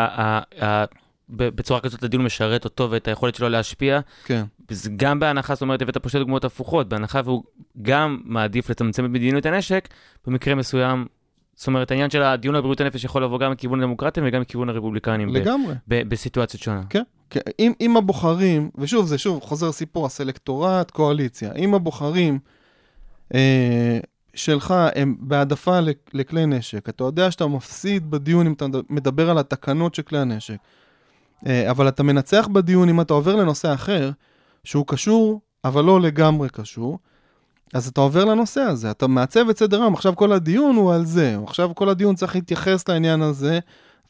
ב- 0.61 0.83
בצורה 1.29 1.79
כזאת 1.79 2.03
הדיון 2.03 2.23
משרת 2.23 2.65
אותו 2.65 2.91
ואת 2.91 3.07
היכולת 3.07 3.35
שלו 3.35 3.49
להשפיע. 3.49 3.99
כן. 4.25 4.43
זה 4.69 4.89
גם 4.95 5.19
בהנחה, 5.19 5.55
זאת 5.55 5.61
אומרת, 5.61 5.81
הבאת 5.81 5.97
פה 5.97 6.09
שתי 6.09 6.19
דוגמאות 6.19 6.45
הפוכות, 6.45 6.89
בהנחה 6.89 7.21
והוא 7.25 7.43
גם 7.81 8.21
מעדיף 8.25 8.69
לצמצם 8.69 9.05
את 9.05 9.09
מדיניות 9.09 9.45
הנשק, 9.45 9.89
במקרה 10.27 10.55
מסוים, 10.55 11.05
זאת 11.55 11.67
אומרת, 11.67 11.91
העניין 11.91 12.09
של 12.09 12.21
הדיון 12.23 12.55
על 12.55 12.61
בריאות 12.61 12.81
הנפש 12.81 13.03
יכול 13.03 13.23
לבוא 13.23 13.39
גם 13.39 13.51
מכיוון 13.51 13.79
הדמוקרטים 13.79 14.23
וגם 14.27 14.41
מכיוון 14.41 14.69
הרפובליקנים, 14.69 15.33
ב- 15.33 15.37
לגמרי. 15.37 15.73
ב- 15.87 16.09
בסיטואציות 16.09 16.63
שונות. 16.63 16.85
כן, 16.89 17.03
כן. 17.29 17.39
אם, 17.59 17.73
אם 17.81 17.97
הבוחרים, 17.97 18.69
ושוב, 18.77 19.05
זה 19.07 19.17
שוב 19.17 19.39
חוזר 19.43 19.71
סיפור, 19.71 20.05
הסלקטורט, 20.05 20.91
קואליציה, 20.91 21.51
אם 21.53 21.73
הבוחרים 21.73 22.39
אה, 23.33 23.99
שלך 24.35 24.73
הם 24.95 25.15
בהעדפה 25.19 25.79
לכ- 25.79 25.95
לכלי 26.13 26.45
נשק, 26.45 26.89
אתה 26.89 27.03
יודע 27.03 27.31
שאתה 27.31 27.47
מפסיד 27.47 28.11
בדיון 28.11 28.47
אם 28.47 28.53
אתה 28.53 28.65
מדבר 28.89 29.29
על 29.29 29.37
התקנות 29.37 29.95
של 29.95 30.01
כלי 30.01 30.19
הנשק, 30.19 30.55
אבל 31.47 31.87
אתה 31.87 32.03
מנצח 32.03 32.47
בדיון 32.51 32.89
אם 32.89 33.01
אתה 33.01 33.13
עובר 33.13 33.35
לנושא 33.35 33.73
אחר, 33.73 34.11
שהוא 34.63 34.85
קשור, 34.87 35.41
אבל 35.63 35.83
לא 35.83 36.01
לגמרי 36.01 36.49
קשור, 36.49 36.99
אז 37.73 37.87
אתה 37.87 38.01
עובר 38.01 38.25
לנושא 38.25 38.61
הזה, 38.61 38.91
אתה 38.91 39.07
מעצב 39.07 39.49
את 39.49 39.57
סדר 39.57 39.81
היום, 39.81 39.93
עכשיו 39.93 40.15
כל 40.15 40.31
הדיון 40.31 40.75
הוא 40.75 40.93
על 40.93 41.05
זה, 41.05 41.37
עכשיו 41.43 41.75
כל 41.75 41.89
הדיון 41.89 42.15
צריך 42.15 42.35
להתייחס 42.35 42.87
לעניין 42.89 43.21
הזה, 43.21 43.59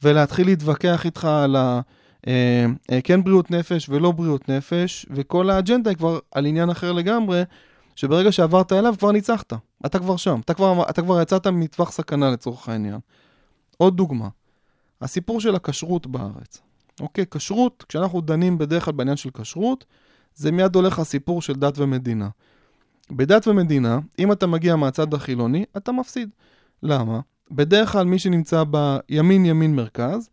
ולהתחיל 0.03 0.47
להתווכח 0.47 1.05
איתך 1.05 1.25
על 1.25 1.55
ה... 1.55 1.81
אה, 2.27 2.65
אה, 2.91 2.99
כן 3.03 3.23
בריאות 3.23 3.51
נפש 3.51 3.89
ולא 3.89 4.11
בריאות 4.11 4.49
נפש, 4.49 5.05
וכל 5.09 5.49
האג'נדה 5.49 5.89
היא 5.89 5.97
כבר 5.97 6.19
על 6.31 6.45
עניין 6.45 6.69
אחר 6.69 6.91
לגמרי, 6.91 7.43
שברגע 7.95 8.31
שעברת 8.31 8.71
אליו 8.71 8.95
כבר 8.99 9.11
ניצחת. 9.11 9.53
אתה 9.85 9.99
כבר 9.99 10.17
שם, 10.17 10.39
אתה 10.45 10.53
כבר, 10.53 10.89
אתה 10.89 11.01
כבר 11.01 11.21
יצאת 11.21 11.47
מטווח 11.47 11.91
סכנה 11.91 12.31
לצורך 12.31 12.69
העניין. 12.69 12.99
עוד 13.77 13.97
דוגמה, 13.97 14.27
הסיפור 15.01 15.41
של 15.41 15.55
הכשרות 15.55 16.07
בארץ. 16.07 16.61
אוקיי, 16.99 17.25
כשרות, 17.31 17.85
כשאנחנו 17.89 18.21
דנים 18.21 18.57
בדרך 18.57 18.85
כלל 18.85 18.93
בעניין 18.93 19.17
של 19.17 19.29
כשרות, 19.29 19.85
זה 20.35 20.51
מיד 20.51 20.75
הולך 20.75 20.99
הסיפור 20.99 21.41
של 21.41 21.53
דת 21.53 21.79
ומדינה. 21.79 22.29
בדת 23.11 23.47
ומדינה, 23.47 23.99
אם 24.19 24.31
אתה 24.31 24.47
מגיע 24.47 24.75
מהצד 24.75 25.13
החילוני, 25.13 25.65
אתה 25.77 25.91
מפסיד. 25.91 26.29
למה? 26.83 27.19
בדרך 27.51 27.91
כלל 27.91 28.05
מי 28.05 28.19
שנמצא 28.19 28.63
בימין 28.63 29.45
ימין 29.45 29.75
מרכז, 29.75 30.29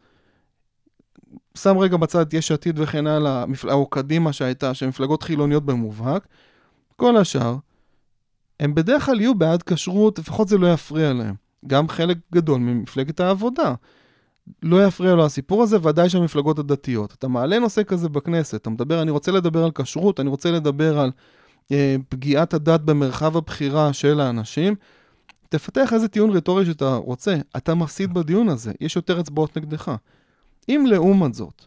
שם 1.54 1.78
רגע 1.78 1.96
בצד 1.96 2.34
יש 2.34 2.52
עתיד 2.52 2.78
וכן 2.78 3.06
הלאה, 3.06 3.44
או 3.70 3.86
קדימה 3.86 4.32
שהייתה, 4.32 4.74
שהן 4.74 4.88
מפלגות 4.88 5.22
חילוניות 5.22 5.64
במובהק, 5.64 6.26
כל 6.96 7.16
השאר, 7.16 7.56
הם 8.60 8.74
בדרך 8.74 9.06
כלל 9.06 9.20
יהיו 9.20 9.34
בעד 9.34 9.62
כשרות, 9.62 10.18
לפחות 10.18 10.48
זה 10.48 10.58
לא 10.58 10.72
יפריע 10.72 11.12
להם. 11.12 11.34
גם 11.66 11.88
חלק 11.88 12.18
גדול 12.32 12.60
ממפלגת 12.60 13.20
העבודה. 13.20 13.74
לא 14.62 14.86
יפריע 14.86 15.14
לו 15.14 15.24
הסיפור 15.24 15.62
הזה, 15.62 15.76
ודאי 15.82 16.08
שהמפלגות 16.08 16.58
הדתיות. 16.58 17.14
אתה 17.18 17.28
מעלה 17.28 17.58
נושא 17.58 17.82
כזה 17.82 18.08
בכנסת, 18.08 18.54
אתה 18.54 18.70
מדבר, 18.70 19.02
אני 19.02 19.10
רוצה 19.10 19.32
לדבר 19.32 19.64
על 19.64 19.70
כשרות, 19.74 20.20
אני 20.20 20.28
רוצה 20.28 20.50
לדבר 20.50 20.98
על 20.98 21.10
אה, 21.72 21.96
פגיעת 22.08 22.54
הדת 22.54 22.80
במרחב 22.80 23.36
הבחירה 23.36 23.92
של 23.92 24.20
האנשים, 24.20 24.74
תפתח 25.48 25.92
איזה 25.92 26.08
טיעון 26.08 26.30
רטורי 26.30 26.66
שאתה 26.66 26.94
רוצה, 26.94 27.36
אתה 27.56 27.74
מפסיד 27.74 28.14
בדיון 28.14 28.48
הזה, 28.48 28.72
יש 28.80 28.96
יותר 28.96 29.20
אצבעות 29.20 29.56
נגדך. 29.56 29.92
אם 30.68 30.84
לעומת 30.88 31.34
זאת, 31.34 31.64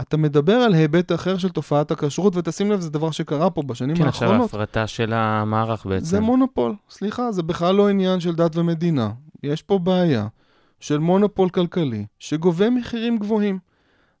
אתה 0.00 0.16
מדבר 0.16 0.54
על 0.54 0.74
היבט 0.74 1.12
אחר 1.12 1.38
של 1.38 1.48
תופעת 1.48 1.90
הכשרות, 1.90 2.36
ותשים 2.36 2.70
לב, 2.72 2.80
זה 2.80 2.90
דבר 2.90 3.10
שקרה 3.10 3.50
פה 3.50 3.62
בשנים 3.62 3.96
כן, 3.96 4.06
עכשיו 4.06 4.28
האחרונות. 4.28 4.54
ההפרטה 4.54 4.86
של 4.86 5.12
המערך 5.12 5.86
בעצם. 5.86 6.04
זה 6.04 6.20
מונופול, 6.20 6.74
סליחה, 6.90 7.32
זה 7.32 7.42
בכלל 7.42 7.74
לא 7.74 7.88
עניין 7.88 8.20
של 8.20 8.34
דת 8.34 8.56
ומדינה. 8.56 9.10
יש 9.42 9.62
פה 9.62 9.78
בעיה 9.78 10.26
של 10.80 10.98
מונופול 10.98 11.48
כלכלי 11.48 12.06
שגובה 12.18 12.70
מחירים 12.70 13.18
גבוהים. 13.18 13.58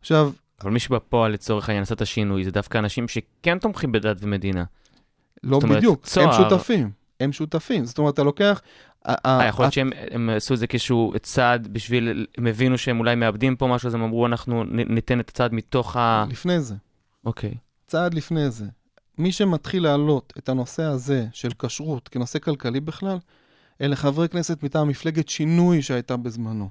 עכשיו, 0.00 0.32
אבל 0.60 0.70
מי 0.70 0.78
שבפועל 0.78 1.32
לצורך 1.32 1.68
העניין 1.68 1.82
עשה 1.82 1.94
את 1.94 2.00
השינוי, 2.00 2.44
זה 2.44 2.50
דווקא 2.50 2.78
אנשים 2.78 3.08
שכן 3.08 3.58
תומכים 3.58 3.92
בדת 3.92 4.16
ומדינה. 4.20 4.64
לא 5.42 5.56
אומרת, 5.62 5.76
בדיוק, 5.76 6.06
צוהר- 6.06 6.34
הם 6.34 6.50
שותפים. 6.50 6.90
הם 7.20 7.32
שותפים. 7.32 7.84
זאת 7.84 7.98
אומרת, 7.98 8.14
אתה 8.14 8.22
לוקח... 8.22 8.60
אה, 9.06 9.46
יכול 9.48 9.64
להיות 9.64 9.72
שהם 9.72 9.90
הם 10.10 10.30
עשו 10.30 10.54
את 10.54 10.58
זה 10.58 10.66
כאיזשהו 10.66 11.12
צעד 11.22 11.68
בשביל, 11.72 12.26
הם 12.38 12.46
הבינו 12.46 12.78
שהם 12.78 12.98
אולי 13.00 13.14
מאבדים 13.14 13.56
פה 13.56 13.66
משהו, 13.66 13.86
אז 13.86 13.94
הם 13.94 14.02
אמרו, 14.02 14.26
אנחנו 14.26 14.64
ניתן 14.64 15.20
את 15.20 15.28
הצעד 15.28 15.52
מתוך 15.54 15.96
ה... 15.96 16.24
לפני 16.30 16.60
זה, 16.60 16.74
אוקיי. 17.24 17.54
צעד 17.86 18.14
לפני 18.14 18.50
זה. 18.50 18.64
מי 19.18 19.32
שמתחיל 19.32 19.82
להעלות 19.82 20.32
את 20.38 20.48
הנושא 20.48 20.82
הזה 20.82 21.26
של 21.32 21.48
כשרות 21.58 22.08
כנושא 22.08 22.38
כלכלי 22.38 22.80
בכלל, 22.80 23.18
אלה 23.80 23.96
חברי 23.96 24.28
כנסת 24.28 24.62
מטעם 24.62 24.88
מפלגת 24.88 25.28
שינוי 25.28 25.82
שהייתה 25.82 26.16
בזמנו. 26.16 26.68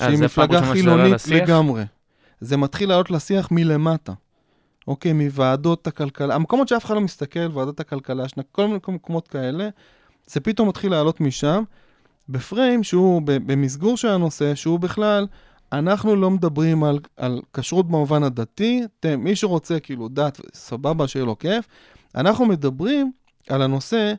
אה, 0.00 0.06
שהיא 0.06 0.18
מפלגה 0.18 0.72
חילונית? 0.72 1.28
לגמרי. 1.28 1.84
זה 2.40 2.56
מתחיל 2.56 2.88
לעלות 2.88 3.10
לשיח 3.10 3.48
מלמטה. 3.50 4.12
אוקיי, 4.88 5.12
מוועדות 5.12 5.86
הכלכלה, 5.86 6.34
המקומות 6.34 6.68
שאף 6.68 6.84
אחד 6.84 6.94
לא 6.94 7.00
מסתכל, 7.00 7.50
ועדת 7.52 7.80
הכלכלה, 7.80 8.28
שנה, 8.28 8.42
כל 8.52 8.66
מיני 8.66 8.78
מקומות 8.88 9.28
כאלה, 9.28 9.68
זה 10.26 10.40
פתאום 10.40 10.68
מתחיל 10.68 10.90
לעלות 10.90 11.20
משם, 11.20 11.62
בפריים 12.28 12.82
שהוא, 12.82 13.22
במסגור 13.24 13.96
של 13.96 14.08
הנושא, 14.08 14.54
שהוא 14.54 14.78
בכלל, 14.80 15.26
אנחנו 15.72 16.16
לא 16.16 16.30
מדברים 16.30 16.84
על, 16.84 16.98
על 17.16 17.40
כשרות 17.52 17.88
במובן 17.88 18.22
הדתי, 18.22 18.82
אתם, 19.00 19.20
מי 19.20 19.36
שרוצה 19.36 19.80
כאילו 19.80 20.08
דת, 20.08 20.40
סבבה, 20.54 21.08
שיהיה 21.08 21.24
לו 21.24 21.38
כיף, 21.38 21.68
אנחנו 22.14 22.46
מדברים 22.46 23.12
על 23.48 23.62
הנושא 23.62 24.12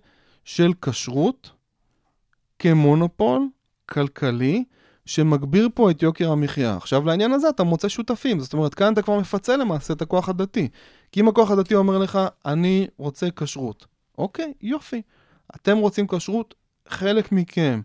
של 0.46 0.74
כשרות 0.82 1.52
כמונופול 2.64 3.48
כלכלי, 3.90 4.64
שמגביר 5.06 5.70
פה 5.74 5.92
את 5.92 6.04
יוקר 6.04 6.32
המחיה. 6.32 6.76
עכשיו, 6.78 7.06
לעניין 7.06 7.32
הזה 7.32 7.50
אתה 7.50 7.64
מוצא 7.64 7.90
שותפים, 7.90 8.40
זאת 8.40 8.54
אומרת, 8.54 8.74
כאן 8.74 8.94
אתה 8.94 9.02
כבר 9.02 9.20
מפצה 9.20 9.58
למעשה 9.58 9.94
את 9.94 10.02
הכוח 10.02 10.30
הדתי. 10.30 10.68
כי 11.12 11.20
אם 11.20 11.28
הכוח 11.28 11.52
הדתי 11.52 11.76
אומר 11.76 11.98
לך, 11.98 12.20
אני 12.46 12.88
רוצה 12.98 13.28
כשרות, 13.36 13.86
אוקיי, 14.18 14.54
יופי. 14.62 15.02
אתם 15.56 15.78
רוצים 15.78 16.08
כשרות, 16.08 16.54
חלק 16.88 17.32
מכם, 17.32 17.82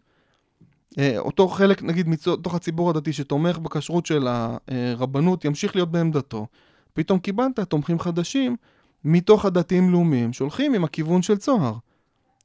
אה, 0.99 1.19
אותו 1.19 1.49
חלק, 1.49 1.83
נגיד, 1.83 2.09
מתוך 2.09 2.55
הציבור 2.55 2.91
הדתי 2.91 3.13
שתומך 3.13 3.59
בכשרות 3.59 4.07
של 4.07 4.29
הרבנות, 4.29 5.45
ימשיך 5.45 5.77
להיות 5.77 5.91
בעמדתו. 5.91 6.47
פתאום 6.93 7.19
קיבלת 7.19 7.61
תומכים 7.61 7.99
חדשים 7.99 8.57
מתוך 9.05 9.45
הדתיים-לאומיים, 9.45 10.33
שהולכים 10.33 10.75
עם 10.75 10.85
הכיוון 10.85 11.23
של 11.23 11.37
צוהר. 11.37 11.75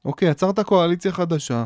אוקיי, 0.04 0.30
יצרת 0.30 0.60
קואליציה 0.60 1.12
חדשה, 1.12 1.64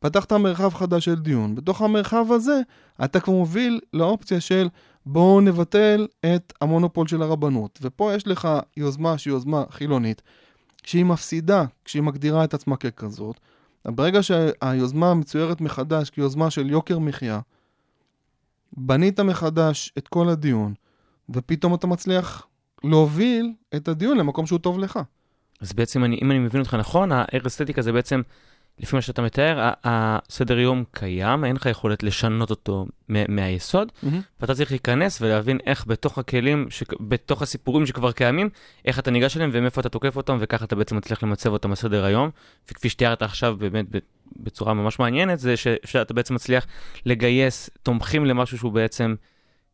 פתחת 0.00 0.32
מרחב 0.32 0.74
חדש 0.74 1.04
של 1.04 1.14
דיון. 1.14 1.54
בתוך 1.54 1.82
המרחב 1.82 2.32
הזה, 2.32 2.60
אתה 3.04 3.20
כבר 3.20 3.32
מוביל 3.34 3.80
לאופציה 3.92 4.40
של 4.40 4.68
בואו 5.06 5.40
נבטל 5.40 6.06
את 6.20 6.52
המונופול 6.60 7.08
של 7.08 7.22
הרבנות. 7.22 7.78
ופה 7.82 8.14
יש 8.14 8.26
לך 8.26 8.48
יוזמה 8.76 9.18
שהיא 9.18 9.32
יוזמה 9.32 9.64
חילונית, 9.70 10.22
שהיא 10.84 11.04
מפסידה 11.04 11.64
כשהיא 11.84 12.02
מגדירה 12.02 12.44
את 12.44 12.54
עצמה 12.54 12.76
ככזאת. 12.76 13.40
ברגע 13.84 14.22
שהיוזמה 14.22 15.14
מצוירת 15.14 15.60
מחדש 15.60 16.10
כיוזמה 16.10 16.50
של 16.50 16.70
יוקר 16.70 16.98
מחיה, 16.98 17.40
בנית 18.76 19.20
מחדש 19.20 19.92
את 19.98 20.08
כל 20.08 20.28
הדיון, 20.28 20.74
ופתאום 21.30 21.74
אתה 21.74 21.86
מצליח 21.86 22.46
להוביל 22.84 23.52
את 23.76 23.88
הדיון 23.88 24.18
למקום 24.18 24.46
שהוא 24.46 24.58
טוב 24.58 24.78
לך. 24.78 24.98
אז 25.60 25.72
בעצם, 25.72 26.04
אני, 26.04 26.18
אם 26.22 26.30
אני 26.30 26.38
מבין 26.38 26.60
אותך 26.60 26.74
נכון, 26.74 27.12
הער 27.12 27.46
אסתטיקה 27.46 27.82
זה 27.82 27.92
בעצם, 27.92 28.22
לפי 28.78 28.96
מה 28.96 29.02
שאתה 29.02 29.22
מתאר, 29.22 29.70
הסדר 29.84 30.58
יום 30.58 30.84
קיים, 30.90 31.44
אין 31.44 31.56
לך 31.56 31.66
יכולת 31.66 32.02
לשנות 32.02 32.50
אותו 32.50 32.86
מהיסוד, 33.08 33.92
ואתה 34.40 34.54
צריך 34.54 34.70
להיכנס 34.70 35.22
ולהבין 35.22 35.58
איך 35.66 35.86
בתוך 35.86 36.18
הכלים, 36.18 36.66
ש... 36.70 36.82
בתוך 37.00 37.42
הסיפורים 37.42 37.86
שכבר 37.86 38.12
קיימים, 38.12 38.48
איך 38.84 38.98
אתה 38.98 39.10
ניגש 39.10 39.36
אליהם 39.36 39.50
ומאיפה 39.52 39.80
אתה 39.80 39.88
תוקף 39.88 40.16
אותם, 40.16 40.36
וככה 40.40 40.64
אתה 40.64 40.76
בעצם 40.76 40.96
מצליח 40.96 41.22
למצב 41.22 41.50
אותם 41.50 41.70
בסדר 41.70 42.04
היום. 42.04 42.30
וכפי 42.70 42.88
שתיארת 42.88 43.22
עכשיו 43.22 43.56
באמת 43.58 43.86
בצורה 44.36 44.74
ממש 44.74 44.98
מעניינת, 44.98 45.38
זה 45.38 45.56
ש- 45.56 45.66
שאתה 45.84 46.14
בעצם 46.14 46.34
מצליח 46.34 46.66
לגייס 47.06 47.70
תומכים 47.82 48.26
למשהו 48.26 48.58
שהוא 48.58 48.72
בעצם, 48.72 49.14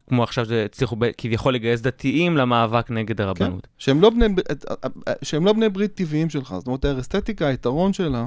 כמו 0.09 0.23
עכשיו 0.23 0.47
שהצליחו 0.47 0.97
כביכול 1.19 1.55
לגייס 1.55 1.81
דתיים 1.81 2.37
למאבק 2.37 2.91
נגד 2.91 3.21
הרבנות. 3.21 3.67
שהם 3.79 4.01
לא 4.01 4.11
בני, 4.11 4.27
שהם 5.23 5.45
לא 5.45 5.53
בני 5.53 5.69
ברית 5.69 5.95
טבעיים 5.95 6.31
שלך. 6.31 6.55
זאת 6.59 6.67
אומרת, 6.67 6.85
האסתטיקה, 6.85 7.47
היתרון 7.47 7.93
שלה, 7.93 8.27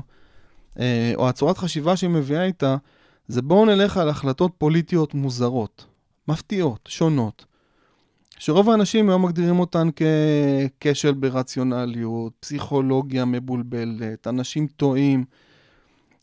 או 1.15 1.29
הצורת 1.29 1.57
חשיבה 1.57 1.95
שהיא 1.95 2.09
מביאה 2.09 2.43
איתה, 2.43 2.75
זה 3.27 3.41
בואו 3.41 3.65
נלך 3.65 3.97
על 3.97 4.09
החלטות 4.09 4.51
פוליטיות 4.57 5.13
מוזרות, 5.13 5.85
מפתיעות, 6.27 6.79
שונות, 6.87 7.45
שרוב 8.39 8.69
האנשים 8.69 9.09
היום 9.09 9.25
מגדירים 9.25 9.59
אותן 9.59 9.89
ככשל 10.81 11.13
ברציונליות, 11.13 12.33
פסיכולוגיה 12.39 13.25
מבולבלת, 13.25 14.27
אנשים 14.27 14.67
טועים, 14.67 15.25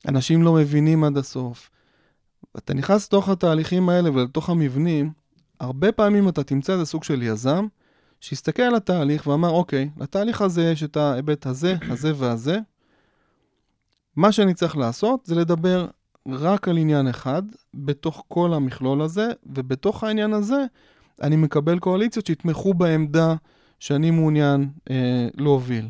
אנשים 0.09 0.43
לא 0.43 0.53
מבינים 0.53 1.05
עד 1.05 1.17
הסוף. 1.17 1.71
אתה 2.59 2.75
נכנס 2.75 3.07
לתוך 3.07 3.29
התהליכים 3.29 3.89
האלה 3.89 4.11
ולתוך 4.11 4.51
המבנים, 4.51 5.11
הרבה 5.61 5.93
פעמים 5.93 6.29
אתה 6.29 6.45
תמצא 6.45 6.73
איזה 6.73 6.85
סוג 6.85 7.05
של 7.05 7.23
יזם, 7.23 7.67
שהסתכל 8.21 8.63
על 8.63 8.75
התהליך 8.75 9.27
ואמר, 9.27 9.51
אוקיי, 9.51 9.91
לתהליך 9.97 10.43
הזה 10.43 10.71
יש 10.71 10.83
את 10.83 10.97
ההיבט 10.97 11.47
הזה, 11.47 11.77
הזה 11.91 12.13
והזה. 12.17 12.59
מה 14.17 14.33
שאני 14.33 14.55
צריך 14.55 14.77
לעשות 14.77 15.27
זה 15.27 15.35
לדבר 15.35 15.87
רק 16.29 16.69
על 16.69 16.77
עניין 16.77 17.09
אחד 17.09 17.43
בתוך 17.75 18.25
כל 18.29 18.55
המכלול 18.55 19.03
הזה, 19.03 19.29
ובתוך 19.47 20.05
העניין 20.05 20.33
הזה 20.33 20.65
אני 21.23 21.37
מקבל 21.37 21.79
קואליציות 21.79 22.27
שיתמכו 22.27 22.75
בעמדה 22.75 23.35
שאני 23.79 24.11
מעוניין 24.11 24.69
אה, 24.91 25.29
להוביל. 25.35 25.89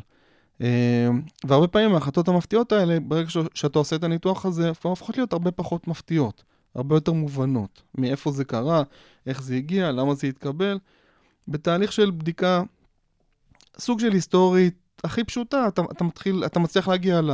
אה, 0.61 1.09
והרבה 1.45 1.67
פעמים 1.67 1.93
ההחלטות 1.93 2.27
המפתיעות 2.27 2.71
האלה, 2.71 2.99
ברגע 2.99 3.29
ש- 3.29 3.37
שאתה 3.53 3.79
עושה 3.79 3.95
את 3.95 4.03
הניתוח 4.03 4.45
הזה, 4.45 4.71
כבר 4.81 4.89
הופכות 4.89 5.17
להיות 5.17 5.33
הרבה 5.33 5.51
פחות 5.51 5.87
מפתיעות, 5.87 6.43
הרבה 6.75 6.95
יותר 6.95 7.11
מובנות. 7.11 7.81
מאיפה 7.97 8.31
זה 8.31 8.45
קרה, 8.45 8.83
איך 9.27 9.41
זה 9.43 9.55
הגיע, 9.55 9.91
למה 9.91 10.15
זה 10.15 10.27
התקבל. 10.27 10.79
בתהליך 11.47 11.91
של 11.91 12.11
בדיקה, 12.11 12.63
סוג 13.77 13.99
של 13.99 14.13
היסטורית 14.13 14.82
הכי 15.03 15.23
פשוטה, 15.23 15.67
אתה, 15.67 15.81
אתה 15.91 16.03
מתחיל, 16.03 16.43
אתה 16.45 16.59
מצליח 16.59 16.87
להגיע 16.87 17.21
ל, 17.21 17.31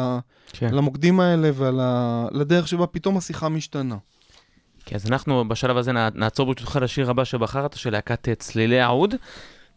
כן. 0.53 0.73
למוקדים 0.73 1.19
האלה 1.19 1.49
ולדרך 1.55 2.67
שבה 2.67 2.87
פתאום 2.87 3.17
השיחה 3.17 3.49
משתנה. 3.49 3.97
כן, 4.85 4.95
אז 4.95 5.05
אנחנו 5.11 5.47
בשלב 5.47 5.77
הזה 5.77 5.91
נע- 5.91 6.09
נעצור 6.15 6.45
ברשותך 6.53 6.79
לשיר 6.81 7.09
הבא 7.09 7.23
שבחרת, 7.23 7.73
של 7.73 7.89
להקת 7.91 8.27
אה, 8.29 8.35
צלילי 8.35 8.79
העוד, 8.79 9.15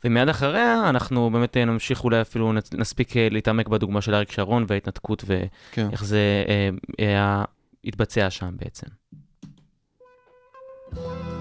ומיד 0.04 0.28
אחריה 0.28 0.88
אנחנו 0.88 1.30
באמת 1.30 1.56
אה, 1.56 1.64
נמשיך, 1.64 2.04
אולי 2.04 2.20
אפילו 2.20 2.52
נספיק 2.74 3.16
אה, 3.16 3.28
להתעמק 3.30 3.68
בדוגמה 3.68 4.00
של 4.00 4.14
אריק 4.14 4.32
שרון 4.32 4.64
וההתנתקות 4.68 5.24
כן. 5.72 5.86
ואיך 5.90 6.04
זה 6.04 6.44
אה, 6.48 6.68
אה, 7.00 7.44
התבצע 7.84 8.30
שם 8.30 8.50
בעצם. 8.56 8.86
חסידה 10.94 11.31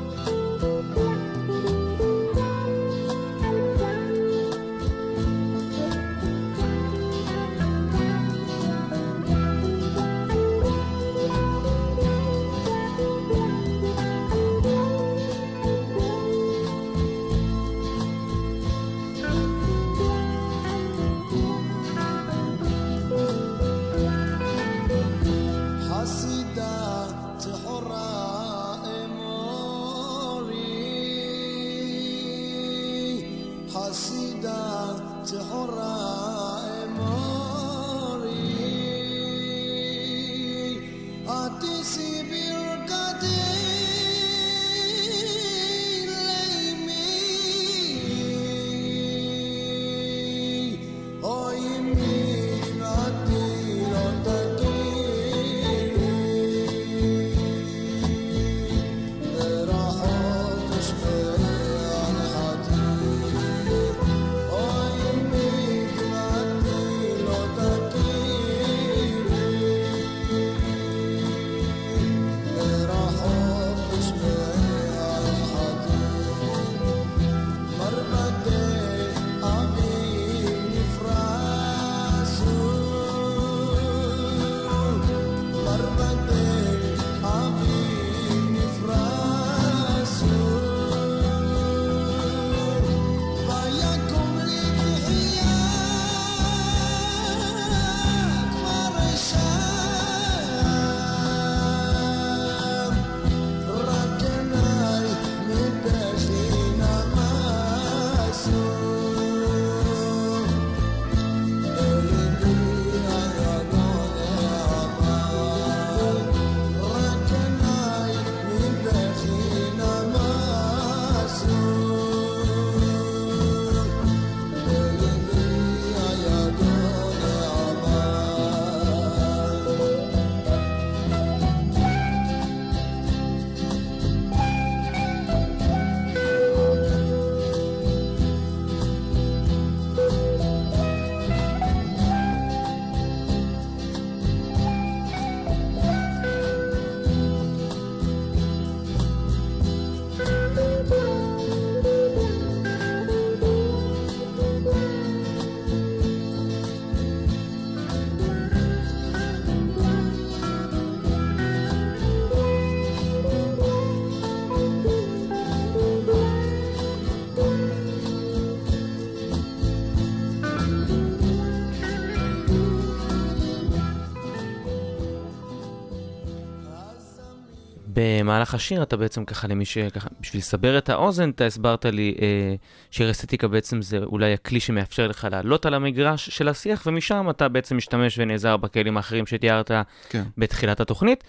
במהלך 178.24 178.54
השיר 178.54 178.84
אתה 178.84 178.98
בעצם 178.98 179.26
ככה 179.26 179.48
למי 179.48 179.66
שככה, 179.66 180.10
בשביל 180.20 180.40
לסבר 180.40 180.78
את 180.78 180.90
האוזן, 180.90 181.30
אתה 181.30 181.46
הסברת 181.46 181.86
לי 181.86 182.16
אה, 182.22 182.56
שיר 182.92 183.12
אסתטיקה 183.12 183.48
בעצם 183.48 183.82
זה 183.82 183.98
אולי 183.98 184.34
הכלי 184.34 184.60
שמאפשר 184.60 185.08
לך 185.08 185.28
לעלות 185.32 185.66
על 185.66 185.74
המגרש 185.74 186.30
של 186.30 186.48
השיח, 186.48 186.84
ומשם 186.86 187.28
אתה 187.30 187.48
בעצם 187.48 187.78
משתמש 187.78 188.20
ונעזר 188.20 188.58
בכלים 188.58 188.98
האחרים 188.98 189.28
שתיארת 189.28 189.72
כן. 190.10 190.24
בתחילת 190.38 190.80
התוכנית. 190.80 191.24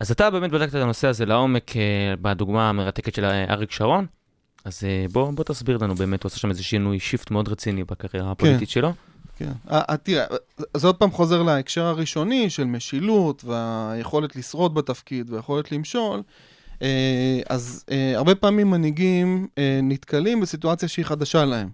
אז 0.00 0.10
אתה 0.10 0.30
באמת 0.30 0.50
בדקת 0.50 0.74
את 0.74 0.80
הנושא 0.80 1.08
הזה 1.08 1.26
לעומק 1.26 1.76
אה, 1.76 2.14
בדוגמה 2.22 2.68
המרתקת 2.68 3.14
של 3.14 3.24
אה, 3.24 3.44
אריק 3.52 3.70
שרון. 3.70 4.06
אז 4.64 4.84
אה, 4.84 5.06
בוא, 5.12 5.30
בוא 5.30 5.44
תסביר 5.44 5.78
לנו 5.78 5.94
באמת, 5.94 6.22
הוא 6.22 6.28
עושה 6.30 6.38
שם 6.38 6.50
איזה 6.50 6.64
שינוי, 6.64 7.00
שיפט 7.00 7.30
מאוד 7.30 7.48
רציני 7.48 7.84
בקריירה 7.84 8.30
הפוליטית 8.30 8.68
שלו. 8.68 8.92
כן. 9.42 9.52
אה, 9.70 9.82
אה, 9.90 9.96
תראה, 9.96 10.24
זה 10.76 10.86
עוד 10.86 10.96
פעם 10.96 11.10
חוזר 11.10 11.42
להקשר 11.42 11.84
הראשוני 11.84 12.50
של 12.50 12.64
משילות 12.64 13.44
והיכולת 13.44 14.36
לשרוד 14.36 14.74
בתפקיד 14.74 15.30
והיכולת 15.30 15.72
למשול. 15.72 16.22
אה, 16.82 17.40
אז 17.48 17.84
הרבה 18.14 18.34
פעמים 18.34 18.70
מנהיגים 18.70 19.48
נתקלים 19.82 20.40
בסיטואציה 20.40 20.88
שהיא 20.88 21.04
חדשה 21.04 21.44
להם, 21.44 21.68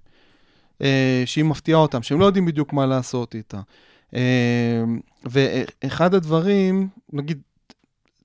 שהיא 1.26 1.44
מפתיעה 1.44 1.78
אותם, 1.78 2.02
שהם 2.02 2.20
לא 2.20 2.24
יודעים 2.24 2.46
בדיוק 2.46 2.72
מה 2.72 2.86
לעשות 2.86 3.34
איתה. 3.34 3.60
ואחד 5.24 6.14
הדברים, 6.14 6.88
נגיד, 7.12 7.38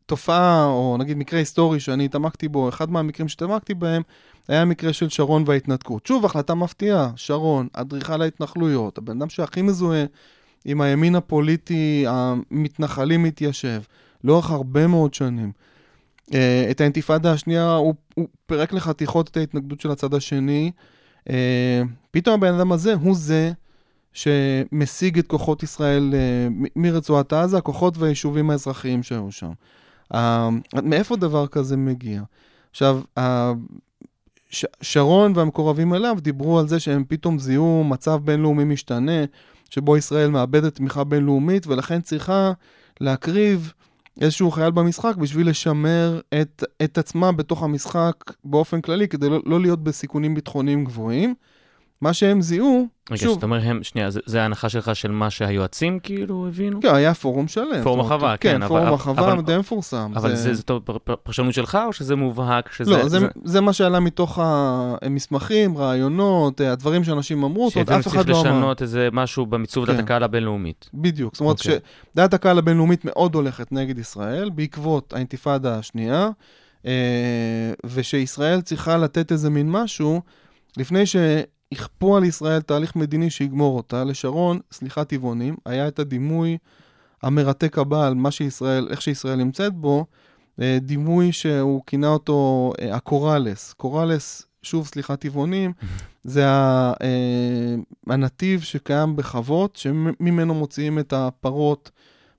תופעה, 0.06 0.66
או 0.66 0.98
נגיד 1.00 1.18
מקרה 1.18 1.40
היסטורי 1.40 1.80
שאני 1.80 2.06
התעמקתי 2.06 2.48
בו, 2.48 2.70
אחד 2.70 2.92
מהמקרים 2.92 3.28
שהתעמקתי 3.28 3.74
בהם, 3.74 4.02
היה 4.48 4.62
המקרה 4.62 4.94
של 4.94 5.10
שרון 5.10 5.44
וההתנתקות. 5.48 6.08
שוב, 6.08 6.26
החלטה 6.26 6.56
מפתיעה, 6.56 7.12
שרון, 7.16 7.68
אדריכל 7.74 8.22
ההתנחלויות, 8.22 8.98
הבן 8.98 9.18
אדם 9.18 9.30
שהכי 9.30 9.62
מזוהה 9.62 10.06
עם 10.66 10.82
הימין 10.82 11.16
הפוליטי 11.16 12.06
המתנחלי 12.08 13.18
מתיישב, 13.18 13.82
לאורך 14.24 14.52
הרבה 14.52 14.88
מאוד 14.88 15.14
שנים. 15.14 15.52
אה, 16.34 16.68
את 16.72 16.82
האינתיפאדה 16.82 17.32
השנייה, 17.32 17.74
הוא, 17.74 17.94
הוא 18.16 18.28
פירק 18.46 18.74
לחתיכות 18.74 19.30
את 19.30 19.38
ההתנגדות 19.38 19.82
של 19.82 19.92
הצד 19.92 20.14
השני. 20.14 20.72
אה, 21.30 21.82
פתאום 22.12 22.36
הבן 22.36 22.54
אדם 22.54 22.72
הזה 22.72 22.94
הוא 22.94 23.16
זה 23.16 23.52
שמשיג 24.14 25.20
את 25.20 25.28
כוחות 25.28 25.64
ישראל 25.64 26.14
אה, 26.14 26.48
מרצועת 26.76 27.34
עזה, 27.34 27.58
הכוחות 27.58 27.98
והיישובים 27.98 28.50
האזרחיים 28.50 29.04
שהיו 29.04 29.32
שם. 29.32 29.52
מאיפה 30.84 31.16
דבר 31.16 31.48
כזה 31.48 31.78
מגיע? 31.78 32.22
עכשיו, 32.72 33.02
ש- 34.54 34.66
שרון 34.82 35.34
והמקורבים 35.36 35.94
אליו 35.94 36.18
דיברו 36.22 36.60
על 36.60 36.68
זה 36.68 36.80
שהם 36.80 37.04
פתאום 37.08 37.40
זיהו 37.40 37.84
מצב 37.84 38.20
בינלאומי 38.24 38.64
משתנה, 38.64 39.26
שבו 39.70 39.98
ישראל 39.98 40.30
מאבדת 40.30 40.76
תמיכה 40.76 41.04
בינלאומית, 41.04 41.68
ולכן 41.68 42.02
צריכה 42.02 42.52
להקריב 43.02 43.74
איזשהו 44.22 44.52
חייל 44.52 44.72
במשחק 44.72 45.16
בשביל 45.16 45.50
לשמר 45.50 46.22
את, 46.42 46.64
את 46.84 46.98
עצמה 46.98 47.32
בתוך 47.32 47.64
המשחק 47.64 48.14
באופן 48.46 48.82
כללי, 48.82 49.08
כדי 49.08 49.30
לא, 49.30 49.42
לא 49.46 49.62
להיות 49.62 49.84
בסיכונים 49.84 50.36
ביטחוניים 50.36 50.86
גבוהים. 50.86 51.34
מה 52.04 52.14
שהם 52.14 52.42
זיהו, 52.42 52.88
רגע, 53.12 53.18
שוב, 53.22 53.34
שאתה 53.36 53.46
אומר 53.46 53.60
הם, 53.64 53.84
שנייה, 53.84 54.10
זה, 54.10 54.20
זה 54.26 54.42
ההנחה 54.42 54.70
שלך 54.70 54.96
של 54.96 55.12
מה 55.12 55.30
שהיועצים 55.30 56.00
כאילו 56.00 56.48
הבינו? 56.48 56.82
כן, 56.82 56.96
היה 56.96 57.14
פורום 57.14 57.48
שלם. 57.48 57.84
פורום 57.84 58.00
החווה, 58.00 58.38
כן, 58.38 58.50
כן, 58.52 58.64
אבל- 58.64 58.68
פורום 58.82 58.94
החווה 58.94 59.32
אבל- 59.34 59.42
די 59.42 59.58
מפורסם. 59.58 60.12
אבל 60.16 60.36
זה, 60.36 60.54
זה 60.54 60.64
טוב, 60.64 60.82
פר- 60.86 60.98
פר- 60.98 61.16
פרשנות 61.24 61.54
שלך, 61.54 61.78
או 61.88 61.94
שזה 61.94 62.16
מובהק? 62.16 62.72
שזה, 62.72 62.92
לא, 62.92 63.08
זה, 63.08 63.20
זה 63.44 63.62
מה 63.62 63.74
שעלה 63.74 64.00
מתוך 64.00 64.40
המסמכים, 65.02 65.78
רעיונות, 65.78 66.62
אה, 66.62 66.72
הדברים 66.72 67.04
שאנשים 67.04 67.44
אמרו, 67.44 67.68
זאת 67.70 67.76
אומרת, 67.76 67.90
אף 67.90 68.08
אחד 68.08 68.30
לא 68.30 68.42
אמר. 68.42 68.50
לשנות 68.50 68.82
איזה 68.82 69.10
משהו 69.12 69.46
במיצוב 69.46 69.86
דעת 69.86 69.96
כן. 69.96 70.04
הקהל 70.04 70.24
הבינלאומית. 70.24 70.90
בדיוק, 70.94 71.34
זאת 71.36 71.42
אומרת 71.42 71.60
אוקיי. 71.60 71.78
שדעת 72.14 72.34
הקהל 72.34 72.58
הבינלאומית 72.58 73.06
מאוד 73.06 73.36
הולכת 73.36 73.72
נגד 73.72 73.98
ישראל 74.00 74.50
בעקבות 74.50 75.14
האינתיפאדה 75.14 75.76
השנייה, 75.78 76.30
אה, 76.86 76.92
ושישראל 77.86 78.62
צריכה 78.62 78.98
לתת 78.98 79.32
איזה 79.32 79.50
מין 79.50 79.72
משהו 79.72 80.22
לפני 80.78 81.04
שיכפו 81.74 82.18
על 82.18 82.24
ישראל 82.24 82.62
תהליך 82.62 82.96
מדיני 82.96 83.30
שיגמור 83.30 83.78
אותה. 83.78 84.04
לשרון, 84.04 84.60
סליחה 84.72 85.04
טבעונים, 85.04 85.56
היה 85.66 85.88
את 85.88 86.00
הדימוי 86.00 86.58
המרתק 87.24 87.78
הבא 87.78 88.08
על 88.08 88.14
מה 88.14 88.32
שישראל, 88.32 88.88
איך 88.92 89.02
שישראל 89.02 89.36
נמצאת 89.36 89.74
בו, 89.74 90.06
אה, 90.62 90.78
דימוי 90.82 91.32
שהוא 91.32 91.82
כינה 91.88 92.08
אותו 92.08 92.72
אה, 92.82 92.96
הקוראלס. 92.96 93.74
קוראלס, 93.74 94.46
שוב, 94.62 94.88
סליחה 94.88 95.16
טבעונים, 95.16 95.74
זה 96.24 96.46
אה, 96.46 97.76
הנתיב 98.08 98.62
שקיים 98.62 99.16
בחוות, 99.16 99.76
שממנו 99.76 100.54
מוציאים 100.54 101.00
את 101.00 101.14
הפרות 101.14 101.92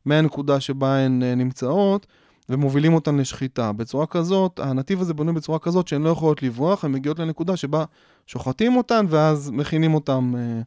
מהנקודה 0.05 0.61
שבה 0.61 0.97
הן 0.97 1.22
נמצאות, 1.22 2.07
ומובילים 2.49 2.95
אותן 2.95 3.16
לשחיטה. 3.16 3.72
בצורה 3.72 4.07
כזאת, 4.07 4.61
הנתיב 4.62 5.01
הזה 5.01 5.14
בנוי 5.14 5.34
בצורה 5.34 5.59
כזאת 5.59 5.88
שהן 5.88 6.03
לא 6.03 6.09
יכולות 6.09 6.42
לברוח, 6.42 6.84
הן 6.84 6.92
מגיעות 6.92 7.18
לנקודה 7.18 7.57
שבה 7.57 7.84
שוחטים 8.26 8.76
אותן, 8.76 9.07
ואז 9.09 9.51
מכינים 9.51 9.95
אותן 9.95 10.32
אה, 10.36 10.61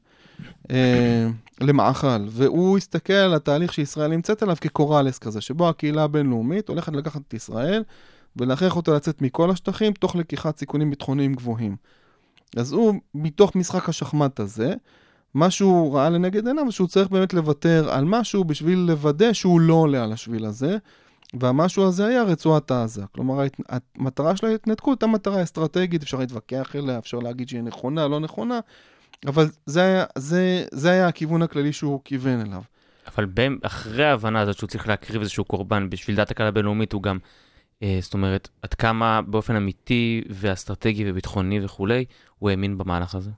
אה, 0.72 1.30
למאכל. 1.62 2.28
והוא 2.30 2.78
הסתכל 2.78 3.14
על 3.14 3.34
התהליך 3.34 3.74
שישראל 3.74 4.12
נמצאת 4.12 4.44
עליו 4.44 4.56
כקוראלס 4.62 5.18
כזה, 5.18 5.42
שבו 5.42 5.70
הקהילה 5.70 6.04
הבינלאומית 6.04 6.70
הולכת 6.70 6.94
לקחת 6.94 7.22
את 7.28 7.34
ישראל 7.34 7.84
ולהכריח 8.36 8.76
אותה 8.76 8.92
לצאת 8.92 9.22
מכל 9.22 9.52
השטחים, 9.52 9.94
תוך 9.94 10.16
לקיחת 10.16 10.58
סיכונים 10.58 10.90
ביטחוניים 10.90 11.34
גבוהים. 11.34 11.76
אז 12.56 12.72
הוא, 12.72 12.94
מתוך 13.16 13.56
משחק 13.56 13.90
השחמט 13.90 14.40
הזה, 14.40 14.74
מה 15.34 15.50
שהוא 15.50 15.96
ראה 15.96 16.10
לנגד 16.10 16.48
עיניו, 16.48 16.72
שהוא 16.72 16.88
צריך 16.88 17.10
באמת 17.10 17.34
לוותר 17.34 17.90
על 17.92 18.06
משהו 18.06 18.44
בשביל 18.44 18.80
לוודא 18.80 19.34
שהוא 19.34 19.62
לא 19.62 19.74
עולה 19.74 20.04
על 20.04 20.12
השביל 20.12 20.46
הזה, 20.46 20.78
והמשהו 21.34 21.88
הזה 21.88 22.06
היה 22.06 22.24
רצועת 22.24 22.72
עזה. 22.72 23.04
כלומר, 23.12 23.44
המטרה 23.98 24.36
של 24.36 24.48
ההתנתקות 24.48 25.04
הייתה 25.04 25.14
מטרה 25.14 25.44
אסטרטגית, 25.44 26.04
אפשר 26.04 26.18
להתווכח 26.18 26.76
אליה, 26.76 26.98
אפשר 26.98 27.20
להגיד 27.20 27.50
שהיא 27.50 27.62
נכונה, 27.62 28.08
לא 28.08 28.20
נכונה, 28.20 28.60
אבל 29.26 29.48
זה 29.66 29.82
היה, 29.82 30.06
זה, 30.18 30.66
זה 30.72 30.92
היה 30.92 31.08
הכיוון 31.08 31.42
הכללי 31.42 31.74
שהוא 31.74 32.02
כיוון 32.06 32.42
אליו. 32.42 32.62
אבל 33.08 33.26
בין, 33.26 33.58
אחרי 33.62 34.06
ההבנה 34.06 34.42
הזאת 34.42 34.58
שהוא 34.58 34.68
צריך 34.68 34.88
להקריב 34.88 35.22
איזשהו 35.22 35.46
קורבן 35.46 35.90
בשביל 35.90 36.16
דעת 36.16 36.32
הקהל 36.32 36.48
הבינלאומית, 36.48 36.94
הוא 36.94 37.04
גם, 37.04 37.18
אה, 37.84 38.00
זאת 38.02 38.14
אומרת, 38.14 38.50
עד 38.62 38.74
כמה 38.74 39.22
באופן 39.22 39.56
אמיתי 39.56 40.22
ואסטרטגי 40.30 41.12
וביטחוני 41.12 41.66
וכולי, 41.66 42.06
הוא 42.40 42.50
האמין 42.50 42.78
במהלך 42.78 43.16
הזה. 43.16 43.32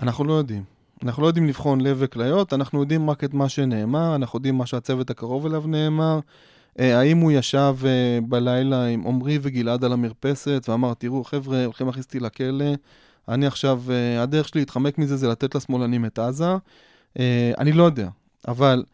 אנחנו 0.00 0.24
לא 0.24 0.32
יודעים. 0.32 0.64
אנחנו 1.02 1.22
לא 1.22 1.26
יודעים 1.26 1.46
לבחון 1.46 1.80
לב 1.80 1.96
וכליות, 2.00 2.52
אנחנו 2.52 2.80
יודעים 2.80 3.10
רק 3.10 3.24
את 3.24 3.34
מה 3.34 3.48
שנאמר, 3.48 4.14
אנחנו 4.14 4.36
יודעים 4.36 4.58
מה 4.58 4.66
שהצוות 4.66 5.10
הקרוב 5.10 5.46
אליו 5.46 5.64
נאמר. 5.66 6.20
אה, 6.78 6.98
האם 6.98 7.18
הוא 7.18 7.32
ישב 7.32 7.76
אה, 7.84 8.18
בלילה 8.28 8.86
עם 8.86 9.06
עמרי 9.06 9.38
וגלעד 9.42 9.84
על 9.84 9.92
המרפסת 9.92 10.66
ואמר, 10.68 10.94
תראו, 10.94 11.24
חבר'ה, 11.24 11.64
הולכים 11.64 11.86
להכניס 11.86 12.04
אותי 12.04 12.20
לכלא, 12.20 12.72
אני 13.28 13.46
עכשיו, 13.46 13.82
אה, 13.90 14.22
הדרך 14.22 14.48
שלי 14.48 14.60
להתחמק 14.60 14.98
מזה 14.98 15.16
זה 15.16 15.28
לתת 15.28 15.54
לשמאלנים 15.54 16.04
את 16.04 16.18
עזה. 16.18 16.56
אני 17.58 17.72
לא 17.72 17.84
יודע, 17.84 18.08
אבל 18.48 18.84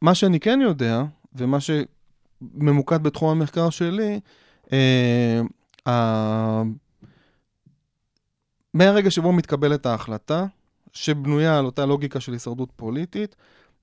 מה 0.00 0.14
שאני 0.14 0.40
כן 0.40 0.60
יודע, 0.62 1.02
ומה 1.34 1.58
שממוקד 1.60 3.02
בתחום 3.02 3.30
המחקר 3.30 3.70
שלי, 3.70 4.20
מהרגע 8.74 9.10
שבו 9.10 9.32
מתקבלת 9.32 9.86
ההחלטה, 9.86 10.46
שבנויה 10.92 11.58
על 11.58 11.64
אותה 11.64 11.86
לוגיקה 11.86 12.20
של 12.20 12.32
הישרדות 12.32 12.68
פוליטית, 12.76 13.36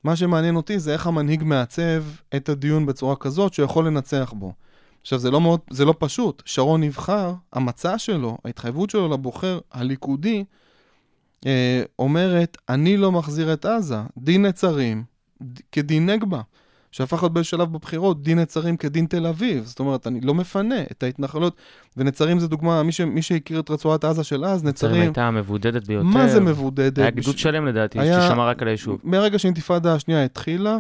מה 0.04 0.16
שמעניין 0.16 0.56
אותי 0.56 0.80
זה 0.80 0.94
איך 0.94 1.08
המנהיג 1.08 1.44
מעצב 1.44 2.04
את 2.36 2.50
הדיון 2.50 2.86
בצורה 2.86 3.16
כזאת 3.16 3.54
שהוא 3.54 3.66
יכול 3.66 3.88
לנצח 3.88 4.34
בו. 4.38 4.54
עכשיו, 5.02 5.20
זה 5.20 5.32
לא, 5.32 5.42
מאוד, 5.42 5.60
זה 5.70 5.86
לא 5.86 5.94
פשוט. 6.00 6.44
שרון 6.46 6.84
נבחר, 6.84 7.34
המצע 7.54 7.98
שלו, 7.98 8.38
ההתחייבות 8.46 8.90
שלו 8.90 9.08
לבוחר 9.08 9.60
הליכודי, 9.72 10.44
אה, 11.46 11.84
אומרת, 12.00 12.58
אני 12.70 12.98
לא 12.98 13.12
מחזיר 13.12 13.54
את 13.54 13.66
עזה, 13.66 13.98
דין 14.18 14.46
נצרים 14.46 15.04
כדין 15.72 16.10
נגבה. 16.10 16.42
שהפך 16.92 17.24
להיות 17.24 17.34
בשלב 17.34 17.74
בבחירות 17.74 18.24
דין 18.24 18.40
נצרים 18.40 18.78
כדין 18.78 19.06
תל 19.06 19.26
אביב. 19.28 19.64
זאת 19.66 19.80
אומרת, 19.80 20.08
אני 20.08 20.22
לא 20.22 20.34
מפנה 20.34 20.82
את 20.92 21.04
ההתנחלות, 21.04 21.56
ונצרים 21.98 22.40
זה 22.40 22.48
דוגמה, 22.48 22.84
מי, 22.84 22.92
ש, 22.92 23.02
מי 23.02 23.22
שהכיר 23.22 23.60
את 23.60 23.70
רצועת 23.70 24.04
עזה 24.04 24.24
של 24.24 24.46
אז, 24.46 24.64
נצרים 24.64 24.92
נצרים, 24.92 25.02
הייתה 25.08 25.28
המבודדת 25.28 25.88
ביותר. 25.88 26.08
מה 26.08 26.28
זה 26.28 26.40
מבודדת? 26.40 26.98
היה 26.98 27.12
בש- 27.12 27.24
גדוד 27.24 27.38
שלם 27.38 27.66
לדעתי, 27.66 28.00
היה- 28.00 28.22
ששמר 28.28 28.48
רק 28.48 28.62
על 28.62 28.68
היישוב. 28.68 29.00
מהרגע 29.04 29.40
שהאינתיפאדה 29.40 29.94
השנייה 29.96 30.24
התחילה, 30.26 30.78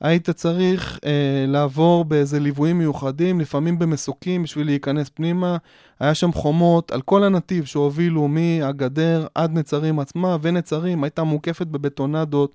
היית 0.00 0.30
צריך 0.30 0.98
אה, 1.04 1.10
לעבור 1.48 2.04
באיזה 2.04 2.40
ליוויים 2.40 2.78
מיוחדים, 2.78 3.40
לפעמים 3.40 3.78
במסוקים 3.78 4.42
בשביל 4.42 4.66
להיכנס 4.66 5.08
פנימה. 5.08 5.56
היה 6.00 6.14
שם 6.14 6.32
חומות 6.32 6.92
על 6.92 7.02
כל 7.02 7.24
הנתיב 7.24 7.64
שהובילו 7.64 8.28
מהגדר 8.28 9.26
עד 9.34 9.52
נצרים 9.58 9.98
עצמה, 9.98 10.36
ונצרים 10.40 11.04
הייתה 11.04 11.22
מוקפת 11.22 11.66
בבטונדות. 11.66 12.54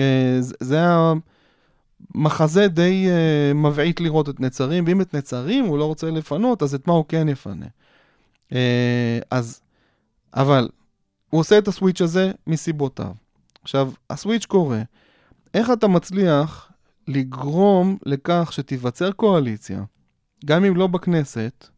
אה, 0.00 0.04
זה- 0.40 0.54
זה 0.60 0.76
היה 0.76 1.12
מחזה 2.14 2.68
די 2.68 3.06
אה, 3.10 3.54
מבעית 3.54 4.00
לראות 4.00 4.28
את 4.28 4.40
נצרים, 4.40 4.84
ואם 4.86 5.00
את 5.00 5.14
נצרים 5.14 5.64
הוא 5.64 5.78
לא 5.78 5.84
רוצה 5.84 6.10
לפנות, 6.10 6.62
אז 6.62 6.74
את 6.74 6.86
מה 6.86 6.92
הוא 6.92 7.04
כן 7.08 7.28
יפנה. 7.28 7.66
אה, 8.52 9.18
אז, 9.30 9.60
אבל 10.34 10.68
הוא 11.30 11.40
עושה 11.40 11.58
את 11.58 11.68
הסוויץ' 11.68 12.00
הזה 12.00 12.32
מסיבותיו. 12.46 13.12
עכשיו, 13.62 13.92
הסוויץ' 14.10 14.46
קורה. 14.46 14.82
איך 15.54 15.70
אתה 15.70 15.88
מצליח 15.88 16.72
לגרום 17.08 17.96
לכך 18.06 18.48
שתיווצר 18.52 19.12
קואליציה 19.12 19.82
גם 20.44 20.64
אם 20.64 20.76
לא 20.76 20.86
בכנסת, 20.86 21.68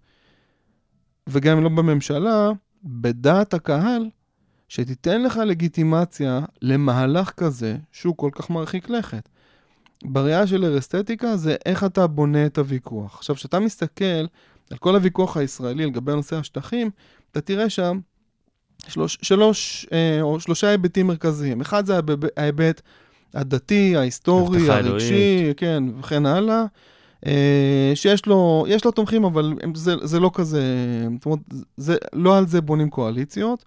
וגם 1.27 1.57
אם 1.57 1.63
לא 1.63 1.69
בממשלה, 1.69 2.51
בדעת 2.85 3.55
הקהל, 3.55 4.11
שתיתן 4.69 5.23
לך 5.23 5.37
לגיטימציה 5.37 6.41
למהלך 6.63 7.31
כזה, 7.31 7.77
שהוא 7.93 8.17
כל 8.17 8.31
כך 8.33 8.51
מרחיק 8.51 8.91
לכת. 8.91 9.29
בראייה 10.05 10.47
של 10.47 10.65
ארסתטיקה 10.65 11.37
זה 11.37 11.57
איך 11.67 11.85
אתה 11.85 12.07
בונה 12.07 12.47
את 12.47 12.59
הוויכוח. 12.59 13.15
עכשיו, 13.19 13.37
כשאתה 13.37 13.61
מסתכל 13.61 14.05
על 14.71 14.79
כל 14.79 14.95
הוויכוח 14.95 15.37
הישראלי 15.37 15.87
לגבי 15.87 16.13
נושא 16.13 16.37
השטחים, 16.37 16.91
אתה 17.33 17.41
תראה 17.41 17.71
שם 17.71 17.99
שלוש, 18.89 19.19
שלוש 19.23 19.87
אה, 19.93 20.23
או 20.23 20.41
שלושה 20.41 20.69
היבטים 20.69 21.07
מרכזיים. 21.07 21.61
אחד 21.61 21.87
זה 21.87 21.97
ההיב- 21.99 22.27
ההיבט 22.37 22.81
הדתי, 23.35 23.97
ההיסטורי, 23.97 24.71
הרגשי, 24.71 25.15
אלוהית. 25.15 25.57
כן, 25.59 25.85
וכן 26.01 26.27
הלאה. 26.27 26.65
אה, 27.27 27.93
שיש 27.95 28.27
לו, 28.27 28.65
יש 28.69 28.85
לו 28.85 28.91
תומכים, 28.91 29.25
אבל 29.25 29.53
הם- 29.63 29.75
זה, 29.75 29.95
זה 30.03 30.21
לא 30.21 30.31
כזה, 30.35 30.63
זאת 31.17 31.27
אומרת, 31.27 31.39
זה, 31.77 31.97
לא 32.13 32.39
על 32.39 32.47
זה 32.47 32.61
בונים 32.61 32.91
קואליציות. 32.91 33.65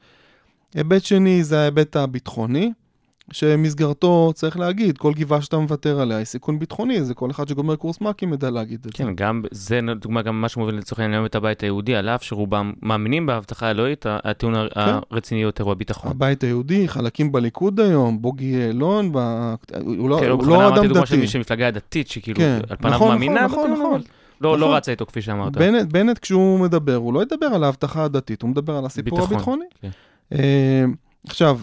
היבט 0.75 1.03
שני 1.03 1.43
זה 1.43 1.59
ההיבט 1.59 1.95
הביטחוני, 1.95 2.71
שמסגרתו 3.31 4.31
צריך 4.35 4.59
להגיד, 4.59 4.97
כל 4.97 5.13
גבעה 5.13 5.41
שאתה 5.41 5.57
מוותר 5.57 5.99
עליה 6.01 6.17
היא 6.17 6.25
סיכון 6.25 6.59
ביטחוני, 6.59 7.03
זה 7.03 7.13
כל 7.13 7.31
אחד 7.31 7.47
שגומר 7.47 7.75
קורס 7.75 8.01
מ"כים 8.01 8.33
ידע 8.33 8.49
להגיד 8.49 8.79
את 8.79 8.83
זה. 8.83 8.89
כן, 8.93 9.15
גם 9.15 9.43
זה 9.51 9.79
דוגמה 9.99 10.21
גם 10.21 10.41
מה 10.41 10.49
שמוביל 10.49 10.75
לצורך 10.75 10.99
העניין 10.99 11.13
היום 11.19 11.25
את 11.25 11.35
הבית 11.35 11.61
היהודי, 11.63 11.95
על 11.95 12.09
אף 12.09 12.23
שרובם 12.23 12.73
מאמינים 12.81 13.25
בהבטחה 13.25 13.67
האלוהית, 13.67 14.05
הטיעון 14.09 14.55
הר- 14.55 14.67
הרציני 15.11 15.41
יותר 15.41 15.63
הוא 15.63 15.71
הביטחון. 15.71 16.11
הבית 16.11 16.43
היהודי, 16.43 16.87
חלקים 16.87 17.31
בליכוד 17.31 17.79
היום, 17.79 18.21
בוגי 18.21 18.45
יעלון, 18.45 19.09
ב... 19.11 19.17
הוא 19.85 20.09
לא, 20.09 20.17
כן, 20.19 20.29
הוא 20.29 20.39
בכוונה 20.39 20.69
לא 20.69 20.75
אדם 20.75 20.87
דוגמה 20.87 21.05
של 21.05 21.15
דתי. 21.15 21.21
מי 21.21 21.27
שמפלגה 21.27 21.71
דתית, 21.71 22.07
שכאילו 22.07 22.39
כן, 22.39 22.59
על 22.69 22.75
פניו 22.77 22.93
נכון, 22.93 23.07
מאמינה, 23.11 23.45
נכון, 23.45 23.59
בטיעון, 23.59 23.71
נכון, 23.79 23.93
אבל 23.93 24.01
לא 24.41 24.59
לא 24.59 24.65
נכון. 24.65 24.77
רצה 24.77 24.91
איתו 24.91 25.05
כפי 25.05 25.21
שאמרת. 25.21 25.51
בנט, 25.53 25.91
בנט 25.91 26.19
כשהוא 26.19 26.59
מדבר, 26.59 26.95
הוא 26.95 27.13
לא 27.13 27.21
ידבר 27.21 27.45
על 27.45 27.63
ההבטחה 27.63 28.03
הדתית, 28.03 28.41
הוא 28.41 28.49
מדבר 28.49 28.77
על 28.77 28.85
הסיפור 28.85 29.19
ביטחון, 29.19 29.33
הביטחוני. 29.35 29.65
כן. 29.81 29.89
אה, 30.33 30.85
עכשיו, 31.27 31.59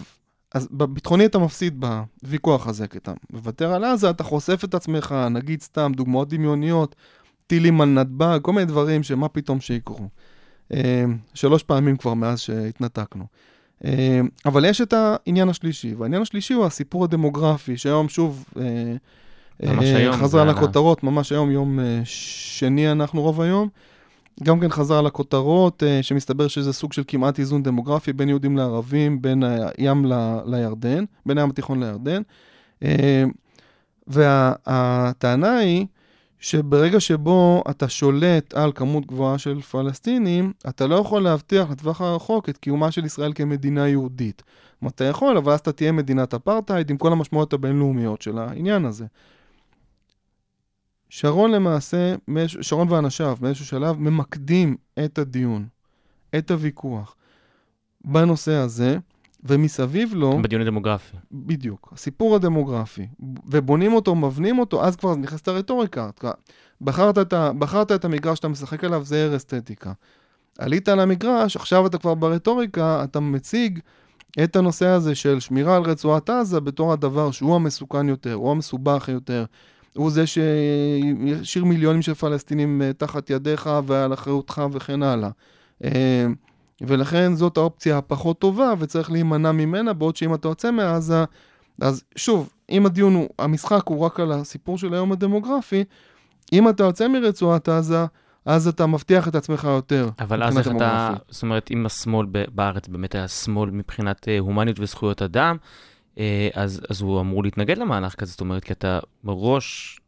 אז 0.53 0.67
בביטחוני 0.71 1.25
אתה 1.25 1.39
מפסיד 1.39 1.85
בוויכוח 2.23 2.67
הזה, 2.67 2.87
כי 2.87 2.97
אתה 2.97 3.13
מוותר 3.33 3.73
על 3.73 3.83
עזה, 3.83 4.09
אתה 4.09 4.23
חושף 4.23 4.63
את 4.63 4.73
עצמך, 4.73 5.15
נגיד 5.31 5.61
סתם 5.61 5.91
דוגמאות 5.95 6.29
דמיוניות, 6.29 6.95
טילים 7.47 7.81
על 7.81 7.89
נתב"ג, 7.89 8.39
כל 8.41 8.53
מיני 8.53 8.65
דברים 8.65 9.03
שמה 9.03 9.27
פתאום 9.27 9.59
שיקרו. 9.59 10.07
אה, 10.73 11.05
שלוש 11.33 11.63
פעמים 11.63 11.97
כבר 11.97 12.13
מאז 12.13 12.39
שהתנתקנו. 12.39 13.25
אה, 13.85 14.21
אבל 14.45 14.65
יש 14.65 14.81
את 14.81 14.93
העניין 14.93 15.49
השלישי, 15.49 15.95
והעניין 15.95 16.21
השלישי 16.21 16.53
הוא 16.53 16.65
הסיפור 16.65 17.03
הדמוגרפי, 17.03 17.77
שהיום 17.77 18.09
שוב 18.09 18.45
אה, 18.59 18.93
ממש 19.63 19.85
היום, 19.85 20.15
חזר 20.15 20.27
זה 20.27 20.41
עלה. 20.41 20.51
לכותרות, 20.51 21.03
ממש 21.03 21.31
היום, 21.31 21.51
יום 21.51 21.79
שני 22.03 22.91
אנחנו 22.91 23.21
רוב 23.21 23.41
היום. 23.41 23.69
גם 24.43 24.59
כן 24.59 24.69
חזר 24.69 25.01
לכותרות, 25.01 25.83
אה, 25.83 26.03
שמסתבר 26.03 26.47
שזה 26.47 26.73
סוג 26.73 26.93
של 26.93 27.03
כמעט 27.07 27.39
איזון 27.39 27.63
דמוגרפי 27.63 28.13
בין 28.13 28.29
יהודים 28.29 28.57
לערבים, 28.57 29.21
בין 29.21 29.43
הים 29.43 30.05
ל- 30.05 30.39
לירדן, 30.45 31.03
בין 31.25 31.37
הים 31.37 31.49
התיכון 31.49 31.83
לירדן. 31.83 32.21
אה, 32.83 33.23
והטענה 34.07 35.57
היא 35.57 35.85
שברגע 36.39 36.99
שבו 36.99 37.63
אתה 37.69 37.89
שולט 37.89 38.53
על 38.53 38.71
כמות 38.75 39.05
גבוהה 39.05 39.37
של 39.37 39.61
פלסטינים, 39.61 40.53
אתה 40.69 40.87
לא 40.87 40.95
יכול 40.95 41.23
להבטיח 41.23 41.71
לטווח 41.71 42.01
הרחוק 42.01 42.49
את 42.49 42.57
קיומה 42.57 42.91
של 42.91 43.05
ישראל 43.05 43.31
כמדינה 43.35 43.87
יהודית. 43.87 44.43
אתה 44.87 45.03
יכול, 45.03 45.37
אבל 45.37 45.53
אז 45.53 45.59
אתה 45.59 45.71
תהיה 45.71 45.91
מדינת 45.91 46.33
אפרטהייד 46.33 46.89
עם 46.89 46.97
כל 46.97 47.11
המשמעויות 47.11 47.53
הבינלאומיות 47.53 48.21
של 48.21 48.37
העניין 48.37 48.85
הזה. 48.85 49.05
שרון 51.15 51.51
למעשה, 51.51 52.15
שרון 52.61 52.91
ואנשיו 52.91 53.37
באיזשהו 53.41 53.65
שלב 53.65 53.99
ממקדים 53.99 54.75
את 55.05 55.17
הדיון, 55.17 55.67
את 56.37 56.51
הוויכוח, 56.51 57.15
בנושא 58.05 58.53
הזה, 58.53 58.97
ומסביב 59.43 60.13
לו, 60.13 60.39
בדיון 60.43 60.61
הדמוגרפי. 60.61 61.17
בדיוק, 61.31 61.93
הסיפור 61.95 62.35
הדמוגרפי, 62.35 63.07
ובונים 63.45 63.93
אותו, 63.93 64.15
מבנים 64.15 64.59
אותו, 64.59 64.85
אז 64.85 64.95
כבר 64.95 65.15
נכנסת 65.15 65.47
הרטוריקה. 65.47 66.09
בחרת 66.81 67.17
את, 67.17 67.33
ה, 67.33 67.53
בחרת 67.53 67.91
את 67.91 68.05
המגרש 68.05 68.37
שאתה 68.37 68.47
משחק 68.47 68.83
עליו, 68.83 69.05
זה 69.05 69.23
ער 69.23 69.35
אסתטיקה. 69.35 69.91
עלית 70.59 70.89
על 70.89 70.99
המגרש, 70.99 71.55
עכשיו 71.55 71.87
אתה 71.87 71.97
כבר 71.97 72.13
ברטוריקה, 72.13 73.03
אתה 73.03 73.19
מציג 73.19 73.79
את 74.43 74.55
הנושא 74.55 74.87
הזה 74.87 75.15
של 75.15 75.39
שמירה 75.39 75.75
על 75.75 75.83
רצועת 75.83 76.29
עזה 76.29 76.59
בתור 76.59 76.93
הדבר 76.93 77.31
שהוא 77.31 77.55
המסוכן 77.55 78.09
יותר, 78.09 78.33
הוא 78.33 78.51
המסובך 78.51 79.09
יותר, 79.09 79.45
הוא 79.95 80.11
זה 80.11 80.27
שישאיר 80.27 81.65
מיליונים 81.65 82.01
של 82.01 82.13
פלסטינים 82.13 82.81
אה, 82.81 82.93
תחת 82.93 83.29
ידיך 83.29 83.69
ועל 83.85 84.13
אחריותך 84.13 84.61
וכן 84.71 85.03
הלאה. 85.03 85.29
אה, 85.83 86.25
ולכן 86.81 87.35
זאת 87.35 87.57
האופציה 87.57 87.97
הפחות 87.97 88.39
טובה 88.39 88.73
וצריך 88.79 89.11
להימנע 89.11 89.51
ממנה, 89.51 89.93
בעוד 89.93 90.15
שאם 90.15 90.33
אתה 90.33 90.47
יוצא 90.47 90.71
מעזה, 90.71 91.23
אז 91.81 92.03
שוב, 92.15 92.49
אם 92.69 92.85
הדיון 92.85 93.15
הוא, 93.15 93.29
המשחק 93.39 93.87
הוא 93.87 93.99
רק 93.99 94.19
על 94.19 94.31
הסיפור 94.31 94.77
של 94.77 94.93
היום 94.93 95.11
הדמוגרפי, 95.11 95.83
אם 96.53 96.69
אתה 96.69 96.83
יוצא 96.83 97.07
מרצועת 97.07 97.69
עזה, 97.69 98.05
אז 98.45 98.67
אתה 98.67 98.85
מבטיח 98.85 99.27
את 99.27 99.35
עצמך 99.35 99.63
יותר. 99.63 100.09
אבל 100.19 100.43
אז 100.43 100.57
איך 100.57 100.67
אתה. 100.67 101.13
זאת 101.29 101.43
אומרת, 101.43 101.71
אם 101.71 101.85
השמאל 101.85 102.25
בארץ 102.51 102.87
באמת 102.87 103.15
היה 103.15 103.27
שמאל 103.27 103.69
מבחינת 103.69 104.27
אה, 104.27 104.39
הומניות 104.39 104.79
וזכויות 104.79 105.21
אדם, 105.21 105.57
אז, 106.53 106.81
אז 106.89 107.01
הוא 107.01 107.21
אמור 107.21 107.43
להתנגד 107.43 107.77
למהלך 107.77 108.15
כזה, 108.15 108.31
זאת 108.31 108.41
אומרת, 108.41 108.63
כי 108.63 108.73
אתה 108.73 108.99
מראש, 109.23 109.99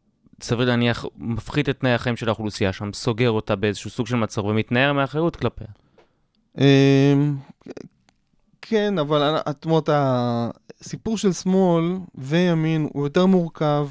סביר 0.42 0.68
להניח, 0.68 1.04
מפחית 1.18 1.68
את 1.68 1.80
תנאי 1.80 1.92
החיים 1.92 2.16
של 2.16 2.28
האוכלוסייה 2.28 2.72
שם, 2.72 2.92
סוגר 2.92 3.30
אותה 3.30 3.56
באיזשהו 3.56 3.90
סוג 3.90 4.06
של 4.06 4.16
מצור 4.16 4.46
ומתנער 4.46 4.92
מאחריות 4.92 5.36
כלפיה. 5.36 5.66
אמ, 6.58 7.36
כן, 8.62 8.98
אבל 8.98 9.36
את 9.50 9.64
אומרת, 9.64 9.88
הסיפור 9.92 11.18
של 11.18 11.32
שמאל 11.32 11.98
וימין 12.14 12.88
הוא 12.92 13.06
יותר 13.06 13.26
מורכב 13.26 13.88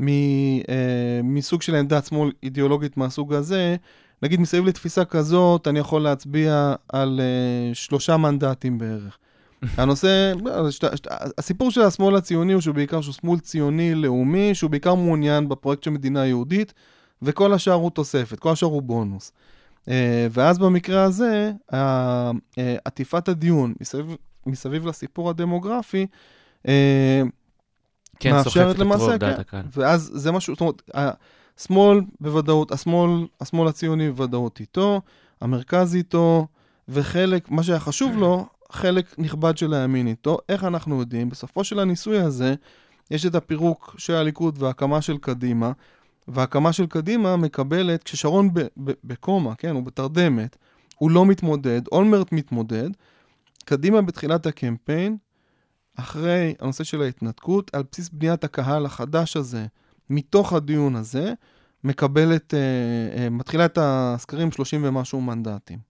מ, 0.00 0.08
אה, 0.08 1.20
מסוג 1.24 1.62
של 1.62 1.74
עמדת 1.74 2.06
שמאל 2.06 2.32
אידיאולוגית 2.42 2.96
מהסוג 2.96 3.34
הזה. 3.34 3.76
נגיד, 4.22 4.40
מסביב 4.40 4.66
לתפיסה 4.66 5.04
כזאת, 5.04 5.68
אני 5.68 5.78
יכול 5.78 6.02
להצביע 6.02 6.74
על 6.88 7.20
אה, 7.20 7.74
שלושה 7.74 8.16
מנדטים 8.16 8.78
בערך. 8.78 9.18
הנושא, 9.76 10.32
שת, 10.70 10.96
שת, 10.96 11.06
הסיפור 11.38 11.70
של 11.70 11.80
השמאל 11.80 12.16
הציוני 12.16 12.52
הוא 12.52 12.60
שהוא 12.60 12.74
בעיקר 12.74 13.00
שהוא 13.00 13.14
שמאל 13.14 13.38
ציוני 13.38 13.94
לאומי, 13.94 14.54
שהוא 14.54 14.70
בעיקר 14.70 14.94
מעוניין 14.94 15.48
בפרויקט 15.48 15.82
של 15.82 15.90
מדינה 15.90 16.26
יהודית, 16.26 16.74
וכל 17.22 17.52
השאר 17.52 17.72
הוא 17.72 17.90
תוספת, 17.90 18.38
כל 18.38 18.52
השאר 18.52 18.68
הוא 18.68 18.82
בונוס. 18.82 19.32
אה, 19.88 20.26
ואז 20.30 20.58
במקרה 20.58 21.02
הזה, 21.02 21.52
אה, 21.72 22.30
עטיפת 22.84 23.28
הדיון 23.28 23.74
מסביב, 23.80 24.16
מסביב 24.46 24.86
לסיפור 24.86 25.30
הדמוגרפי, 25.30 26.06
אה, 26.68 27.22
כן, 28.20 28.32
מאפשרת 28.32 28.78
למעשה, 28.78 29.18
כן. 29.44 29.60
ואז 29.72 30.10
זה 30.14 30.32
משהו, 30.32 30.54
זאת 30.54 30.60
אומרת, 30.60 30.82
השמאל 31.58 32.00
בוודאות, 32.20 32.72
השמאל, 32.72 33.26
השמאל 33.40 33.68
הציוני 33.68 34.10
בוודאות 34.10 34.60
איתו, 34.60 35.00
המרכז 35.40 35.94
איתו, 35.94 36.46
וחלק, 36.88 37.50
מה 37.50 37.62
שהיה 37.62 37.80
חשוב 37.80 38.16
לו, 38.16 38.46
חלק 38.72 39.18
נכבד 39.18 39.56
של 39.56 39.74
הימין 39.74 40.06
איתו. 40.06 40.38
איך 40.48 40.64
אנחנו 40.64 41.00
יודעים? 41.00 41.28
בסופו 41.28 41.64
של 41.64 41.78
הניסוי 41.78 42.18
הזה, 42.18 42.54
יש 43.10 43.26
את 43.26 43.34
הפירוק 43.34 43.94
של 43.98 44.14
הליכוד 44.14 44.62
וההקמה 44.62 45.02
של 45.02 45.18
קדימה, 45.18 45.72
וההקמה 46.28 46.72
של 46.72 46.86
קדימה 46.86 47.36
מקבלת, 47.36 48.02
כששרון 48.02 48.50
בקומה, 49.04 49.54
כן, 49.54 49.74
הוא 49.74 49.82
בתרדמת, 49.82 50.56
הוא 50.96 51.10
לא 51.10 51.26
מתמודד, 51.26 51.82
אולמרט 51.92 52.32
מתמודד, 52.32 52.90
קדימה 53.64 54.02
בתחילת 54.02 54.46
הקמפיין, 54.46 55.16
אחרי 55.96 56.54
הנושא 56.60 56.84
של 56.84 57.02
ההתנתקות, 57.02 57.74
על 57.74 57.82
בסיס 57.92 58.08
בניית 58.08 58.44
הקהל 58.44 58.86
החדש 58.86 59.36
הזה, 59.36 59.66
מתוך 60.10 60.52
הדיון 60.52 60.96
הזה, 60.96 61.32
מקבלת, 61.84 62.54
אה, 62.54 62.58
אה, 63.16 63.30
מתחילה 63.30 63.64
את 63.64 63.78
הסקרים 63.80 64.52
30 64.52 64.84
ומשהו 64.84 65.20
מנדטים. 65.20 65.89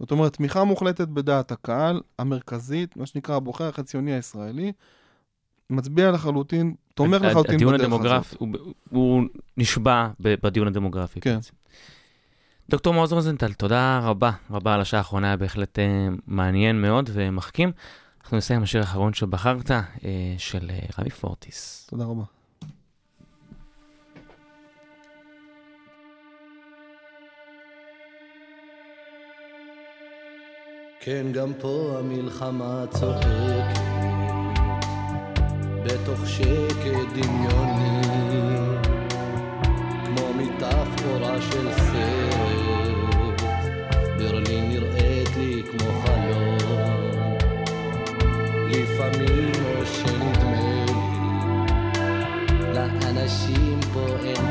זאת 0.00 0.10
אומרת, 0.10 0.36
תמיכה 0.36 0.64
מוחלטת 0.64 1.08
בדעת 1.08 1.52
הקהל 1.52 2.00
המרכזית, 2.18 2.96
מה 2.96 3.06
שנקרא 3.06 3.36
הבוחר 3.36 3.68
החציוני 3.68 4.12
הישראלי, 4.12 4.72
מצביע 5.70 6.10
לחלוטין, 6.10 6.74
תומך 6.94 7.22
לחלוטין 7.22 7.54
הדיון 7.54 7.74
בדרך 7.74 7.86
הדמוגרפי, 7.86 8.28
הזאת. 8.28 8.40
הוא, 8.40 8.48
הוא 8.90 9.22
נשבע 9.56 10.08
בדיון 10.20 10.66
הדמוגרפי. 10.66 11.20
כן. 11.20 11.34
בעצם. 11.34 11.52
דוקטור 12.68 12.94
מעוז 12.94 13.12
רוזנטל, 13.12 13.52
תודה 13.52 14.00
רבה 14.02 14.30
רבה 14.50 14.74
על 14.74 14.80
השעה 14.80 15.00
האחרונה, 15.00 15.26
היה 15.26 15.36
בהחלט 15.36 15.78
אה, 15.78 16.08
מעניין 16.26 16.82
מאוד 16.82 17.10
ומחכים. 17.12 17.72
אנחנו 18.22 18.36
נסיים 18.36 18.56
עם 18.58 18.62
השיר 18.64 18.80
האחרון 18.80 19.12
שבחרת, 19.12 19.70
אה, 19.70 19.80
של 20.38 20.70
אה, 20.70 20.78
רמי 20.98 21.10
פורטיס. 21.10 21.86
תודה 21.90 22.04
רבה. 22.04 22.39
כן, 31.02 31.26
גם 31.32 31.52
פה 31.60 31.96
המלחמה 31.98 32.84
צוחקת, 32.90 33.80
בתוך 35.84 36.28
שקט 36.28 37.08
דמיוני, 37.12 38.02
כמו 40.04 40.34
מטאפורה 40.34 41.40
של 41.40 41.72
סרט, 41.72 43.42
ברלין 44.18 44.68
נראית 44.68 45.36
לי 45.36 45.62
כמו 45.70 45.88
חלום, 46.04 46.58
לפעמים 48.68 49.52
או 49.64 49.86
שנדמה 49.86 50.84
לי, 50.86 51.14
לאנשים 52.74 53.80
פה 53.92 54.06
אין 54.24 54.49